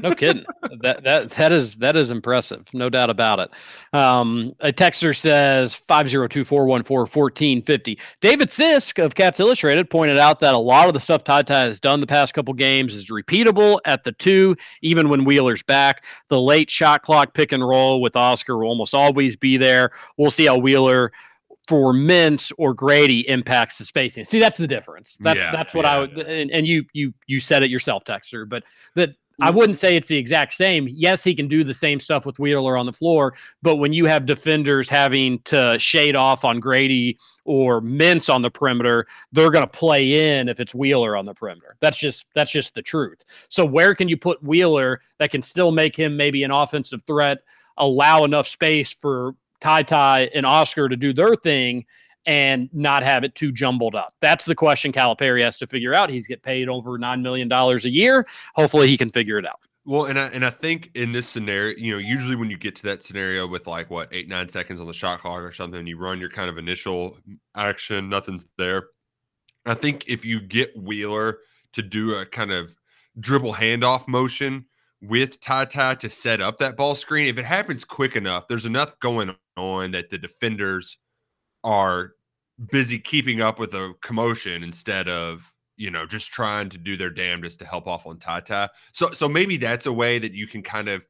[0.02, 0.46] No kidding.
[0.82, 2.66] that that that is that is impressive.
[2.74, 3.50] No doubt about it.
[3.98, 8.00] Um, a texter says 502-414-1450.
[8.20, 11.80] David Sisk of Cats Illustrated pointed out that a lot of the stuff Tata has
[11.80, 16.04] done the past couple games is repeatable at the two, even when Wheeler's back.
[16.28, 19.92] The late shot clock pick and roll with Oscar will almost always be there.
[20.18, 21.12] We'll see how Wheeler
[21.68, 24.26] for Mintz or Grady impacts the spacing.
[24.26, 25.18] See, that's the difference.
[25.20, 28.04] That's Yeah, that's what yeah, I would and, and you you you said it yourself,
[28.04, 28.64] Texter, but
[28.96, 30.88] that I wouldn't say it's the exact same.
[30.90, 34.06] Yes, he can do the same stuff with Wheeler on the floor, but when you
[34.06, 39.64] have defenders having to shade off on Grady or Mintz on the perimeter, they're going
[39.64, 41.76] to play in if it's Wheeler on the perimeter.
[41.82, 43.24] That's just that's just the truth.
[43.50, 47.40] So where can you put Wheeler that can still make him maybe an offensive threat,
[47.78, 51.86] allow enough space for Ty Ty and Oscar to do their thing
[52.26, 54.10] and not have it too jumbled up?
[54.20, 56.10] That's the question Calipari has to figure out.
[56.10, 58.26] He's get paid over $9 million a year.
[58.56, 59.60] Hopefully he can figure it out.
[59.88, 62.76] Well, and I, and I think in this scenario, you know, usually when you get
[62.78, 65.86] to that scenario with like what eight nine seconds on the shot clock or something,
[65.86, 67.20] you run your kind of initial
[67.56, 68.88] action, nothing's there.
[69.68, 71.40] I think if you get Wheeler
[71.74, 72.76] to do a kind of
[73.20, 74.66] dribble handoff motion
[75.02, 79.00] with Tata to set up that ball screen, if it happens quick enough, there's enough
[79.00, 80.98] going on that the defenders
[81.66, 82.14] are
[82.72, 87.10] busy keeping up with the commotion instead of you know just trying to do their
[87.10, 88.70] damnedest to help off on Tata.
[88.94, 91.06] So so maybe that's a way that you can kind of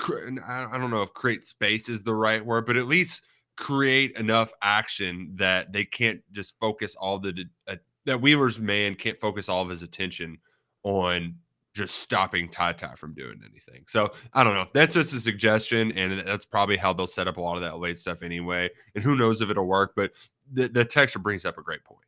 [0.00, 3.22] I don't know if create space is the right word, but at least
[3.56, 7.76] create enough action that they can't just focus all the uh,
[8.06, 10.38] that Wheeler's man can't focus all of his attention
[10.84, 11.34] on
[11.78, 13.84] just stopping Tata from doing anything.
[13.86, 14.66] So I don't know.
[14.74, 17.78] That's just a suggestion, and that's probably how they'll set up a lot of that
[17.78, 18.68] late stuff anyway.
[18.94, 19.92] And who knows if it'll work?
[19.96, 20.10] But
[20.52, 22.04] the, the texter brings up a great point.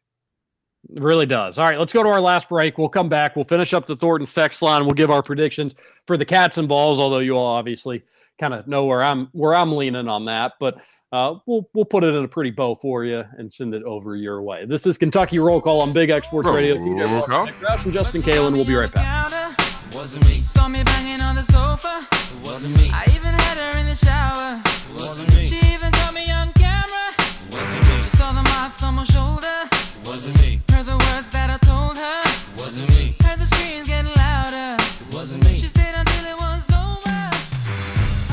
[0.89, 1.59] It really does.
[1.59, 2.79] All right, let's go to our last break.
[2.79, 3.37] We'll come back.
[3.37, 4.85] We'll finish up the Thornton's text line.
[4.85, 5.75] We'll give our predictions
[6.07, 8.03] for the cats and Vols, although you all obviously
[8.41, 10.55] kind of know where I'm where I'm leaning on that.
[10.59, 10.81] But
[11.13, 14.17] uh, we'll we'll put it in a pretty bow for you and send it over
[14.17, 14.65] your way.
[14.65, 16.77] This is Kentucky Roll Call on Big X Sports Radio.
[16.77, 17.47] Roll call.
[17.47, 18.53] And Justin Kalen.
[18.53, 19.60] We'll be right back.
[20.01, 20.41] Wasn't me.
[20.41, 22.09] Saw me banging on the sofa.
[22.43, 22.89] Wasn't me.
[22.91, 24.59] I even had her in the shower.
[24.97, 25.45] Wasn't me.
[25.45, 27.13] She even caught me on camera.
[27.53, 28.03] Wasn't me.
[28.05, 29.69] She saw the marks on my shoulder.
[30.07, 30.63] Wasn't me.
[30.71, 32.23] Heard the words that I told her.
[32.57, 33.15] Wasn't me.
[33.21, 34.83] Heard the screams getting louder.
[35.13, 35.59] Wasn't me.
[35.59, 37.21] She stayed until it was over.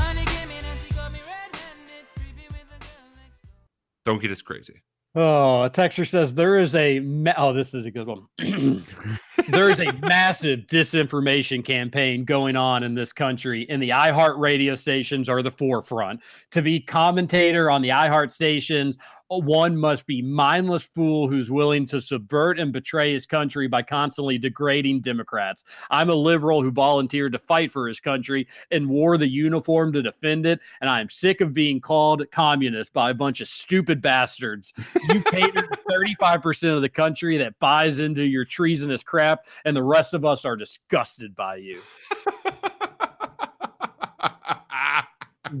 [0.00, 3.60] Honey came in and she got me red-handed, creepy with the girl next door.
[4.06, 4.80] Don't get us crazy.
[5.14, 8.24] Oh, a texter says there is a ma- oh, this is a good one.
[9.48, 14.74] there is a massive disinformation campaign going on in this country, and the iHeart radio
[14.74, 16.20] stations are the forefront.
[16.52, 18.98] To be commentator on the iHeart stations,
[19.30, 24.38] one must be mindless fool who's willing to subvert and betray his country by constantly
[24.38, 25.64] degrading Democrats.
[25.90, 30.02] I'm a liberal who volunteered to fight for his country and wore the uniform to
[30.02, 34.00] defend it, and I am sick of being called communist by a bunch of stupid
[34.00, 34.72] bastards.
[35.10, 39.27] You cater to 35% of the country that buys into your treasonous crap,
[39.64, 41.80] and the rest of us are disgusted by you.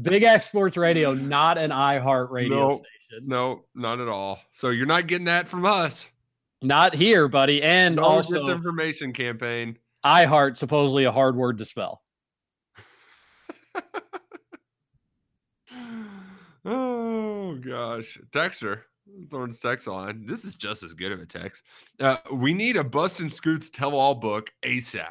[0.02, 2.74] Big X Sports Radio, not an iHeart radio No.
[2.76, 3.26] station.
[3.26, 4.38] No, not at all.
[4.50, 6.08] So you're not getting that from us.
[6.60, 7.62] Not here, buddy.
[7.62, 9.78] And No also, disinformation campaign.
[10.04, 12.02] iHeart, supposedly a hard word to spell.
[16.64, 18.82] Oh gosh, Texter
[19.30, 20.24] throwing his text on.
[20.26, 21.62] This is just as good of a text.
[22.00, 25.06] Uh, we need a Bustin' Scoots tell-all book ASAP.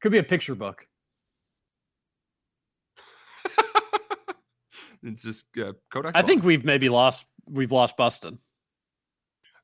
[0.00, 0.86] Could be a picture book.
[5.02, 6.14] It's just uh, Kodak.
[6.14, 6.26] I font.
[6.28, 8.38] think we've maybe lost we've lost Bustin.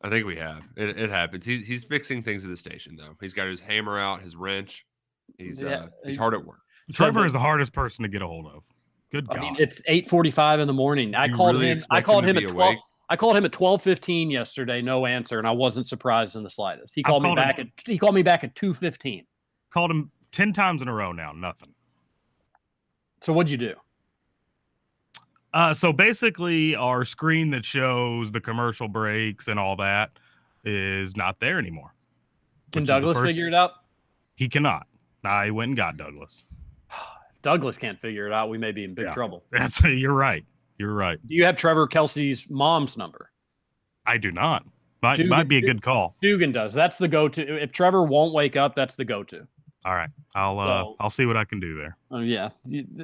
[0.01, 0.63] I think we have.
[0.79, 1.45] It, it happens.
[1.45, 3.15] He's he's fixing things at the station though.
[3.21, 4.87] He's got his hammer out, his wrench.
[5.37, 6.61] He's Yeah, uh, he's he- hard at work.
[6.91, 8.63] Trevor is the hardest person to get a hold of.
[9.21, 11.15] Good I mean, it's eight forty-five in the morning.
[11.15, 11.79] I You called really him.
[11.91, 12.73] I called him him at twelve.
[12.75, 12.79] awake?
[13.09, 14.83] I called him at twelve fifteen yesterday.
[14.83, 16.95] No answer, and I wasn't surprised in the slightest.
[16.95, 17.67] He I've called me called him- back at.
[17.87, 19.25] He called me back at two fifteen.
[19.71, 21.33] Called him 10 times in a row now.
[21.33, 21.73] Nothing.
[23.23, 23.75] So what'd you do?
[25.55, 30.11] Uh, so basically, our screen that shows the commercial breaks and all that
[30.65, 31.95] is not there anymore.
[32.73, 33.73] Can which is the Douglas first- figure it out?
[34.35, 34.87] He cannot.
[35.25, 36.45] I went and got Douglas.
[37.47, 39.15] Douglas can't figure it out, we may be in big Yeah.
[39.15, 39.45] trouble.
[39.53, 40.45] That's you're right.
[40.79, 41.25] You're right.
[41.29, 43.31] Do you have Trevor Kelsey's mom's number?
[44.05, 44.65] I do not.
[45.01, 46.17] Might Dugan- might be a good call.
[46.21, 46.75] Dugan does.
[46.75, 47.63] That's the go-to.
[47.63, 49.47] If Trevor won't wake up, that's the go-to.
[49.85, 50.11] All right.
[50.35, 51.97] I'll uh So- I'll see what I can do there.
[52.11, 52.49] Oh yeah.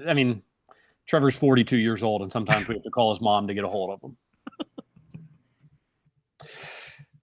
[0.08, 0.42] I mean,
[1.06, 3.68] Trevor's 42 years old, and sometimes we have to call his mom to get a
[3.68, 4.16] hold of him.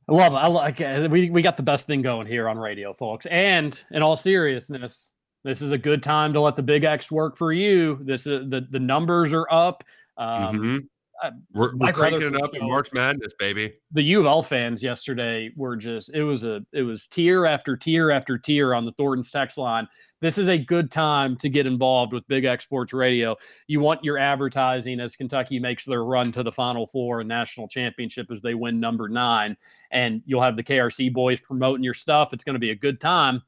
[0.08, 0.38] I love it.
[0.38, 1.12] I like it.
[1.12, 3.26] We, we got the best thing going here on radio, folks.
[3.28, 5.08] And in all seriousness,
[5.44, 8.00] This is a good time to let the Big X work for you.
[8.02, 9.84] This is the the numbers are up.
[10.18, 10.80] Um, Mhm.
[11.24, 13.74] uh, We're, we're cranking it up in March Madness, baby.
[13.92, 17.78] the U of L fans yesterday were just it was a it was tier after
[17.78, 19.88] tier after tier on the Thornton's text line.
[20.22, 23.38] This is a good time to get involved with Big X Sports Radio.
[23.68, 27.70] You want your advertising as Kentucky makes their run to the Final Four and national
[27.70, 29.56] championship as they win number nine,
[29.92, 32.34] and you'll have the KRC boys promoting your stuff.
[32.34, 33.42] It's going to be a good time.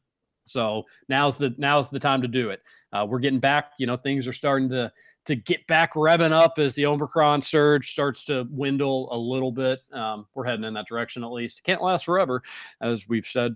[0.45, 2.61] So now's the now's the time to do it.
[2.91, 3.71] Uh, we're getting back.
[3.77, 4.91] You know, things are starting to
[5.25, 9.79] to get back revving up as the Omicron surge starts to dwindle a little bit.
[9.93, 11.63] Um, we're heading in that direction at least.
[11.63, 12.41] Can't last forever,
[12.81, 13.55] as we've said.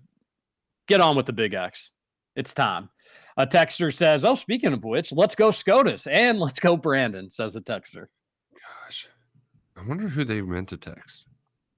[0.87, 1.91] Get on with the Big X.
[2.35, 2.89] It's time.
[3.37, 7.55] A texter says, "Oh, speaking of which, let's go SCOTUS and let's go Brandon." Says
[7.55, 8.07] a texter.
[8.53, 9.07] Gosh,
[9.75, 11.25] I wonder who they meant to text.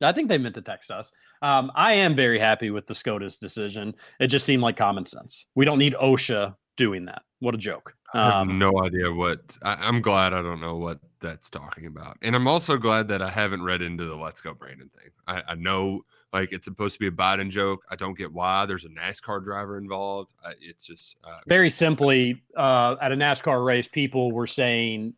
[0.01, 1.11] I think they meant to text us.
[1.41, 3.95] Um, I am very happy with the SCOTUS decision.
[4.19, 5.45] It just seemed like common sense.
[5.55, 7.21] We don't need OSHA doing that.
[7.39, 7.93] What a joke.
[8.13, 9.57] I have Um, no idea what.
[9.63, 13.21] I, I'm glad I don't know what that's talking about, and I'm also glad that
[13.21, 15.11] I haven't read into the "Let's Go Brandon" thing.
[15.27, 16.03] I, I know
[16.33, 17.83] like it's supposed to be a Biden joke.
[17.91, 18.65] I don't get why.
[18.65, 20.31] There's a NASCAR driver involved.
[20.43, 25.13] I, it's just uh, very simply, uh, at a NASCAR race, people were saying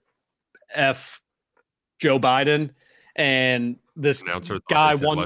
[0.73, 1.21] "f
[1.99, 2.71] Joe Biden,"
[3.15, 4.23] and this
[4.67, 5.25] guy won.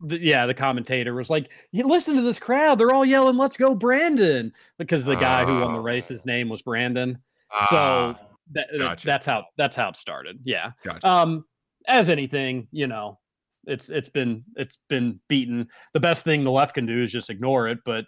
[0.00, 2.92] "Let's go Brandon." the, yeah, the commentator was like, "You listen to this crowd; they're
[2.92, 6.62] all yelling, "Let's go, Brandon!" Because the guy who won the race, his name was
[6.62, 7.18] Brandon.
[7.70, 8.18] so Ah,
[8.52, 9.06] that, gotcha.
[9.06, 10.38] that's how that's how it started.
[10.44, 10.72] Yeah.
[10.84, 11.06] Gotcha.
[11.08, 11.44] Um,
[11.86, 13.18] as anything, you know,
[13.66, 15.68] it's it's been it's been beaten.
[15.92, 18.04] The best thing the left can do is just ignore it, but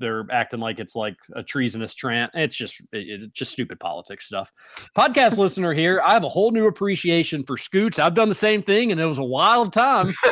[0.00, 2.30] they're acting like it's like a treasonous trant.
[2.34, 4.52] It's just it- it's just stupid politics stuff.
[4.96, 7.98] Podcast listener here, I have a whole new appreciation for Scoots.
[7.98, 10.14] I've done the same thing, and it was a wild time.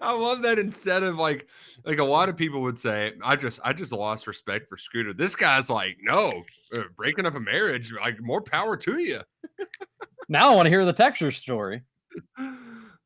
[0.02, 1.46] I love that instead of like
[1.84, 5.12] like a lot of people would say, I just I just lost respect for Scooter.
[5.12, 6.44] This guy's like, no,
[6.76, 9.20] uh, breaking up a marriage, like more power to you.
[10.28, 11.82] now I want to hear the texture story.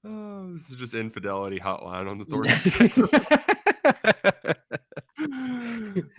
[0.06, 2.54] Oh, this is just infidelity hotline on the Thornton.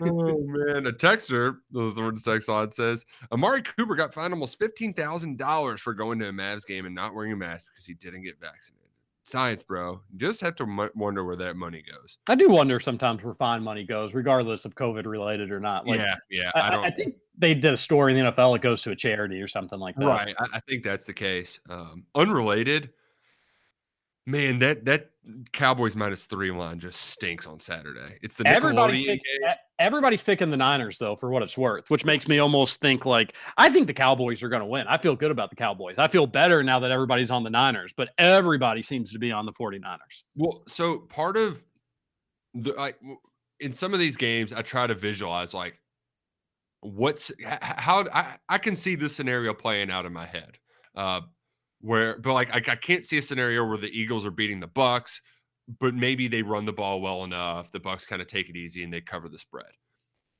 [0.00, 4.92] oh man, a texter, the Thornton text line says Amari Cooper got fined almost fifteen
[4.92, 7.94] thousand dollars for going to a Mavs game and not wearing a mask because he
[7.94, 8.85] didn't get vaccinated.
[9.26, 10.00] Science, bro.
[10.12, 12.18] You just have to wonder where that money goes.
[12.28, 15.84] I do wonder sometimes where fine money goes, regardless of COVID related or not.
[15.84, 16.50] Like, yeah, yeah.
[16.54, 16.84] I, I I- don't.
[16.84, 18.54] I think they did a story in the NFL.
[18.54, 20.06] It goes to a charity or something like that.
[20.06, 20.34] Right.
[20.38, 21.58] I, I think that's the case.
[21.68, 22.90] Um, unrelated,
[24.26, 25.10] man, that that
[25.52, 28.16] Cowboys minus three line just stinks on Saturday.
[28.22, 29.50] It's the Everybody's, pick- game.
[29.78, 33.34] everybody's picking the Niners though, for what it's worth, which makes me almost think like
[33.56, 34.86] I think the Cowboys are going to win.
[34.86, 35.98] I feel good about the Cowboys.
[35.98, 39.46] I feel better now that everybody's on the Niners, but everybody seems to be on
[39.46, 40.22] the 49ers.
[40.36, 41.64] Well, so part of
[42.54, 42.96] the like
[43.58, 45.80] in some of these games, I try to visualize like
[46.80, 50.58] what's how I, I can see this scenario playing out in my head.
[50.94, 51.22] Uh,
[51.80, 54.66] where, but like I, I can't see a scenario where the Eagles are beating the
[54.66, 55.20] Bucks,
[55.80, 57.72] but maybe they run the ball well enough.
[57.72, 59.66] The Bucks kind of take it easy and they cover the spread.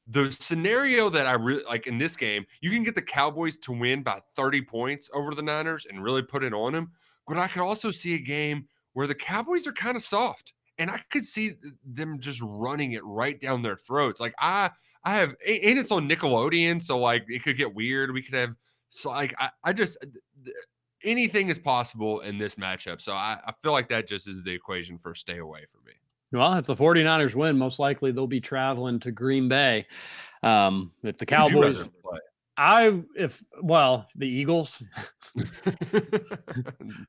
[0.08, 3.72] The scenario that I really like in this game, you can get the Cowboys to
[3.72, 6.92] win by 30 points over the Niners and really put it on them.
[7.26, 10.90] But I could also see a game where the Cowboys are kind of soft, and
[10.90, 11.54] I could see
[11.84, 14.20] them just running it right down their throats.
[14.20, 14.70] Like I,
[15.04, 18.12] I have, and it's on Nickelodeon, so like it could get weird.
[18.12, 18.54] We could have,
[18.88, 20.06] so like I, I just uh,
[20.44, 20.56] th-
[21.04, 23.00] anything is possible in this matchup.
[23.00, 25.92] So I, I feel like that just is the equation for stay away for me.
[26.32, 29.86] Well, if the 49ers win, most likely they'll be traveling to Green Bay.
[30.42, 32.20] Um, if the Who would you rather Cowboys.
[32.58, 34.82] I if well, the Eagles.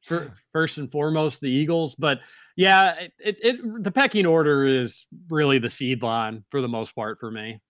[0.04, 2.20] Fir- first and foremost, the Eagles, but
[2.58, 7.20] yeah, it, it the pecking order is really the seed line for the most part
[7.20, 7.62] for me.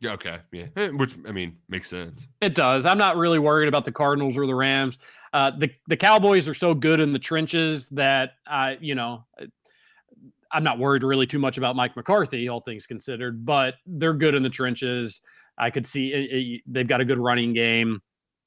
[0.00, 2.26] Yeah, okay, yeah, Eh, which I mean makes sense.
[2.42, 2.84] It does.
[2.84, 4.98] I'm not really worried about the Cardinals or the Rams.
[5.32, 9.24] Uh, the the Cowboys are so good in the trenches that I, you know,
[10.52, 13.44] I'm not worried really too much about Mike McCarthy, all things considered.
[13.44, 15.20] But they're good in the trenches.
[15.58, 18.00] I could see it, it- they've got a good running game.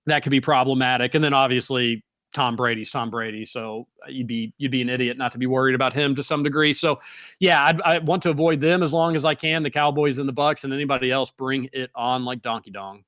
[0.06, 1.14] That could be problematic.
[1.16, 2.04] And then obviously
[2.34, 5.46] Tom Brady's Tom Brady, so uh, you'd be you'd be an idiot not to be
[5.48, 6.74] worried about him to some degree.
[6.74, 7.00] So
[7.40, 9.64] yeah, I'd, I want to avoid them as long as I can.
[9.64, 13.04] The Cowboys and the Bucks and anybody else bring it on like Donkey Kong.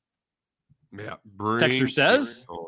[0.98, 2.66] Yeah, bring Texture it says- on.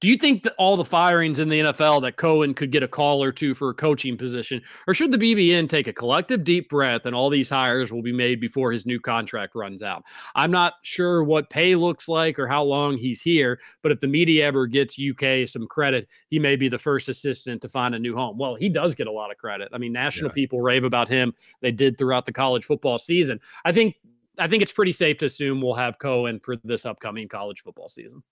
[0.00, 2.88] Do you think that all the firings in the NFL that Coen could get a
[2.88, 6.70] call or two for a coaching position, or should the BBN take a collective deep
[6.70, 10.02] breath and all these hires will be made before his new contract runs out?
[10.34, 14.06] I'm not sure what pay looks like or how long he's here, but if the
[14.06, 17.98] media ever gets UK some credit, he may be the first assistant to find a
[17.98, 18.38] new home.
[18.38, 19.68] Well, he does get a lot of credit.
[19.72, 20.34] I mean, national Yeah.
[20.34, 21.34] people rave about him.
[21.60, 23.38] They did throughout the college football season.
[23.66, 23.96] I think
[24.38, 27.88] I think it's pretty safe to assume we'll have Coen for this upcoming college football
[27.88, 28.22] season.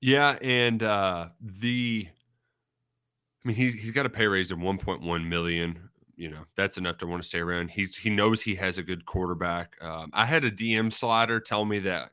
[0.00, 2.08] Yeah, and uh the
[3.44, 5.90] I mean he he's got a pay raise of 1.1 million.
[6.16, 7.70] You know, that's enough to want to stay around.
[7.70, 9.76] He's he knows he has a good quarterback.
[9.80, 12.10] Um, I had a DM slider tell me that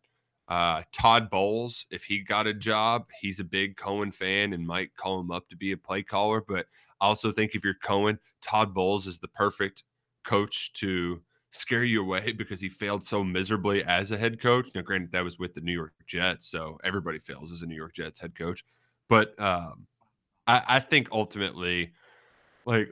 [0.48, 4.96] uh Todd Bowles, if he got a job, he's a big Coen fan and might
[4.96, 6.42] call him up to be a play caller.
[6.48, 6.68] But
[7.02, 9.84] I also think if you're Coen, Todd Bowles is the perfect
[10.24, 11.22] coach to
[11.52, 14.68] scare you away because he failed so miserably as a head coach.
[14.76, 17.76] Now, granted, that was with the New York Jets, so everybody fails as a New
[17.76, 18.64] York Jets head coach.
[19.10, 19.88] But um,
[20.46, 21.94] I, I think ultimately,
[22.66, 22.92] like,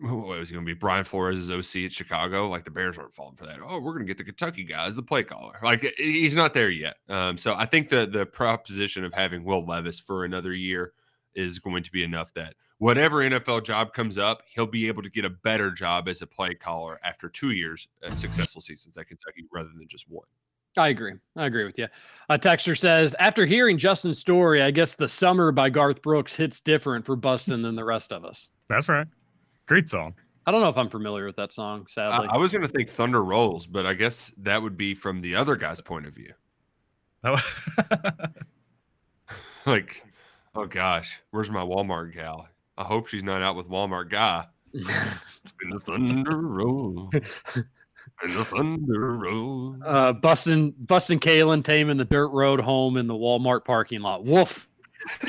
[0.00, 0.78] what was going to be?
[0.78, 2.48] Brian Flores' OC at Chicago.
[2.48, 3.58] Like the Bears aren't falling for that.
[3.64, 5.58] Oh, we're going to get the Kentucky guys, the play caller.
[5.62, 6.96] Like he's not there yet.
[7.08, 10.92] Um, so I think the the proposition of having Will Levis for another year
[11.34, 15.10] is going to be enough that whatever NFL job comes up, he'll be able to
[15.10, 19.06] get a better job as a play caller after two years of successful seasons at
[19.08, 20.26] Kentucky rather than just one.
[20.76, 21.14] I agree.
[21.36, 21.88] I agree with you.
[22.28, 26.60] A texter says, after hearing Justin's story, I guess the summer by Garth Brooks hits
[26.60, 28.50] different for Bustin than the rest of us.
[28.68, 29.06] That's right.
[29.66, 30.14] Great song.
[30.46, 32.28] I don't know if I'm familiar with that song, sadly.
[32.30, 35.34] I was going to think Thunder Rolls, but I guess that would be from the
[35.34, 36.32] other guy's point of view.
[37.24, 37.36] Oh.
[39.66, 40.04] like,
[40.54, 42.48] oh gosh, where's my Walmart gal?
[42.78, 44.46] I hope she's not out with Walmart guy.
[44.74, 47.10] In the thunder roll.
[48.22, 49.74] In the thunder roll.
[49.84, 54.24] uh, busting, busting Kalen taming the dirt road home in the Walmart parking lot.
[54.24, 54.68] Woof.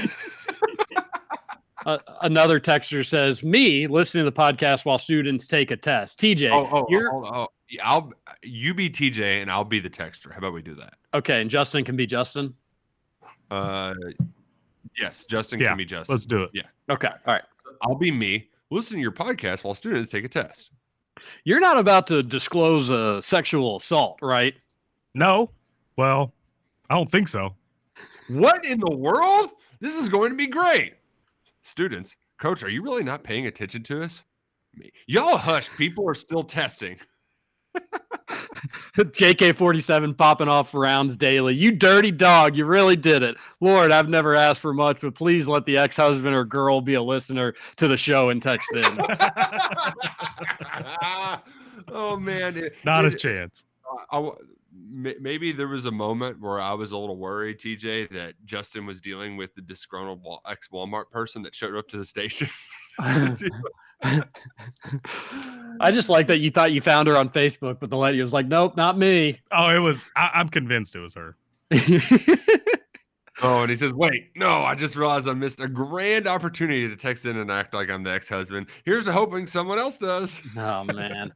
[1.86, 6.52] Uh, another texter says, "Me listening to the podcast while students take a test." TJ,
[6.52, 8.12] Oh, oh, you're oh, oh, yeah, I'll
[8.44, 10.30] you be TJ and I'll be the texter.
[10.30, 10.96] How about we do that?
[11.14, 12.54] okay, and Justin can be Justin.
[13.50, 13.94] Uh,
[14.98, 16.14] yes, Justin Yeah, can be Justin.
[16.14, 16.52] let's do it.
[16.54, 17.44] Yeah, Okay, all right.
[17.82, 18.50] I'll be me.
[18.72, 20.72] Listen to your podcast while students take a test.
[21.44, 24.54] You're not about to disclose a sexual assault, right?
[25.14, 25.52] No.
[25.98, 26.34] Well,
[26.90, 27.56] I don't think so.
[28.30, 29.50] What in the world?
[29.80, 30.94] This is going to be great.
[31.62, 34.24] Students, coach, are you really not paying attention to us?
[34.76, 34.92] Me.
[35.08, 35.70] Y'all hush.
[35.78, 36.98] People are still testing.
[38.98, 41.56] JK47 popping off rounds daily.
[41.56, 42.56] You dirty dog.
[42.56, 43.38] You really did it.
[43.60, 46.94] Lord, I've never asked for much, but please let the ex husband or girl be
[46.94, 48.84] a listener to the show and text in.
[51.92, 53.66] oh man, it- Not a chance.
[54.12, 54.36] I- I w-
[54.76, 58.86] may- maybe there was a moment where I was a little worried, TJ, that Justin
[58.86, 62.48] was dealing with the disgruntled ex Walmart person that showed up to the station.
[65.82, 68.34] I just like that you thought you found her on Facebook, but the lady was
[68.34, 69.40] like, nope, not me.
[69.52, 70.06] Oh, it was.
[70.16, 71.36] I, I'm convinced it was her.
[73.44, 74.50] oh, and he says, "Wait, no!
[74.50, 78.04] I just realized I missed a grand opportunity to text in and act like I'm
[78.04, 78.68] the ex-husband.
[78.86, 81.32] Here's to hoping someone else does." Oh man.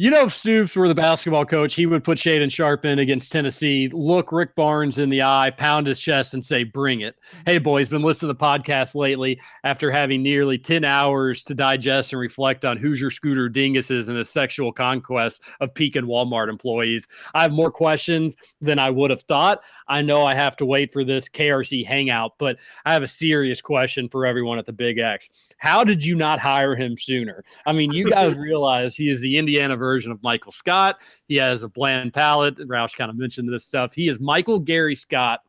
[0.00, 3.32] You know, if Stoops were the basketball coach, he would put Shaedon Sharpe in against
[3.32, 7.16] Tennessee, look Rick Barnes in the eye, pound his chest, and say, Bring it.
[7.46, 12.12] Hey, boys, been listening to the podcast lately after having nearly 10 hours to digest
[12.12, 17.08] and reflect on Hoosier Scooter dinguses and the sexual conquest of Pekin Walmart employees.
[17.34, 19.64] I have more questions than I would have thought.
[19.88, 23.60] I know I have to wait for this KRC hangout, but I have a serious
[23.60, 25.28] question for everyone at the Big X.
[25.56, 27.42] How did you not hire him sooner?
[27.66, 31.00] I mean, you guys realize he is the Indiana version of Michael Scott.
[31.26, 32.56] He has a bland palate.
[32.58, 33.92] Roush kind of mentioned this stuff.
[33.94, 35.40] He is Michael Gary Scott.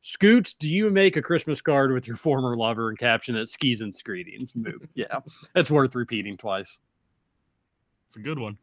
[0.00, 3.80] Scoots, do you make a Christmas card with your former lover and caption it skis
[3.80, 4.54] and greetings?
[4.54, 4.86] Move.
[4.94, 5.18] Yeah,
[5.54, 6.78] it's worth repeating twice.
[8.06, 8.56] It's a good one.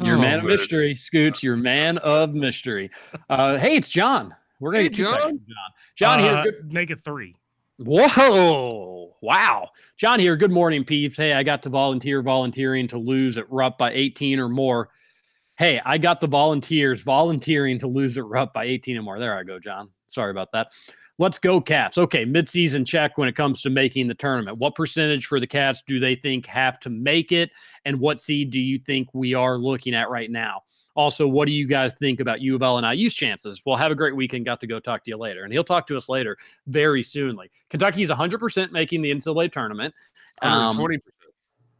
[0.00, 0.52] You're a Oh, man of man.
[0.52, 1.42] mystery, Scoots.
[1.42, 2.90] You're a man of mystery.
[3.28, 4.34] Uh, hey, it's John.
[4.60, 5.40] We're gonna Hey, get two texts John.
[5.46, 5.56] John.
[5.96, 6.32] John here.
[6.34, 7.34] Uh, Good, Make it three.
[7.78, 9.14] Whoa!
[9.20, 10.34] Wow, John here.
[10.36, 11.16] Good morning, peeps.
[11.16, 14.88] Hey, I got to volunteer volunteering to lose at Rupp by 18 or more.
[15.56, 19.18] Hey, I got the volunteers volunteering to lose at Rupp by 18 or more.
[19.20, 19.90] There I go, John.
[20.08, 20.72] Sorry about that.
[21.20, 21.98] Let's go, Cats.
[21.98, 24.58] Okay, midseason check when it comes to making the tournament.
[24.58, 27.50] What percentage for the Cats do they think have to make it?
[27.84, 30.62] And what seed do you think we are looking at right now?
[30.98, 33.62] Also, what do you guys think about U of L and IU's chances?
[33.64, 34.44] Well, have a great weekend.
[34.44, 35.44] Got to go talk to you later.
[35.44, 37.52] And he'll talk to us later very soonly.
[37.72, 39.94] is 100% making the NCAA tournament.
[40.42, 40.76] Um,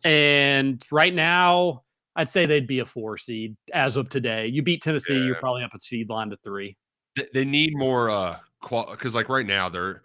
[0.05, 1.83] and right now,
[2.15, 4.47] I'd say they'd be a four seed as of today.
[4.47, 6.77] You beat Tennessee, you're probably up at seed line to three.
[7.17, 10.03] They- they need more uh because like right now they're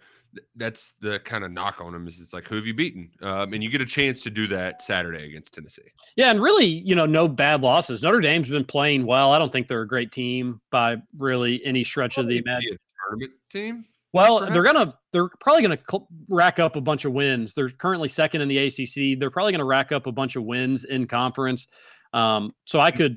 [0.56, 3.52] that's the kind of knock on them is it's like who have you beaten um,
[3.52, 5.82] and you get a chance to do that saturday against tennessee
[6.16, 8.02] Yeah, and really, you know, no bad losses.
[8.02, 9.32] Notre Dame's been playing well.
[9.32, 12.78] I don't think they're a great team by really any stretch of the imagination.
[13.08, 17.54] tournament team Well, they're gonna they're probably gonna cl- rack up a bunch of wins.
[17.54, 19.18] They're currently second in the ACC.
[19.18, 21.66] They're probably gonna rack up a bunch of wins in conference.
[22.12, 23.16] Um, so I could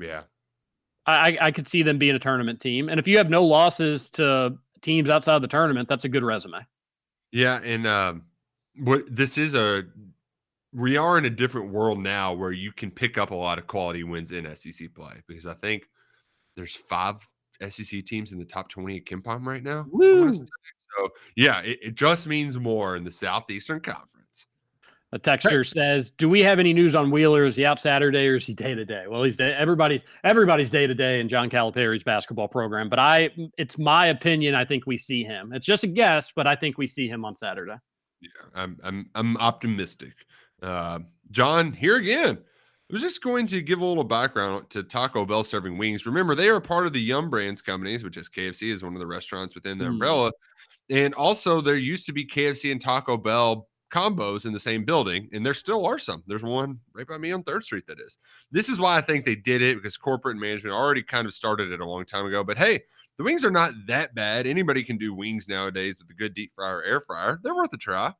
[0.00, 0.22] yeah yeah
[1.06, 2.88] I- I could see them being a tournament team.
[2.88, 6.66] And if you have no losses to teams outside the tournament, that's a good resume.
[7.30, 8.24] yeah and um,
[8.76, 9.84] what this is a
[10.74, 13.66] we are in a different world now where you can pick up a lot of
[13.66, 15.84] quality wins in sec play because i think
[16.56, 17.16] there's five
[17.68, 19.86] sec teams in the top 20 at KenPom right now
[20.96, 24.11] so yeah it, it just means more in the southeastern conference
[25.14, 27.44] A texter says, "Do we have any news on Wheeler?
[27.44, 30.70] Is he out Saturday or is he day to day?" Well, he's day, everybody's everybody's
[30.70, 32.88] day to day in John Calipari's basketball program.
[32.88, 34.54] But I, it's my opinion.
[34.54, 35.52] I think we see him.
[35.52, 37.76] It's just a guess, but I think we see him on Saturday.
[38.22, 40.14] Yeah, I'm I'm I'm optimistic.
[40.62, 42.38] Uh, John, here again.
[42.38, 46.04] I was just going to give a little background to Taco Bell serving wings.
[46.04, 48.98] Remember, they are part of the Yum Brands companies, which is KFC is one of
[49.00, 49.90] the restaurants within the Mm.
[49.92, 50.32] umbrella.
[50.90, 55.28] And also, there used to be KFC and Taco Bell combos in the same building,
[55.32, 56.22] and there still are some.
[56.26, 58.18] There's one right by me on Third Street that is.
[58.50, 61.70] This is why I think they did it because corporate management already kind of started
[61.70, 62.42] it a long time ago.
[62.42, 62.82] But hey,
[63.18, 64.46] the wings are not that bad.
[64.46, 67.38] Anybody can do wings nowadays with a good deep fryer air fryer.
[67.42, 68.12] They're worth a try.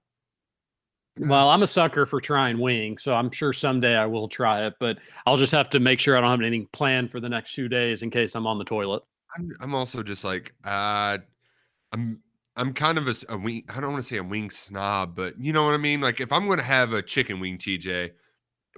[1.19, 4.75] Well, I'm a sucker for trying wing, so I'm sure someday I will try it.
[4.81, 7.55] But I'll just have to make sure I don't have anything planned for the next
[7.55, 9.03] few days in case I'm on the toilet.
[9.37, 11.19] I'm I'm also just like uh
[11.93, 12.21] I'm
[12.57, 15.39] I'm kind of a, a wing I don't want to say a wing snob, but
[15.41, 16.01] you know what I mean?
[16.01, 18.11] Like if I'm gonna have a chicken wing TJ,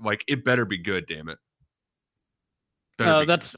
[0.03, 1.39] like it better be good, damn it.
[2.99, 3.29] Better Uh, be good.
[3.31, 3.57] that's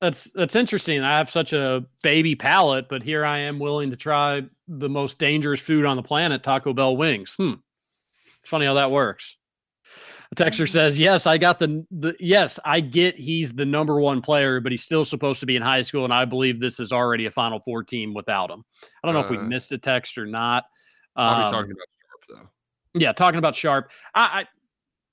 [0.00, 1.02] that's that's interesting.
[1.02, 5.18] I have such a baby palate, but here I am willing to try the most
[5.18, 7.34] dangerous food on the planet, Taco Bell wings.
[7.34, 7.54] Hmm.
[8.44, 9.37] Funny how that works.
[10.30, 14.20] The texter says, "Yes, I got the the yes, I get he's the number one
[14.20, 16.92] player, but he's still supposed to be in high school, and I believe this is
[16.92, 18.62] already a Final Four team without him.
[19.02, 20.64] I don't know if we Uh, missed a text or not.
[21.16, 21.86] I'll Um, be talking about
[22.28, 22.50] Sharpe
[22.94, 23.00] though.
[23.00, 23.90] yeah, talking about Sharpe.
[24.14, 24.46] I, I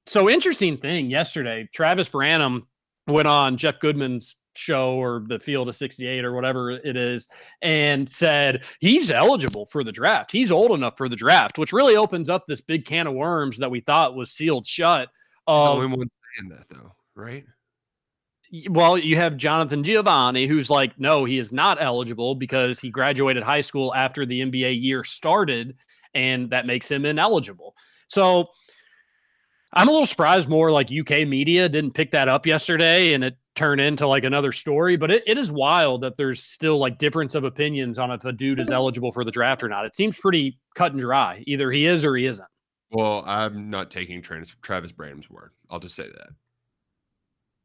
[0.06, 1.70] so interesting thing yesterday.
[1.74, 2.64] Travis Branham
[3.08, 7.28] went on Jeff Goodman's show or the Field of 68 or whatever it is
[7.62, 10.32] and said he's eligible for the draft.
[10.32, 13.58] He's old enough for the draft, which really opens up this big can of worms
[13.58, 15.10] that we thought was sealed shut.
[15.48, 17.46] Of only one saying that though, right?
[18.70, 23.44] well, you have Jonathan Givony, who's like, no, he is not eligible because he graduated
[23.44, 25.76] high school after the NBA year started,
[26.14, 27.76] and that makes him ineligible.
[28.08, 28.50] So
[29.74, 33.38] I'm a little surprised more like UK media didn't pick that up yesterday and it
[33.56, 34.98] turned into like another story.
[34.98, 38.32] But it, it is wild that there's still like difference of opinions on if a
[38.32, 39.86] dude is eligible for the draft or not.
[39.86, 41.44] It seems pretty cut and dry.
[41.48, 42.48] Either he is or he isn't.
[42.92, 45.52] Well, I'm not taking Travis Travis Branham's word.
[45.70, 46.30] I'll just say that.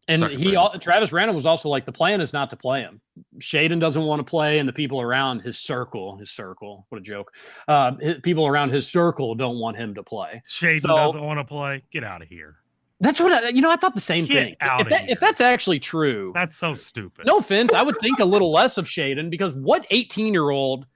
[0.09, 0.81] And Sucker he, Branham.
[0.81, 3.01] Travis Branham was also like, the plan is not to play him.
[3.39, 7.03] Shaedon doesn't want to play, and the people around his circle, his circle, what a
[7.03, 7.33] joke.
[7.69, 10.43] Uh, hi- people around his circle don't want him to play.
[10.49, 11.85] Shaedon So- doesn't want to play.
[11.93, 12.57] Get out of here.
[13.01, 13.71] That's what I, you know.
[13.71, 14.57] I thought the same Get thing.
[14.61, 15.09] outta If, that, here.
[15.11, 17.25] if that's actually true, That's so stupid.
[17.27, 20.87] no offense, I would think a little less of Shaedon because what 18 year old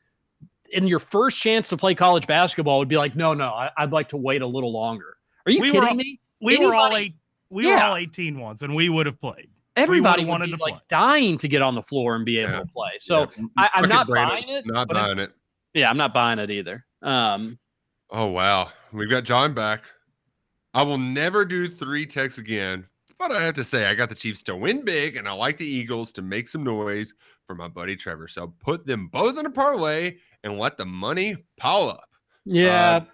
[0.73, 3.93] in your first chance to play college basketball would be like, no, no, I, I'd
[3.93, 5.17] like to wait a little longer.
[5.47, 6.21] Are you We were kidding all- me?
[6.41, 7.15] We were all eight.
[7.49, 9.49] We were all 18 once, and we would have played.
[9.77, 10.73] Everybody would've wanted be to play.
[10.73, 12.59] like dying to get on the floor and be able Yeah.
[12.61, 12.91] to play.
[13.01, 14.67] So Yeah, I, I'm not Branham, buying it.
[14.67, 15.33] Not but it- buying it.
[15.73, 16.85] Yeah, I'm not buying it either.
[17.03, 17.59] Um,
[18.11, 19.83] Oh wow, we've got John back.
[20.75, 22.87] I will never do three texts again,
[23.17, 25.57] but I have to say I got the Chiefs to win big, and I like
[25.57, 27.15] the Eagles to make some noise
[27.47, 28.27] for my buddy Trevor.
[28.27, 32.09] So put them both in a parlay and let the money pile up.
[32.45, 33.05] yeah, uh,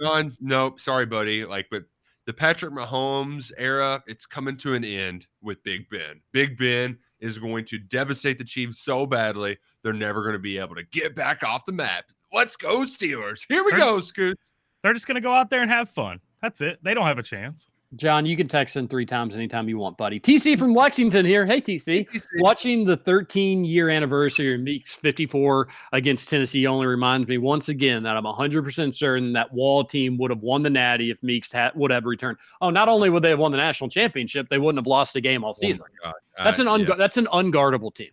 [0.00, 1.44] John, nope, sorry, buddy.
[1.44, 1.84] Like, but
[2.24, 6.22] the Patrick Mahomes era, it's coming to an end with Big Ben.
[6.32, 10.56] Big Ben is going to devastate the Chiefs so badly they're never going to be
[10.56, 12.06] able to get back off the map.
[12.32, 13.44] Let's go, Steelers!
[13.46, 14.52] Here we They're go, Scoots.
[14.82, 16.20] They're just going to go out there and have fun.
[16.42, 16.78] That's it.
[16.82, 17.68] They don't have a chance.
[17.96, 20.20] John, you can text in three times anytime you want, buddy.
[20.20, 21.44] TC from Lexington here.
[21.44, 22.06] Hey, TC.
[22.36, 28.04] Watching the 13 year anniversary of Meeks 54 against Tennessee only reminds me once again
[28.04, 31.72] that I'm 100% certain that Wall team would have won the Natty if Meeks had,
[31.74, 32.38] would have returned.
[32.60, 35.20] Oh, not only would they have won the national championship, they wouldn't have lost a
[35.20, 35.80] game all Oh season.
[35.80, 36.14] my God.
[36.38, 36.94] that's I- an ungu- yeah.
[36.94, 38.10] that's an unguardable team.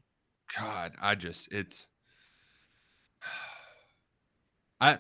[0.58, 1.86] God, I just it's
[4.82, 4.94] I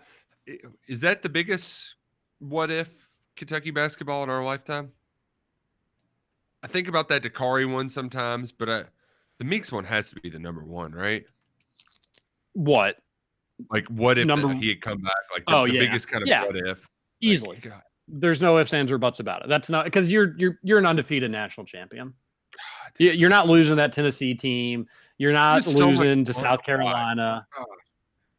[0.47, 1.95] i- is that the biggest
[2.39, 3.06] what if
[3.37, 4.91] Kentucky basketball in our lifetime?
[6.63, 8.83] I think about that Dakari one sometimes, but I,
[9.37, 11.23] the Meeks one has to be the number one, right?
[12.53, 12.97] What?
[13.71, 15.13] Like, what if Number- he had come back?
[15.33, 15.79] Like, the, Oh, the yeah.
[15.81, 16.45] biggest kind of Yeah.
[16.45, 16.85] what if.
[17.21, 17.59] Easily.
[18.07, 19.49] There's no ifs, ands, or buts about it.
[19.49, 22.13] That's not because you're you're you're an undefeated national champion.
[22.99, 24.87] You- You're not losing that Tennessee team.
[25.17, 26.63] You're not was so losing to South.
[26.63, 27.45] Carolina.
[27.57, 27.65] Oh,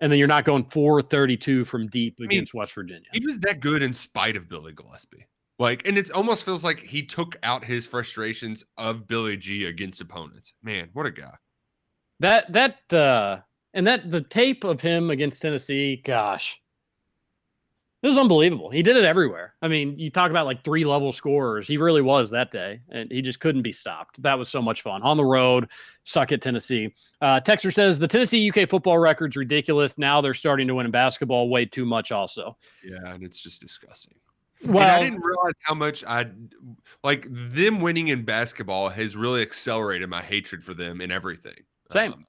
[0.01, 3.09] And then you're not going 432 from deep mean, against West Virginia.
[3.13, 5.25] He was that good in spite of Billy Gillispie.
[5.59, 10.01] Like, and it almost feels like he took out his frustrations of Billy G against
[10.01, 10.53] opponents.
[10.63, 11.35] Man, what a guy.
[12.21, 13.41] That that uh
[13.75, 16.61] and that the tape of him against Tennessee, gosh.
[18.01, 18.71] It was unbelievable.
[18.71, 19.55] He did it everywhere.
[19.61, 21.67] I mean, you talk about like three level scorers.
[21.67, 24.23] He really was that day, and he just couldn't be stopped.
[24.23, 25.03] That was so much fun.
[25.03, 25.69] On the road,
[26.05, 26.95] suck at Tennessee.
[27.21, 29.99] Uh, Texter says the Tennessee UK football record's ridiculous.
[29.99, 32.57] Now they're starting to win in basketball way too much, also.
[32.85, 34.15] Yeah, and it's just disgusting.
[34.65, 36.27] Well- and I didn't realize how much I
[37.03, 41.55] like them winning in basketball has really accelerated my hatred for them in everything.
[41.91, 42.13] Same.
[42.13, 42.25] Um,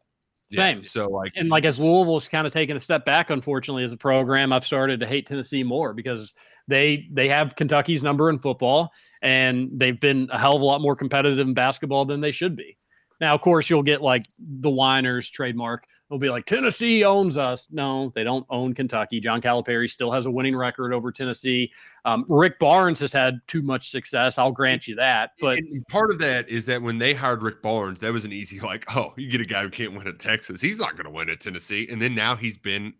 [0.49, 0.83] yeah, Same.
[0.83, 3.97] So like, and like as Louisville's kind of taken a step back, unfortunately, as a
[3.97, 6.33] program, I've started to hate Tennessee more because
[6.67, 10.81] they they have Kentucky's number in football, and they've been a hell of a lot
[10.81, 12.77] more competitive in basketball than they should be.
[13.21, 15.85] Now, of course, you'll get like the whiners trademark.
[16.09, 17.67] They'll be like Tennessee owns us.
[17.71, 19.19] No, they don't own Kentucky.
[19.19, 21.71] John Calipari still has a winning record over Tennessee.
[22.03, 24.37] Um, Rick Barnes has had too much success.
[24.39, 27.61] I'll grant you that, but and part of that is that when they hired Rick
[27.61, 30.17] Barnes, that was an easy like, oh, you get a guy who can't win at
[30.17, 30.61] Texas.
[30.61, 31.87] He's not going to win at Tennessee.
[31.91, 32.93] And then now he's been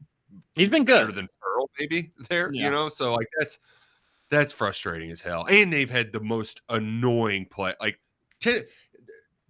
[0.53, 1.15] he's been better good.
[1.15, 2.52] than Pearl, maybe there.
[2.53, 2.65] Yeah.
[2.65, 3.57] You know, so like that's
[4.30, 5.45] that's frustrating as hell.
[5.49, 7.73] And they've had the most annoying play.
[7.81, 7.99] Like,
[8.40, 8.64] ten,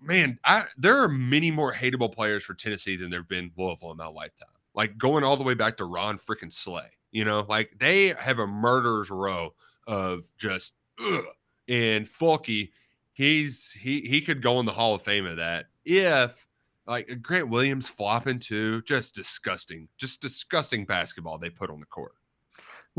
[0.02, 3.98] man, I there are many more hateable players for Tennessee than there've been Louisville in
[3.98, 4.50] my lifetime.
[4.74, 6.90] Like going all the way back to Ron freaking Slay.
[7.12, 9.54] You know, like they have a murderer's row
[9.88, 10.74] of just
[11.04, 11.26] ugh.
[11.68, 12.72] and Fulky.
[13.14, 16.48] He's he he could go in the Hall of Fame of that if
[16.88, 18.82] like Grant Williams flopping too.
[18.84, 22.14] Just disgusting, just disgusting basketball they put on the court.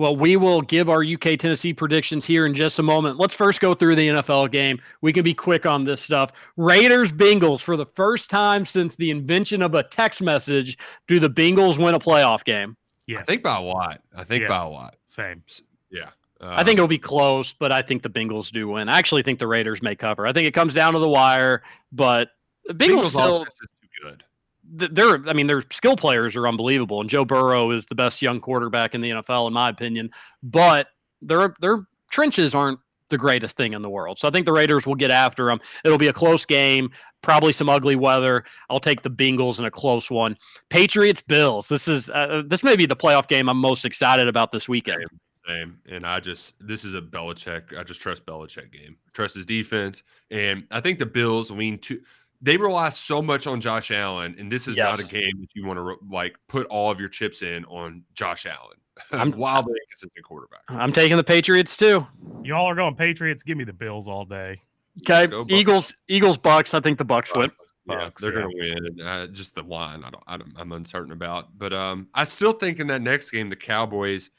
[0.01, 3.19] Well, we will give our UK Tennessee predictions here in just a moment.
[3.19, 4.81] Let's first go through the NFL game.
[5.03, 6.33] We can be quick on this stuff.
[6.57, 10.79] Raiders Bengals for the first time since the invention of a text message.
[11.07, 12.79] Do the Bengals win a playoff game?
[13.07, 14.01] Yeah, I think by a lot.
[14.17, 14.49] I think Yes.
[14.49, 14.97] by a lot.
[15.09, 15.43] Same.
[15.91, 16.09] Yeah.
[16.41, 18.89] I think um, it'll be close, but I think the Bengals do win.
[18.89, 20.27] I actually think the Raiders may cover.
[20.27, 21.63] I think it comes down to the wire,
[21.93, 22.31] but
[22.65, 24.19] the Bengals, Bengals still offense is too good.
[24.19, 24.25] th-
[24.71, 28.41] they're I mean their skill players are unbelievable and Joe Burrow is the best young
[28.41, 30.11] quarterback in the NFL in my opinion
[30.43, 30.89] but
[31.21, 31.79] their their
[32.11, 32.79] trenches aren't
[33.09, 35.61] the greatest thing in the world so I think the Raiders will get after them
[35.85, 36.91] it'll be a close game
[37.23, 40.37] probably some ugly weather I'll take the Bengals in a close one
[40.69, 44.53] Patriots Bills this is uh, this may be the playoff game I'm most excited about
[44.53, 45.05] this weekend
[45.49, 45.79] Same.
[45.89, 47.77] And I just this is a Belichick.
[47.77, 48.97] I just trust Belichick game.
[49.15, 50.03] Trust his defense.
[50.31, 52.01] And I think the Bills lean to
[52.43, 55.65] they rely so much on Josh Allen, and this is not a game that you
[55.67, 58.77] want to like put all of your chips in on Josh Allen.
[59.13, 60.61] I'm- wildly inconsistent quarterback.
[60.69, 62.07] I'm taking the Patriots too
[62.45, 63.43] Y'all are going Patriots.
[63.43, 64.61] Give me the Bills all day.
[65.09, 65.29] okay.
[65.49, 67.51] Eagles Eagles Bucks I think the Bucks win
[67.89, 68.43] Yeah, Bucks, they're yeah.
[68.43, 69.07] going to win.
[69.07, 71.57] Uh, just the line, I don't, I don't, I'm uncertain about.
[71.59, 74.31] But um, I still think in that next game, the Cowboys,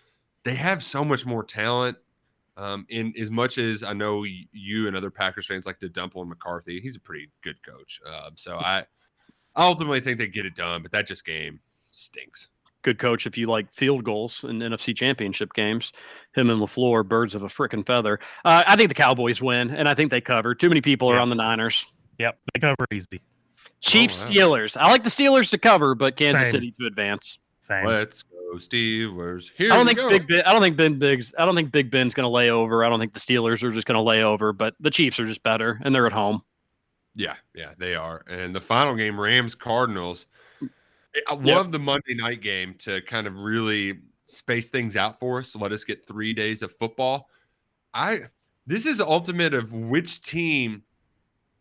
[0.44, 1.98] they have so much more talent.
[2.58, 6.16] Um, in as much as I know you and other Packers fans like to dump
[6.16, 8.02] on McCarthy, he's a pretty good coach.
[8.06, 8.86] Um, so I,
[9.56, 10.82] I ultimately think they get it done.
[10.82, 11.60] But that just game
[11.92, 12.50] stinks.
[12.84, 15.92] good coach if you like field goals in NFC championship games.
[16.36, 18.20] Him and LaFleur, birds of a frickin' feather.
[18.44, 20.56] Uh, I think the Cowboys win, and I think they cover.
[20.56, 21.86] Too many people are on the Niners.
[22.20, 23.22] Yep, they cover easy.
[23.80, 24.32] Chiefs, wow.
[24.32, 24.78] Steelers.
[24.78, 26.52] I like the Steelers to cover, but Kansas Same.
[26.52, 27.40] City to advance.
[27.62, 27.86] Same.
[27.86, 29.50] Let's go Steelers.
[29.56, 30.10] Here I don't think go.
[30.10, 30.44] Big Ben.
[30.46, 31.34] I don't think Ben Big's.
[31.38, 32.84] I don't think Big Ben's going to lay over.
[32.84, 34.54] I don't think the Steelers are just going to lay over.
[34.54, 36.42] But the Chiefs are just better, and they're at home.
[37.16, 38.24] Yeah, yeah, they are.
[38.30, 40.26] And the final game, Rams Cardinals.
[41.28, 41.40] I Yep.
[41.44, 45.54] love the Monday night game to kind of really space things out for us.
[45.56, 47.30] Let us get three days of football.
[47.94, 48.22] I
[48.66, 50.84] this is ultimate of which team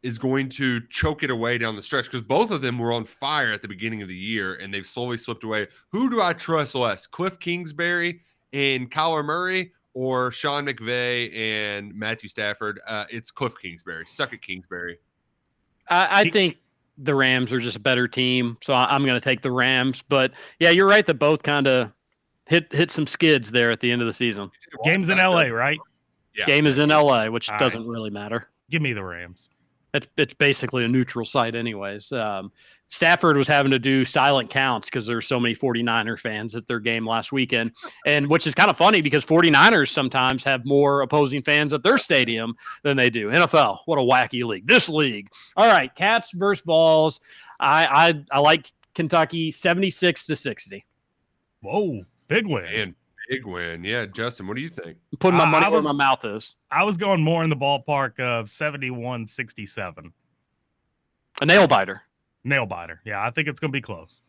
[0.03, 3.05] is going to choke it away down the stretch because both of them were on
[3.05, 5.69] fire at the beginning of the year and they've slowly slipped away.
[5.91, 8.23] Who do I trust less, Cliff Kingsbury
[8.53, 12.81] and Kyler Murray, or Sean McVay and Matthew Stafford?
[12.87, 14.05] Uh, it's Cliff Kingsbury.
[14.07, 14.99] Suck at Kingsbury.
[15.89, 16.57] I, I think
[16.97, 20.03] the Rams are just a better team, so I, I'm going to take the Rams.
[20.09, 21.93] But yeah, you're right that both kind of
[22.47, 24.51] hit hit some skids there at the end of the season.
[24.85, 25.79] Game's in LA, right?
[26.37, 26.47] Yeah.
[26.47, 27.61] Game is in LA, which All right.
[27.61, 28.49] doesn't really matter.
[28.71, 29.51] Give me the Rams.
[29.93, 32.13] It's it's basically a neutral site, anyways.
[32.13, 32.51] Um,
[32.89, 36.81] Stafford was having to do silent counts because there's so many 49er fans at their
[36.81, 37.73] game last weekend,
[38.05, 41.99] and which is kind of funny because 49ers sometimes have more opposing fans at their
[41.99, 43.29] stadium than they do.
[43.29, 44.67] NFL, what a wacky league!
[44.67, 45.29] This league.
[45.57, 47.21] All right, Cats versus Vols.
[47.61, 50.85] I I, I like Kentucky 76 to 60.
[51.63, 52.95] Whoa, big win.
[53.31, 53.85] And big win.
[53.85, 54.99] Yeah, Justin, what do you think?
[55.19, 56.57] Putting my I- money I where was- my mouth is.
[56.71, 60.13] I was going more in the ballpark of 71 67.
[61.41, 62.03] A nail biter.
[62.45, 63.01] Nail biter.
[63.05, 64.23] Yeah, I think it's going to be close.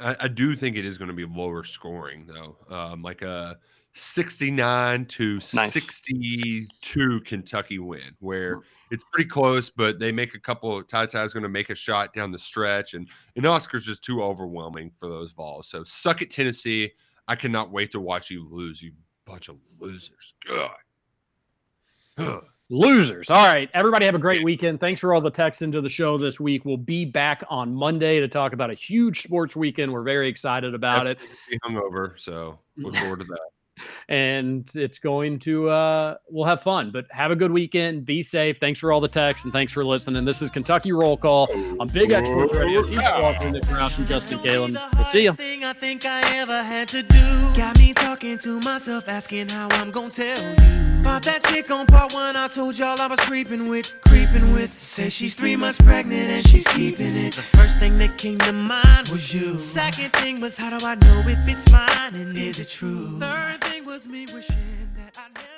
[0.00, 3.58] I, I do think it is going to be lower scoring though, um, like a
[3.92, 5.72] sixty-nine to Nice.
[5.72, 8.60] sixty-two Kentucky win, where
[8.90, 10.82] it's pretty close, but they make a couple.
[10.82, 13.06] Ty Ty's going to make a shot down the stretch, and
[13.36, 15.68] and Oscar's just too overwhelming for those Vols.
[15.68, 16.92] So suck it, Tennessee.
[17.28, 18.92] I cannot wait to watch you lose, you
[19.26, 20.34] bunch of losers.
[20.48, 20.70] God.
[22.70, 23.28] Losers.
[23.28, 23.68] All right.
[23.74, 24.80] Everybody have a great weekend.
[24.80, 26.64] Thanks for all the texts into the show this week.
[26.64, 29.92] We'll be back on Monday to talk about a huge sports weekend.
[29.92, 31.18] We're very excited about it.
[31.66, 33.50] Hungover, so look forward to that.
[34.08, 36.90] And it's going to uh we'll have fun.
[36.92, 38.04] But have a good weekend.
[38.04, 38.58] Be safe.
[38.58, 40.24] Thanks for all the texts and thanks for listening.
[40.24, 41.48] This is Kentucky Roll Call
[41.80, 42.82] on Big X Sports Radio.
[42.82, 44.78] Keep walking Nick Roush and Justin Kalen.
[44.96, 45.32] We'll see you.
[45.34, 47.54] thing I think I ever had to do.
[47.56, 50.82] Got me talking to myself, asking how I'm gonna tell you.
[51.02, 54.80] About that chick on part one, I told y'all I was creeping with, creeping with.
[54.80, 57.34] Say she's three months pregnant and she's keeping it.
[57.34, 59.58] The first thing that came to mind was you.
[59.58, 63.18] Second thing was how do I know if it's mine and is it true?
[63.18, 65.51] Third thing was me wishing that I never.